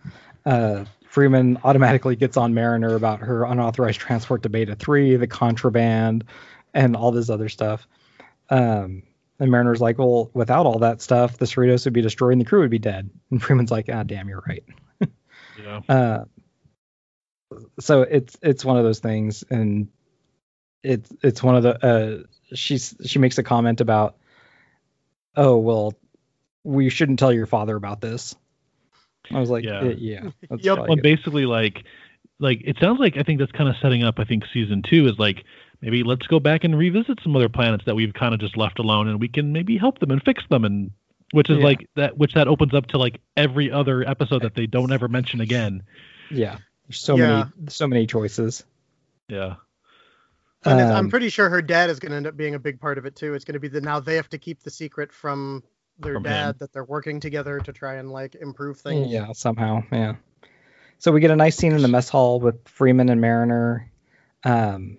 uh, 0.46 0.86
Freeman 1.10 1.58
automatically 1.66 2.16
gets 2.16 2.38
on 2.38 2.54
Mariner 2.54 2.96
about 2.96 3.20
her 3.20 3.44
unauthorized 3.44 4.00
transport 4.00 4.44
to 4.44 4.50
Beta 4.50 4.76
3, 4.76 5.18
the 5.18 5.28
contraband, 5.28 6.24
and 6.74 6.96
all 6.96 7.12
this 7.12 7.30
other 7.30 7.50
stuff. 7.50 7.86
Um, 8.50 9.04
and 9.38 9.52
Mariner's 9.52 9.82
like, 9.82 9.98
well, 9.98 10.30
without 10.34 10.66
all 10.66 10.80
that 10.80 11.02
stuff, 11.02 11.38
the 11.38 11.46
Cerritos 11.46 11.84
would 11.84 11.94
be 11.94 12.02
destroyed 12.02 12.32
and 12.32 12.42
the 12.42 12.46
crew 12.46 12.62
would 12.62 12.72
be 12.72 12.80
dead. 12.80 13.10
And 13.30 13.44
Freeman's 13.44 13.70
like, 13.70 13.90
ah, 13.92 14.04
damn, 14.04 14.30
you're 14.30 14.44
right. 14.48 14.64
Yeah. 15.62 15.82
Uh, 15.90 16.24
so 17.80 18.02
it's 18.02 18.38
it's 18.42 18.64
one 18.66 18.78
of 18.78 18.84
those 18.84 19.00
things, 19.00 19.44
and 19.50 19.88
it's 20.84 21.12
it's 21.24 21.42
one 21.44 21.56
of 21.56 21.64
the 21.64 21.86
uh, 21.86 22.24
she's 22.56 22.96
she 23.06 23.20
makes 23.20 23.38
a 23.38 23.44
comment 23.44 23.82
about, 23.82 24.16
oh 25.36 25.58
well, 25.58 25.94
we 26.64 26.90
shouldn't 26.90 27.20
tell 27.20 27.34
your 27.34 27.46
father 27.46 27.76
about 27.76 28.02
this. 28.02 28.36
I 29.32 29.40
was 29.40 29.50
like, 29.50 29.64
Yeah. 29.66 29.84
yeah, 29.84 29.94
yeah. 30.24 30.30
that's 30.50 30.64
Yep. 30.64 30.88
good. 30.88 31.02
basically, 31.02 31.46
like, 31.46 31.84
like 32.40 32.62
it 32.64 32.78
sounds 32.80 33.00
like 33.00 33.18
I 33.18 33.24
think 33.24 33.40
that's 33.40 33.52
kind 33.52 33.70
of 33.70 33.76
setting 33.82 34.04
up. 34.04 34.20
I 34.20 34.24
think 34.24 34.44
season 34.54 34.84
two 34.88 35.08
is 35.08 35.20
like 35.20 35.44
maybe 35.82 36.04
let's 36.04 36.26
go 36.28 36.40
back 36.40 36.64
and 36.64 36.78
revisit 36.78 37.20
some 37.24 37.36
other 37.36 37.50
planets 37.50 37.84
that 37.86 37.96
we've 37.96 38.14
kind 38.14 38.34
of 38.34 38.40
just 38.40 38.56
left 38.58 38.80
alone, 38.80 39.08
and 39.08 39.20
we 39.20 39.28
can 39.28 39.52
maybe 39.52 39.78
help 39.78 40.00
them 40.00 40.12
and 40.12 40.24
fix 40.24 40.44
them, 40.50 40.64
and 40.64 40.92
which 41.32 41.50
is 41.50 41.58
Yeah. 41.58 41.64
like 41.66 41.90
that, 41.98 42.18
which 42.18 42.34
that 42.36 42.48
opens 42.48 42.74
up 42.74 42.88
to 42.88 42.98
like 42.98 43.20
every 43.36 43.70
other 43.70 44.08
episode 44.08 44.44
that 44.44 44.56
they 44.56 44.66
don't 44.66 44.94
ever 44.94 45.08
mention 45.10 45.42
again. 45.42 45.84
yeah. 46.32 46.58
There's 46.88 47.00
so 47.00 47.18
Yeah. 47.18 47.28
many 47.58 47.70
so 47.70 47.88
many 47.88 48.08
choices. 48.08 48.64
Yeah. 49.28 49.56
And 50.64 50.80
it's- 50.80 50.92
I'm 50.96 51.06
Um, 51.06 51.10
pretty 51.10 51.30
sure 51.30 51.50
her 51.50 51.62
dad 51.62 51.90
is 51.90 52.00
going 52.00 52.12
to 52.12 52.18
end 52.18 52.28
up 52.28 52.36
being 52.36 52.56
a 52.56 52.60
big 52.60 52.80
part 52.80 52.98
of 52.98 53.06
it 53.06 53.16
too. 53.16 53.34
It's 53.34 53.46
going 53.46 53.54
to 53.54 53.60
be 53.60 53.68
that 53.70 53.84
now 53.84 54.00
they 54.00 54.16
have 54.16 54.30
to 54.30 54.38
keep 54.38 54.62
the 54.64 54.70
secret 54.72 55.12
from 55.14 55.64
their 56.00 56.14
From 56.16 56.24
dad 56.24 56.50
him. 56.50 56.56
that 56.60 56.74
they're 56.74 56.84
working 56.84 57.20
together 57.20 57.60
to 57.60 57.74
try 57.74 57.96
and 57.96 58.12
like 58.12 58.36
improve 58.36 58.80
things. 58.80 59.12
Yeah, 59.12 59.32
somehow, 59.34 59.84
yeah. 59.92 60.16
So 61.00 61.12
we 61.12 61.20
get 61.22 61.32
a 61.32 61.36
nice 61.36 61.56
scene 61.56 61.74
in 61.74 61.82
the 61.82 61.88
mess 61.88 62.10
hall 62.10 62.40
with 62.40 62.68
Freeman 62.68 63.10
and 63.10 63.22
Mariner, 63.22 63.92
um, 64.44 64.98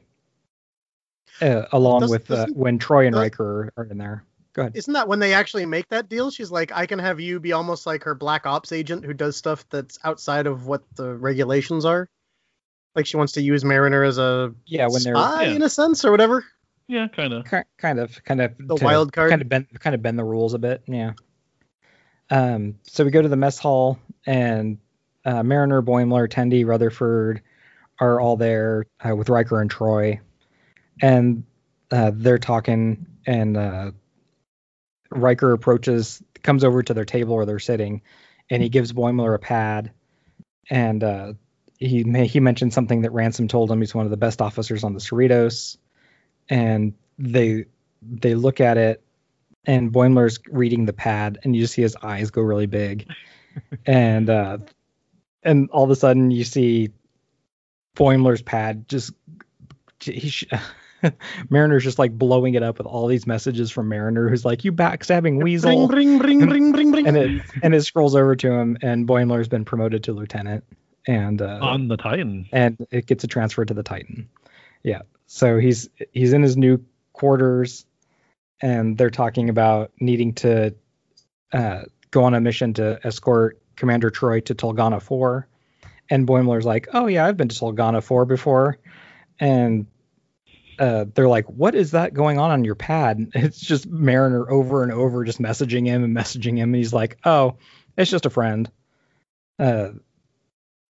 uh, 1.40 1.62
along 1.72 2.00
Does- 2.02 2.10
with 2.10 2.30
uh, 2.30 2.36
doesn't- 2.36 2.56
when 2.56 2.78
Troi 2.78 3.06
and 3.06 3.14
does- 3.14 3.22
Riker 3.22 3.72
are 3.76 3.84
in 3.84 3.98
there. 3.98 4.24
Go 4.58 4.62
ahead. 4.62 4.76
Isn't 4.76 4.94
that 4.94 5.06
when 5.06 5.20
they 5.20 5.34
actually 5.34 5.66
make 5.66 5.88
that 5.90 6.08
deal? 6.08 6.32
She's 6.32 6.50
like, 6.50 6.72
I 6.74 6.86
can 6.86 6.98
have 6.98 7.20
you 7.20 7.38
be 7.38 7.52
almost 7.52 7.86
like 7.86 8.02
her 8.02 8.16
black 8.16 8.44
ops 8.44 8.72
agent 8.72 9.04
who 9.04 9.14
does 9.14 9.36
stuff 9.36 9.64
that's 9.70 10.00
outside 10.02 10.48
of 10.48 10.66
what 10.66 10.82
the 10.96 11.14
regulations 11.14 11.84
are. 11.84 12.08
Like 12.96 13.06
she 13.06 13.16
wants 13.16 13.34
to 13.34 13.40
use 13.40 13.64
Mariner 13.64 14.02
as 14.02 14.18
a 14.18 14.52
Yeah, 14.66 14.88
when 14.88 15.04
they're 15.04 15.14
spy 15.14 15.44
Yeah. 15.44 15.54
in 15.54 15.62
a 15.62 15.68
sense 15.68 16.04
or 16.04 16.10
whatever. 16.10 16.44
Yeah, 16.88 17.06
kind 17.06 17.32
of. 17.34 17.44
kind 17.76 18.00
of 18.00 18.24
kind 18.24 18.40
of 18.40 18.54
The 18.58 18.74
to 18.74 18.84
wild 18.84 19.12
card. 19.12 19.30
kind 19.30 19.42
of 19.42 19.48
bend 19.48 19.66
kind 19.78 19.94
of 19.94 20.02
bend 20.02 20.18
the 20.18 20.24
rules 20.24 20.54
a 20.54 20.58
bit 20.58 20.82
yeah 20.88 21.12
um 22.30 22.74
so 22.82 23.04
we 23.04 23.12
go 23.12 23.22
to 23.22 23.28
the 23.28 23.36
mess 23.36 23.58
hall 23.60 23.98
and 24.26 24.78
uh, 25.24 25.42
mariner 25.44 25.82
boimler 25.82 26.28
tendi 26.28 26.66
rutherford 26.66 27.42
are 28.00 28.20
all 28.20 28.36
there 28.36 28.86
uh, 29.08 29.14
with 29.14 29.28
riker 29.28 29.60
and 29.60 29.70
troi 29.70 30.18
and 31.00 31.44
uh, 31.92 32.10
they're 32.14 32.38
talking 32.38 33.06
and 33.26 33.56
uh, 33.56 33.90
riker 35.10 35.52
approaches 35.52 36.22
comes 36.42 36.64
over 36.64 36.82
to 36.82 36.94
their 36.94 37.04
table 37.04 37.36
where 37.36 37.46
they're 37.46 37.58
sitting 37.58 38.02
and 38.50 38.62
he 38.62 38.68
gives 38.68 38.92
boimler 38.92 39.34
a 39.34 39.38
pad 39.38 39.92
and 40.70 41.02
uh, 41.02 41.32
he 41.78 42.02
he 42.26 42.40
mentioned 42.40 42.74
something 42.74 43.02
that 43.02 43.12
ransom 43.12 43.48
told 43.48 43.70
him. 43.70 43.80
He's 43.80 43.94
one 43.94 44.04
of 44.04 44.10
the 44.10 44.16
best 44.16 44.42
officers 44.42 44.84
on 44.84 44.94
the 44.94 45.00
cerritos. 45.00 45.76
And 46.48 46.94
they 47.18 47.66
they 48.02 48.34
look 48.34 48.60
at 48.60 48.76
it 48.76 49.02
and 49.64 49.92
Boimler's 49.92 50.38
reading 50.48 50.86
the 50.86 50.92
pad 50.92 51.38
and 51.42 51.54
you 51.54 51.62
just 51.62 51.74
see 51.74 51.82
his 51.82 51.96
eyes 51.96 52.30
go 52.30 52.42
really 52.42 52.66
big. 52.66 53.08
And 53.86 54.30
uh 54.30 54.58
and 55.42 55.68
all 55.70 55.82
of 55.82 55.90
a 55.90 55.96
sudden 55.96 56.30
you 56.30 56.44
see 56.44 56.90
Boimler's 57.96 58.42
pad 58.42 58.88
just 58.88 59.12
he 60.00 60.28
sh- 60.28 60.44
Mariner's 61.50 61.84
just 61.84 61.98
like 61.98 62.16
blowing 62.16 62.54
it 62.54 62.62
up 62.62 62.78
with 62.78 62.86
all 62.86 63.06
these 63.06 63.26
messages 63.26 63.70
from 63.70 63.88
Mariner 63.88 64.28
who's 64.28 64.44
like 64.44 64.64
you 64.64 64.72
backstabbing 64.72 65.42
weasel 65.42 65.86
Bring, 65.86 66.18
bring, 66.18 66.38
bring, 66.38 66.48
bring, 66.48 66.72
bring, 66.72 66.90
bring. 66.92 67.06
and 67.06 67.16
it 67.16 67.42
and 67.62 67.74
it 67.74 67.82
scrolls 67.82 68.14
over 68.14 68.34
to 68.36 68.50
him 68.50 68.76
and 68.82 69.06
Boimler's 69.06 69.48
been 69.48 69.64
promoted 69.64 70.04
to 70.04 70.12
lieutenant 70.12 70.64
and 71.06 71.40
uh 71.40 71.58
On 71.62 71.88
the 71.88 71.96
Titan. 71.96 72.48
and 72.52 72.86
it 72.90 73.06
gets 73.06 73.24
a 73.24 73.26
transfer 73.26 73.64
to 73.64 73.74
the 73.74 73.82
Titan. 73.82 74.28
Yeah. 74.82 75.02
So 75.26 75.58
he's 75.58 75.88
he's 76.12 76.32
in 76.32 76.42
his 76.42 76.56
new 76.56 76.84
quarters, 77.12 77.84
and 78.62 78.96
they're 78.96 79.10
talking 79.10 79.50
about 79.50 79.92
needing 80.00 80.34
to 80.34 80.74
uh, 81.52 81.82
go 82.10 82.24
on 82.24 82.34
a 82.34 82.40
mission 82.40 82.72
to 82.74 82.98
escort 83.04 83.60
Commander 83.76 84.10
Troi 84.10 84.40
to 84.46 84.54
Tulgana 84.54 85.02
4. 85.02 85.46
And 86.10 86.26
Boimler's 86.26 86.64
like, 86.64 86.88
"Oh 86.94 87.06
yeah, 87.06 87.26
I've 87.26 87.36
been 87.36 87.48
to 87.48 87.54
Tulgana 87.54 88.02
4 88.02 88.24
before," 88.24 88.78
and 89.38 89.86
uh, 90.78 91.06
they're 91.14 91.28
like, 91.28 91.46
"What 91.46 91.74
is 91.74 91.92
that 91.92 92.14
going 92.14 92.38
on 92.38 92.50
on 92.50 92.64
your 92.64 92.74
pad?" 92.74 93.30
It's 93.34 93.60
just 93.60 93.86
Mariner 93.88 94.50
over 94.50 94.82
and 94.82 94.92
over, 94.92 95.24
just 95.24 95.40
messaging 95.40 95.86
him 95.86 96.04
and 96.04 96.16
messaging 96.16 96.56
him, 96.56 96.70
and 96.70 96.76
he's 96.76 96.92
like, 96.92 97.18
"Oh, 97.24 97.56
it's 97.96 98.10
just 98.10 98.26
a 98.26 98.30
friend. 98.30 98.70
Uh, 99.58 99.90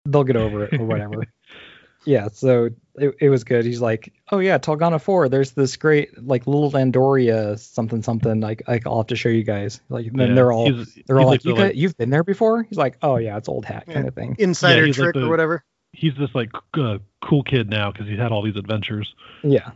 they'll 0.04 0.24
get 0.24 0.36
over 0.36 0.64
it 0.64 0.78
or 0.80 0.84
whatever." 0.86 1.24
yeah, 2.04 2.28
so 2.32 2.70
it, 2.96 3.14
it 3.20 3.28
was 3.30 3.44
good. 3.44 3.64
He's 3.64 3.80
like, 3.80 4.12
"Oh 4.30 4.38
yeah, 4.38 4.58
Tulgana 4.58 5.00
4. 5.00 5.28
There's 5.28 5.52
this 5.52 5.76
great 5.76 6.22
like 6.22 6.46
little 6.46 6.70
Landoria 6.70 7.58
something 7.58 8.02
something. 8.02 8.40
Like, 8.40 8.62
like 8.68 8.86
I'll 8.86 8.98
have 8.98 9.08
to 9.08 9.16
show 9.16 9.28
you 9.28 9.44
guys." 9.44 9.80
Like, 9.88 10.12
then 10.12 10.28
Yeah, 10.30 10.34
they're 10.34 10.52
all 10.52 10.70
he's- 10.72 10.98
they're 11.06 11.18
all 11.20 11.30
he's 11.30 11.30
like, 11.30 11.42
the, 11.42 11.48
you 11.50 11.56
got, 11.56 11.76
"You've 11.76 11.96
been 11.96 12.10
there 12.10 12.24
before?" 12.24 12.62
He's 12.64 12.78
like, 12.78 12.96
"Oh 13.02 13.16
yeah, 13.16 13.36
it's 13.36 13.48
old 13.48 13.64
hat 13.64 13.86
kind 13.86 14.08
of 14.08 14.14
thing." 14.14 14.36
Insider 14.38 14.80
Yeah, 14.82 14.86
he's 14.86 14.98
like 14.98 15.04
trick 15.06 15.14
the- 15.14 15.26
or 15.26 15.30
whatever. 15.30 15.64
he's 15.92 16.14
this 16.18 16.30
like 16.34 16.50
uh, 16.74 16.98
cool 17.26 17.42
kid 17.42 17.68
now 17.68 17.90
because 17.90 18.08
he's 18.08 18.18
had 18.18 18.32
all 18.32 18.42
these 18.42 18.56
adventures. 18.56 19.14
Yeah. 19.42 19.72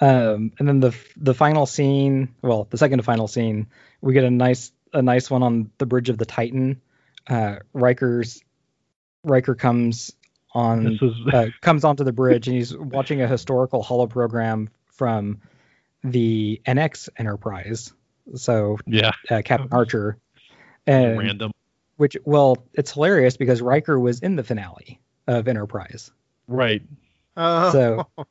Um, 0.00 0.52
and 0.58 0.66
then 0.66 0.80
the 0.80 0.96
the 1.16 1.34
final 1.34 1.66
scene, 1.66 2.34
well, 2.42 2.66
the 2.70 2.78
second 2.78 2.98
to 2.98 3.02
final 3.02 3.28
scene, 3.28 3.66
we 4.00 4.14
get 4.14 4.24
a 4.24 4.30
nice 4.30 4.72
a 4.92 5.02
nice 5.02 5.30
one 5.30 5.42
on 5.42 5.70
the 5.78 5.86
bridge 5.86 6.08
of 6.08 6.18
the 6.18 6.24
Titan. 6.24 6.80
Uh, 7.26 7.56
Riker's 7.74 8.42
Riker 9.22 9.54
comes 9.54 10.12
on 10.52 10.86
is 10.86 11.32
uh, 11.32 11.46
comes 11.60 11.84
onto 11.84 12.02
the 12.02 12.12
bridge 12.12 12.48
and 12.48 12.56
he's 12.56 12.76
watching 12.76 13.20
a 13.20 13.28
historical 13.28 13.84
holoprogram 13.84 14.68
from 14.86 15.40
the 16.02 16.60
NX 16.66 17.10
Enterprise. 17.16 17.92
So 18.36 18.78
yeah, 18.86 19.12
uh, 19.30 19.42
Captain 19.44 19.68
Archer, 19.70 20.18
and 20.86 21.18
random. 21.18 21.52
which 21.96 22.16
well, 22.24 22.64
it's 22.72 22.92
hilarious 22.92 23.36
because 23.36 23.60
Riker 23.60 23.98
was 23.98 24.20
in 24.20 24.36
the 24.36 24.44
finale 24.44 25.00
of 25.26 25.46
Enterprise. 25.46 26.10
Right. 26.50 26.82
Uh, 27.36 27.72
So 27.72 28.06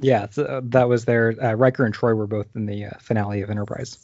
yeah, 0.00 0.28
so 0.30 0.44
uh, 0.44 0.60
that 0.64 0.88
was 0.88 1.04
there. 1.04 1.34
Uh, 1.42 1.54
Riker 1.54 1.84
and 1.84 1.94
Troi 1.94 2.14
were 2.16 2.26
both 2.26 2.46
in 2.54 2.66
the 2.66 2.86
uh, 2.86 2.90
finale 3.00 3.42
of 3.42 3.50
Enterprise, 3.50 3.98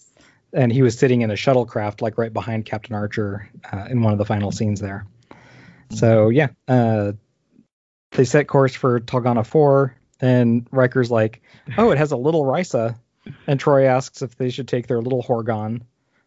and 0.53 0.73
he 0.73 0.83
was 0.83 0.99
sitting 0.99 1.23
in 1.23 1.31
a 1.31 1.35
shuttlecraft 1.35 2.03
like 2.03 2.19
right 2.19 2.33
behind 2.33 2.67
Captain 2.67 2.95
Archer 2.95 3.49
uh, 3.73 3.87
in 3.89 4.03
one 4.03 4.13
of 4.13 4.19
the 4.19 4.25
final 4.25 4.51
scenes 4.53 4.81
there. 4.81 5.07
So 5.91 6.29
yeah, 6.29 6.49
uh, 6.69 7.13
they 8.13 8.25
set 8.25 8.49
course 8.49 8.75
for 8.75 9.01
Tulgana 9.01 9.47
Four, 9.47 9.97
and 10.21 10.67
Riker's 10.73 11.11
like, 11.11 11.43
"Oh, 11.79 11.91
it 11.93 11.99
has 11.99 12.13
a 12.13 12.17
little 12.17 12.45
Risa," 12.45 12.97
and 13.47 13.61
Troi 13.61 13.87
asks 13.87 14.23
if 14.23 14.37
they 14.37 14.51
should 14.51 14.69
take 14.69 14.89
their 14.89 15.01
little 15.01 15.23
horga'hn, 15.23 15.83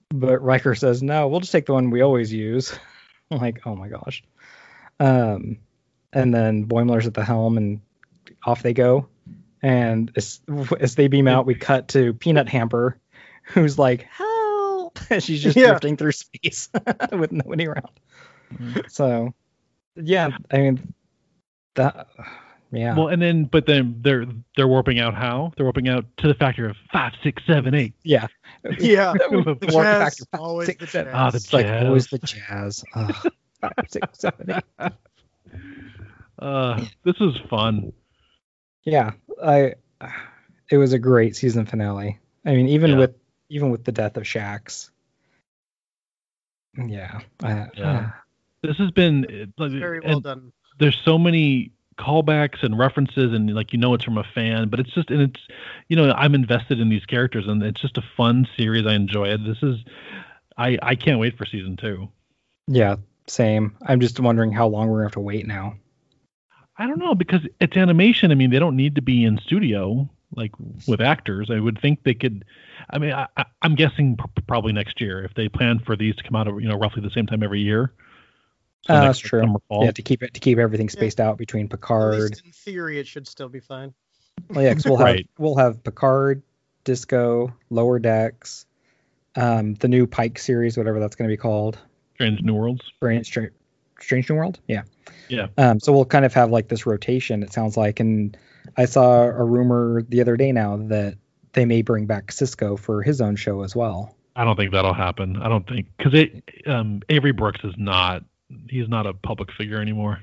but 0.09 0.41
Riker 0.41 0.75
says, 0.75 1.03
"No, 1.03 1.27
we'll 1.27 1.41
just 1.41 1.51
take 1.51 1.65
the 1.65 1.73
one 1.73 1.89
we 1.91 2.01
always 2.01 2.31
use." 2.31 2.77
I'm 3.31 3.39
like, 3.39 3.65
oh 3.65 3.75
my 3.75 3.87
gosh. 3.87 4.23
Um, 4.99 5.57
and 6.13 6.33
then 6.33 6.65
Boimler's 6.67 7.07
at 7.07 7.13
the 7.13 7.23
helm, 7.23 7.57
and 7.57 7.81
off 8.45 8.61
they 8.63 8.73
go 8.73 9.07
And 9.61 10.11
as, 10.15 10.41
as 10.79 10.95
they 10.95 11.07
beam 11.07 11.27
out, 11.27 11.45
we 11.45 11.55
cut 11.55 11.87
to 11.89 12.13
Peanut 12.13 12.49
Hamper, 12.49 12.97
who's 13.43 13.79
like, 13.79 14.03
"Help!" 14.03 14.99
She's 15.19 15.41
just 15.41 15.55
Yeah. 15.57 15.69
drifting 15.69 15.97
through 15.97 16.11
space 16.11 16.69
with 17.11 17.31
nobody 17.31 17.67
around. 17.67 17.89
So, 18.89 19.33
yeah, 19.95 20.29
I 20.51 20.57
mean, 20.57 20.93
that, 21.75 22.07
yeah, 22.71 22.95
Well, 22.95 23.07
and 23.07 23.21
then 23.21 23.45
but 23.45 23.65
then 23.65 23.99
they're 24.01 24.25
they're 24.57 24.67
warping 24.67 24.99
out 24.99 25.15
how? 25.15 25.53
They're 25.55 25.65
warping 25.65 25.87
out 25.89 26.05
to 26.17 26.27
the 26.27 26.33
factor 26.35 26.67
of 26.69 26.75
five, 26.91 27.13
six, 27.23 27.41
seven, 27.47 27.73
eight. 27.73 27.93
yeah. 28.03 28.27
Yeah. 28.79 29.13
The 29.13 29.57
The 29.59 29.67
warp 29.73 29.85
jazz, 29.85 30.03
factor, 30.03 30.25
five, 30.31 30.41
always 30.41 30.65
six, 30.67 30.79
the 30.79 30.87
seven. 30.87 31.11
jazz. 31.13 31.19
Ah, 31.21 31.29
the 31.31 31.37
It's 31.37 31.53
like 31.53 31.65
always 31.67 32.07
the 32.07 32.19
jazz. 32.19 32.83
Ugh. 32.95 33.15
Five, 33.61 33.71
six, 33.89 34.19
seven, 34.19 34.51
eight. 34.79 34.91
Uh, 36.39 36.83
this 37.03 37.15
is 37.19 37.35
fun. 37.49 37.93
Yeah, 38.83 39.11
I. 39.43 39.75
It 40.71 40.77
was 40.77 40.93
a 40.93 40.99
great 40.99 41.35
season 41.35 41.65
finale. 41.65 42.19
I 42.45 42.53
mean, 42.55 42.67
even 42.69 42.91
Yeah. 42.91 42.97
with 42.97 43.15
even 43.49 43.69
with 43.69 43.83
the 43.83 43.91
death 43.91 44.17
of 44.17 44.23
Shax. 44.23 44.89
Yeah. 46.77 47.19
I, 47.43 47.67
Yeah. 47.75 48.11
This 48.63 48.77
has 48.77 48.91
been 48.91 49.51
like, 49.57 49.71
Very 49.71 49.99
well 49.99 50.19
done. 50.21 50.51
there's 50.79 50.97
so 51.03 51.17
many 51.17 51.71
callbacks 51.99 52.63
and 52.63 52.77
references 52.79 53.33
and 53.33 53.53
like 53.53 53.71
you 53.71 53.77
know 53.77 53.93
it's 53.93 54.03
from 54.03 54.17
a 54.17 54.23
fan 54.33 54.67
but 54.69 54.79
it's 54.79 54.89
just 54.95 55.11
and 55.11 55.21
it's 55.21 55.39
you 55.89 55.95
know 55.95 56.11
i'm 56.13 56.33
invested 56.33 56.79
in 56.79 56.89
these 56.89 57.05
characters 57.05 57.47
and 57.47 57.61
it's 57.61 57.79
just 57.79 57.99
a 57.99 58.03
fun 58.17 58.47
series 58.57 58.83
i 58.87 58.95
enjoy 58.95 59.25
it 59.27 59.37
this 59.45 59.61
is 59.61 59.77
i 60.57 60.75
i 60.81 60.95
can't 60.95 61.19
wait 61.19 61.37
for 61.37 61.45
season 61.45 61.77
two 61.77 62.09
yeah. 62.67 62.95
Same. 63.27 63.75
I'm 63.85 63.99
just 63.99 64.19
wondering 64.19 64.51
how 64.53 64.67
long 64.67 64.87
we're 64.87 64.97
gonna 64.99 65.05
have 65.05 65.11
to 65.13 65.19
wait 65.19 65.45
now. 65.45 65.75
I 66.77 66.87
don't 66.87 66.99
know 66.99 67.15
because 67.15 67.41
it's 67.59 67.77
animation 67.77 68.31
i 68.31 68.35
mean 68.35 68.49
they 68.49 68.59
don't 68.59 68.75
need 68.75 68.95
to 68.95 69.01
be 69.01 69.23
in 69.23 69.37
studio 69.39 70.09
like 70.35 70.51
with 70.87 71.01
actors 71.01 71.49
i 71.51 71.59
would 71.59 71.79
think 71.79 72.03
they 72.03 72.13
could 72.13 72.43
i 72.89 72.97
mean 72.97 73.11
I, 73.11 73.27
I, 73.37 73.45
i'm 73.61 73.75
guessing 73.75 74.17
pr- 74.17 74.41
probably 74.47 74.73
next 74.73 74.99
year 75.01 75.23
if 75.23 75.33
they 75.35 75.47
plan 75.49 75.79
for 75.79 75.95
these 75.95 76.15
to 76.15 76.23
come 76.23 76.35
out 76.35 76.47
you 76.47 76.67
know 76.67 76.75
roughly 76.77 77.01
the 77.01 77.11
same 77.11 77.27
time 77.27 77.43
every 77.43 77.61
year 77.61 77.93
So 78.85 78.93
Uh, 78.93 79.01
that's 79.01 79.19
true. 79.19 79.39
summer, 79.41 79.59
fall. 79.69 79.85
Yeah, 79.85 79.91
to 79.91 80.01
keep 80.01 80.23
it 80.23 80.33
to 80.33 80.39
keep 80.41 80.57
everything 80.57 80.89
spaced 80.89 81.19
out 81.21 81.37
between 81.37 81.65
At 81.65 81.71
Picard. 81.71 82.19
least 82.21 82.41
in 82.45 82.51
theory, 82.51 82.99
it 82.99 83.07
should 83.07 83.27
still 83.29 83.47
be 83.47 83.61
fine. 83.61 83.93
Well, 84.49 84.61
yeah, 84.61 84.73
'cause 84.73 84.83
we'll 84.85 84.97
have 85.05 85.05
Right. 85.05 85.29
we'll 85.37 85.55
have 85.55 85.81
Picard, 85.83 86.41
Disco, 86.83 87.53
Lower 87.69 87.97
Decks, 87.99 88.65
um, 89.37 89.75
the 89.75 89.87
new 89.87 90.05
Pike 90.05 90.37
series, 90.37 90.75
whatever 90.75 90.99
that's 90.99 91.15
going 91.15 91.29
to 91.29 91.31
be 91.31 91.37
called, 91.37 91.77
strange 92.15 92.41
new 92.41 92.53
worlds 92.55 92.81
Strange, 92.97 93.25
Strange, 93.27 93.53
Strange 94.03 94.29
New 94.29 94.35
World. 94.35 94.59
Yeah. 94.67 94.83
Yeah. 95.29 95.47
Um, 95.57 95.79
so 95.79 95.91
we'll 95.93 96.05
kind 96.05 96.25
of 96.25 96.33
have 96.33 96.51
like 96.51 96.67
this 96.67 96.85
rotation. 96.85 97.41
It 97.43 97.51
sounds 97.53 97.77
like, 97.77 97.99
and 97.99 98.37
I 98.77 98.85
saw 98.85 99.23
a 99.23 99.43
rumor 99.43 100.03
the 100.07 100.21
other 100.21 100.37
day 100.37 100.51
now 100.51 100.77
that 100.77 101.17
they 101.53 101.65
may 101.65 101.81
bring 101.81 102.05
back 102.05 102.27
Sisko 102.27 102.77
for 102.77 103.01
his 103.01 103.21
own 103.21 103.35
show 103.35 103.63
as 103.63 103.75
well. 103.75 104.15
I 104.35 104.43
don't 104.43 104.55
think 104.55 104.71
that'll 104.71 104.93
happen. 104.93 105.37
I 105.37 105.47
don't 105.49 105.67
think 105.67 105.87
because 105.97 106.13
it 106.13 106.43
um, 106.67 107.01
Avery 107.09 107.31
Brooks 107.31 107.61
is 107.63 107.73
not 107.77 108.23
he's 108.69 108.87
not 108.89 109.05
a 109.07 109.13
public 109.13 109.51
figure 109.51 109.79
anymore. 109.79 110.19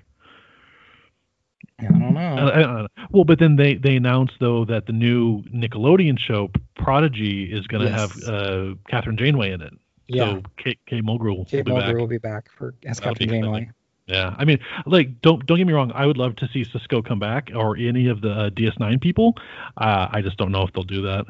I 1.80 1.84
don't 1.84 2.14
know. 2.14 2.20
I- 2.20 2.58
I- 2.58 2.62
don't 2.62 2.74
know. 2.74 2.88
well, 3.10 3.24
but 3.24 3.38
then 3.38 3.56
they 3.56 3.74
they 3.74 3.96
announced 3.96 4.34
though 4.40 4.64
that 4.66 4.86
the 4.86 4.92
new 4.92 5.42
Nickelodeon 5.44 6.18
show 6.18 6.50
Prodigy 6.76 7.44
is 7.44 7.66
going 7.66 7.84
to 7.84 7.90
Yes. 7.90 8.00
have 8.00 8.34
uh, 8.34 8.74
Kathryn 8.90 9.18
Janeway 9.18 9.52
in 9.52 9.62
it. 9.62 9.72
Yeah. 10.10 10.24
So 10.34 10.42
Kate, 10.56 10.78
Kate 10.86 11.04
Mulgrew 11.04 11.36
will 11.38 11.44
Kate 11.44 11.64
be 11.64 11.70
Mulgrew 11.72 11.80
back. 11.86 11.94
will 11.96 12.06
be 12.06 12.18
back 12.18 12.50
for 12.50 12.74
as 12.84 12.98
That'll 12.98 13.14
Captain. 13.14 13.28
Janeway. 13.28 13.70
Yeah, 14.06 14.34
I 14.36 14.44
mean, 14.44 14.58
like 14.86 15.20
don't 15.22 15.44
don't 15.46 15.56
get 15.58 15.66
me 15.66 15.72
wrong. 15.72 15.92
I 15.94 16.04
would 16.04 16.16
love 16.16 16.34
to 16.36 16.48
see 16.48 16.64
Sisko 16.64 17.04
come 17.06 17.20
back 17.20 17.50
or 17.54 17.76
any 17.76 18.08
of 18.08 18.20
the 18.20 18.30
uh, 18.32 18.50
DS9 18.50 19.00
people. 19.00 19.36
Uh, 19.76 20.08
I 20.10 20.20
just 20.20 20.36
don't 20.36 20.50
know 20.50 20.62
if 20.62 20.72
they'll 20.72 20.82
do 20.82 21.02
that. 21.02 21.26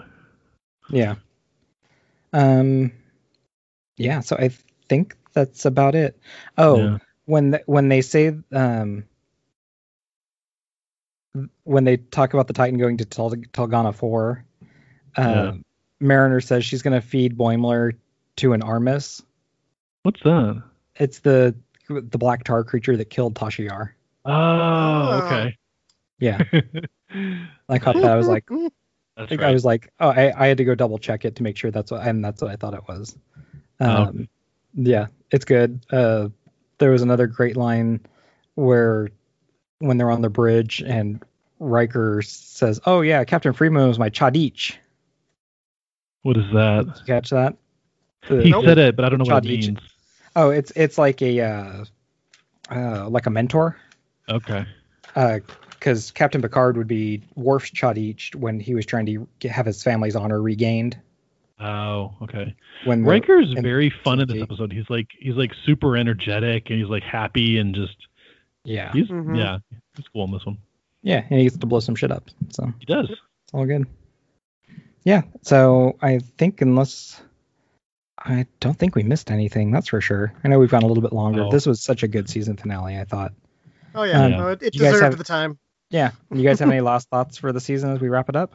Yeah. 0.89 1.17
Um. 2.33 2.93
Yeah. 3.99 4.21
So 4.21 4.37
I 4.37 4.51
think 4.89 5.15
that's 5.35 5.67
about 5.67 5.95
it. 5.95 6.19
Oh, 6.57 6.79
Yeah. 6.79 6.99
when 7.27 7.51
th- 7.53 7.65
when 7.67 7.89
they 7.89 8.01
say 8.01 8.35
um 8.53 9.05
when 11.65 11.85
they 11.85 11.97
talk 11.99 12.35
about 12.35 12.47
the 12.49 12.53
Titan 12.55 12.79
going 12.79 12.97
to 12.97 13.05
Tel- 13.05 13.31
Tulgana 13.31 13.95
Four, 13.95 14.45
um, 15.17 15.27
Yeah. 15.29 15.53
Mariner 16.01 16.41
says 16.41 16.65
she's 16.65 16.83
going 16.83 17.01
to 17.01 17.07
feed 17.07 17.37
Boimler 17.37 17.93
to 18.37 18.53
an 18.53 18.63
Armus. 18.63 19.23
What's 20.03 20.23
that? 20.23 20.63
It's 20.97 21.21
the 21.21 21.55
the 21.89 22.19
black 22.19 22.45
tar 22.45 22.63
creature 22.63 22.97
that 22.97 23.11
killed 23.11 23.35
Tasha 23.35 23.65
Yar. 23.65 23.95
Oh, 24.25 25.23
okay. 25.25 25.57
Yeah, 26.19 26.43
I 27.69 27.79
caught 27.79 27.95
that. 27.97 28.05
I 28.05 28.17
was 28.17 28.29
like, 28.29 28.49
I 29.17 29.27
think 29.27 29.41
right. 29.41 29.49
I 29.49 29.53
was 29.53 29.65
like, 29.65 29.93
oh, 30.01 30.09
I, 30.11 30.33
I 30.37 30.47
had 30.47 30.59
to 30.59 30.65
go 30.65 30.75
double 30.75 30.99
check 30.99 31.25
it 31.25 31.37
to 31.37 31.43
make 31.43 31.57
sure 31.57 31.71
that's 31.71 31.91
what, 31.91 32.07
and 32.07 32.25
that's 32.25 32.43
what 32.43 32.51
I 32.51 32.57
thought 32.57 32.75
it 32.75 32.87
was. 32.87 33.17
Oh, 33.81 34.05
Um, 34.05 34.29
yeah, 34.75 35.07
it's 35.31 35.45
good. 35.45 35.85
Uh, 35.91 36.29
there 36.79 36.91
was 36.91 37.03
another 37.03 37.27
great 37.27 37.57
line 37.57 38.01
where 38.55 39.09
when 39.79 39.97
they're 39.97 40.11
on 40.11 40.23
the 40.23 40.31
bridge 40.31 40.83
and 40.87 41.23
Riker 41.59 42.23
says, 42.23 42.81
"Oh 42.87 43.01
yeah, 43.01 43.25
Captain 43.25 43.53
Freeman 43.53 43.89
was 43.89 43.99
my 43.99 44.11
cha'DIch." 44.11 44.77
what 46.23 46.37
is 46.37 46.45
that? 46.53 46.85
Did 46.85 46.99
you 46.99 47.05
catch 47.07 47.31
that? 47.31 47.57
The- 48.29 48.43
He 48.43 48.51
Nope. 48.51 48.65
said 48.65 48.79
it, 48.79 48.97
but 48.97 49.05
I 49.05 49.09
don't 49.09 49.19
know 49.19 49.33
what 49.35 49.45
it 49.47 49.49
means. 49.49 49.79
oh, 50.37 50.51
it's 50.51 50.73
it's 50.77 50.99
like 50.99 51.23
a 51.23 51.41
uh, 51.41 51.85
uh, 52.71 53.09
like 53.09 53.27
a 53.27 53.31
mentor. 53.31 53.77
Okay. 54.29 54.65
because 55.71 56.11
Captain 56.13 56.41
Picard 56.41 56.77
would 56.77 56.87
be 56.87 57.23
Worf's 57.35 57.71
Cha'DIch 57.73 58.35
when 58.37 58.61
he 58.61 58.75
was 58.75 58.87
trying 58.87 59.07
to 59.07 59.27
get, 59.41 59.51
have 59.51 59.67
his 59.67 59.83
family's 59.83 60.15
honor 60.15 60.41
regained. 60.41 60.97
Oh, 61.59 62.15
okay. 62.23 62.55
When 62.85 63.03
the- 63.03 63.09
Riker's 63.11 63.51
and- 63.51 63.63
very 63.63 63.91
fun 63.91 64.21
in 64.21 64.29
this 64.29 64.41
episode. 64.43 64.73
He's 64.73 64.89
like 64.89 65.09
he's 65.19 65.35
like 65.35 65.53
super 65.67 65.97
energetic 65.97 66.71
and 66.71 66.79
he's 66.79 66.89
like 66.89 67.03
happy 67.03 67.59
and 67.59 67.75
just 67.75 67.97
yeah, 68.65 68.93
he's 68.93 69.09
Mhm. 69.09 69.37
yeah 69.37 69.59
he's 69.97 70.07
cool 70.09 70.25
in 70.25 70.31
this 70.33 70.45
one. 70.47 70.59
yeah, 71.03 71.25
and 71.31 71.39
he 71.39 71.45
gets 71.47 71.57
to 71.59 71.67
blow 71.67 71.81
some 71.81 71.95
shit 71.97 72.11
up, 72.13 72.29
so 72.51 72.73
He 72.79 72.85
does. 72.87 73.09
it's 73.11 73.21
all 73.55 73.65
good. 73.67 73.87
Yeah, 75.05 75.23
so 75.43 75.97
I 76.03 76.19
think 76.19 76.61
unless 76.61 77.21
I 78.23 78.47
don't 78.61 78.79
think 78.79 78.95
we 78.95 79.03
missed 79.03 79.31
anything, 79.31 79.71
that's 79.71 79.89
for 79.89 80.01
sure. 80.01 80.33
I 80.45 80.49
know 80.49 80.59
we've 80.59 80.71
gone 80.71 80.83
a 80.83 80.87
little 80.87 81.03
bit 81.03 81.13
longer. 81.13 81.45
Oh. 81.45 81.51
This 81.51 81.67
was 81.67 81.81
such 81.83 82.03
a 82.03 82.09
good 82.09 82.29
season 82.29 82.57
finale. 82.57 82.99
I 82.99 83.05
thought. 83.05 83.33
Oh 83.95 84.03
yeah, 84.03 84.25
Um, 84.25 84.31
no, 84.33 84.49
it, 84.49 84.63
it 84.63 84.73
deserved 84.75 85.03
have- 85.03 85.19
the 85.19 85.25
time. 85.25 85.59
Yeah, 85.89 86.13
you 86.31 86.45
guys 86.45 86.61
have 86.61 86.69
any 86.71 86.81
last 86.83 87.09
thoughts 87.09 87.39
for 87.39 87.53
the 87.53 87.61
season 87.61 87.91
as 87.91 88.01
we 88.01 88.09
wrap 88.09 88.29
it 88.29 88.37
up? 88.37 88.55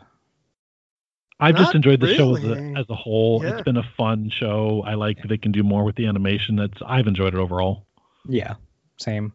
I've 1.38 1.58
just 1.58 1.76
enjoyed 1.76 2.00
the 2.00 2.16
show 2.16 2.38
as 2.38 2.44
a, 2.46 2.56
as 2.78 2.86
a 2.90 2.96
whole. 2.96 3.42
Yeah. 3.44 3.50
It's 3.56 3.62
been 3.64 3.76
a 3.76 3.84
fun 3.98 4.32
show. 4.40 4.84
I 4.88 4.94
like 4.94 5.22
that 5.22 5.28
they 5.28 5.38
can 5.38 5.52
do 5.52 5.64
more 5.64 5.84
with 5.84 5.98
the 5.98 6.06
animation. 6.08 6.56
That's 6.56 6.78
I've 6.86 7.08
enjoyed 7.08 7.34
it 7.34 7.40
overall. 7.40 7.86
Yeah, 8.26 8.54
same. 8.98 9.34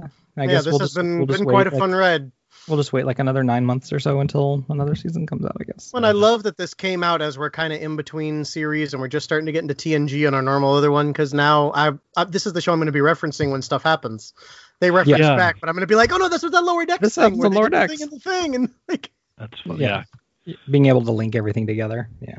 I 0.00 0.04
yeah, 0.36 0.46
guess 0.46 0.64
this 0.64 0.72
we'll 0.72 0.78
has 0.78 0.88
just, 0.90 0.96
been 0.96 1.18
we'll 1.18 1.26
just 1.26 1.40
been 1.40 1.46
wait, 1.48 1.52
quite 1.54 1.66
a 1.66 1.70
like- 1.70 1.80
fun 1.80 1.92
ride. 1.92 2.30
We'll 2.68 2.76
just 2.76 2.92
wait 2.92 3.06
like 3.06 3.18
another 3.18 3.42
nine 3.42 3.64
months 3.64 3.92
or 3.92 3.98
so 4.00 4.20
until 4.20 4.64
another 4.68 4.94
season 4.94 5.26
comes 5.26 5.44
out. 5.44 5.56
I 5.60 5.64
guess. 5.64 5.92
And 5.94 6.04
I 6.04 6.12
love 6.12 6.42
that 6.44 6.56
this 6.56 6.74
came 6.74 7.02
out 7.02 7.22
as 7.22 7.38
we're 7.38 7.50
kind 7.50 7.72
of 7.72 7.80
in 7.80 7.96
between 7.96 8.44
series 8.44 8.92
and 8.92 9.00
we're 9.00 9.08
just 9.08 9.24
starting 9.24 9.46
to 9.46 9.52
get 9.52 9.62
into 9.62 9.74
TNG 9.74 10.26
on 10.26 10.34
our 10.34 10.42
normal 10.42 10.74
other 10.74 10.90
one 10.90 11.08
because 11.08 11.32
now 11.34 11.72
I, 11.72 11.92
I 12.16 12.24
this 12.24 12.46
is 12.46 12.52
the 12.52 12.60
show 12.60 12.72
I'm 12.72 12.78
going 12.78 12.86
to 12.86 12.92
be 12.92 13.00
referencing 13.00 13.50
when 13.50 13.62
stuff 13.62 13.82
happens. 13.82 14.34
They 14.80 14.90
reference 14.90 15.20
Yeah. 15.20 15.36
back, 15.36 15.60
but 15.60 15.68
I'm 15.68 15.74
going 15.74 15.82
to 15.82 15.86
be 15.86 15.94
like, 15.94 16.12
oh 16.12 16.16
no, 16.18 16.28
this 16.28 16.42
was 16.42 16.52
that 16.52 16.62
lower 16.64 16.84
deck 16.86 17.00
This 17.00 17.14
thing 17.14 17.22
happens 17.22 17.38
where 17.38 17.48
on 17.48 17.54
Lower 17.54 17.68
deck 17.68 17.90
the 17.90 17.96
thing 17.96 18.02
and 18.02 18.12
the 18.12 18.20
thing 18.20 18.54
and 18.54 18.70
like 18.88 19.10
That's 19.38 19.60
fun. 19.62 19.78
Yeah. 19.78 20.04
Yeah. 20.44 20.54
being 20.70 20.86
able 20.86 21.04
to 21.04 21.12
link 21.12 21.34
everything 21.36 21.66
together. 21.66 22.08
Yeah, 22.20 22.38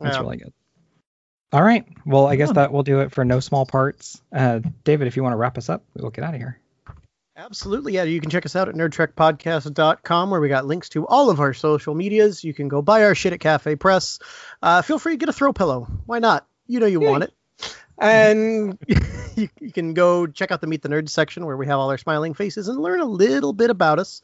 that's 0.00 0.16
Yeah. 0.16 0.22
really 0.22 0.36
good. 0.38 0.52
All 1.52 1.62
right. 1.62 1.84
Well, 2.06 2.26
I 2.28 2.36
guess 2.36 2.52
that 2.52 2.72
will 2.72 2.84
do 2.84 3.00
it 3.00 3.10
for 3.10 3.24
no 3.24 3.40
small 3.40 3.66
parts. 3.66 4.22
Uh, 4.32 4.60
David, 4.84 5.08
if 5.08 5.16
you 5.16 5.22
want 5.24 5.32
to 5.32 5.36
wrap 5.36 5.58
us 5.58 5.68
up, 5.68 5.82
we'll 5.96 6.10
get 6.10 6.22
out 6.24 6.34
of 6.34 6.40
here. 6.40 6.60
Absolutely. 7.44 7.94
Yeah, 7.94 8.02
you 8.02 8.20
can 8.20 8.28
check 8.28 8.44
us 8.44 8.54
out 8.54 8.68
at 8.68 8.74
nerdtrekpodcast.com 8.74 10.30
where 10.30 10.40
we 10.42 10.48
got 10.50 10.66
links 10.66 10.90
to 10.90 11.06
all 11.06 11.30
of 11.30 11.40
our 11.40 11.54
social 11.54 11.94
medias. 11.94 12.44
You 12.44 12.52
can 12.52 12.68
go 12.68 12.82
buy 12.82 13.04
our 13.04 13.14
shit 13.14 13.32
at 13.32 13.40
Cafe 13.40 13.76
Press. 13.76 14.18
Uh, 14.62 14.82
feel 14.82 14.98
free 14.98 15.14
to 15.14 15.16
get 15.16 15.30
a 15.30 15.32
throw 15.32 15.54
pillow. 15.54 15.88
Why 16.04 16.18
not? 16.18 16.46
You 16.66 16.80
know 16.80 16.86
you 16.86 17.02
Yeah. 17.02 17.08
want 17.10 17.24
it. 17.24 17.32
And 17.96 18.78
you, 19.36 19.48
you 19.58 19.72
can 19.72 19.94
go 19.94 20.26
check 20.26 20.50
out 20.50 20.60
the 20.60 20.66
Meet 20.66 20.82
the 20.82 20.90
Nerds 20.90 21.08
section 21.08 21.46
where 21.46 21.56
we 21.56 21.66
have 21.66 21.78
all 21.78 21.90
our 21.90 21.96
smiling 21.98 22.34
faces 22.34 22.68
and 22.68 22.78
learn 22.78 23.00
a 23.00 23.04
little 23.06 23.54
bit 23.54 23.70
about 23.70 23.98
us. 23.98 24.20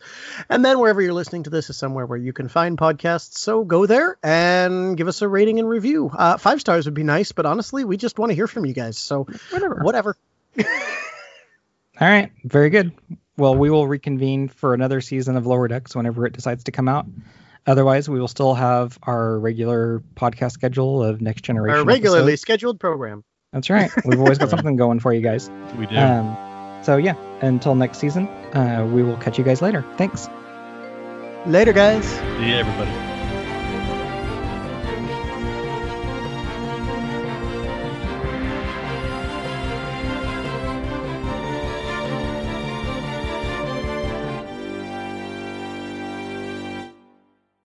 And 0.51 0.62
then 0.62 0.79
wherever 0.79 1.01
you're 1.01 1.14
listening 1.14 1.45
to 1.45 1.51
this 1.51 1.71
is 1.71 1.79
somewhere 1.79 2.05
where 2.05 2.19
you 2.19 2.35
can 2.35 2.49
find 2.49 2.77
podcasts. 2.77 3.39
So 3.39 3.64
go 3.64 3.87
there 3.87 4.19
and 4.23 4.95
give 4.95 5.09
us 5.09 5.23
a 5.23 5.29
rating 5.29 5.59
and 5.59 5.67
review. 5.69 6.11
Uh, 6.14 6.37
five 6.37 6.61
stars 6.61 6.85
would 6.85 6.95
be 6.95 7.03
nice, 7.03 7.33
but 7.33 7.47
honestly, 7.47 7.85
we 7.85 7.97
just 7.97 8.19
want 8.19 8.29
to 8.31 8.35
hear 8.37 8.47
from 8.47 8.67
you 8.67 8.75
guys. 8.75 8.99
So 8.99 9.27
Whatever. 9.51 9.81
whatever. 9.83 10.17
All 12.01 12.09
right. 12.09 12.30
Very 12.44 12.70
good. 12.70 12.92
Well, 13.36 13.55
we 13.55 13.70
will 13.70 13.86
reconvene 13.86 14.49
for 14.49 14.74
another 14.74 15.01
season 15.01 15.36
of 15.36 15.47
Lower 15.47 15.68
Decks 15.68 15.94
whenever 15.94 16.26
it 16.26 16.32
decides 16.32 16.64
to 16.64 16.72
come 16.72 16.88
out. 16.88 17.07
Otherwise, 17.66 18.09
we 18.09 18.20
will 18.20 18.28
still 18.28 18.55
have 18.55 18.99
our 19.03 19.38
regular 19.38 20.03
podcast 20.14 20.53
schedule 20.53 21.03
of 21.03 21.20
Next 21.20 21.42
Generation. 21.42 21.78
Our 21.78 21.84
regularly 21.84 22.32
episodes. 22.32 22.40
scheduled 22.42 22.80
program. 22.80 23.24
That's 23.53 23.70
right. 23.70 23.90
We've 24.05 24.20
always 24.20 24.38
got 24.38 24.51
something 24.57 24.76
going 24.76 25.01
for 25.01 25.12
you 25.12 25.20
guys. 25.20 25.51
We 25.76 25.86
do. 25.86 25.97
Um, 25.97 26.36
so 26.82 26.97
yeah, 26.97 27.16
until 27.40 27.74
next 27.74 27.99
season, 27.99 28.28
uh, 28.55 28.88
we 28.92 29.03
will 29.03 29.16
catch 29.16 29.38
you 29.38 29.44
guys 29.44 29.61
later. 29.62 29.84
Thanks. 29.97 30.28
Later, 31.47 31.72
guys. 31.72 32.07
See 32.07 32.49
you, 32.49 32.57
everybody. 32.57 33.05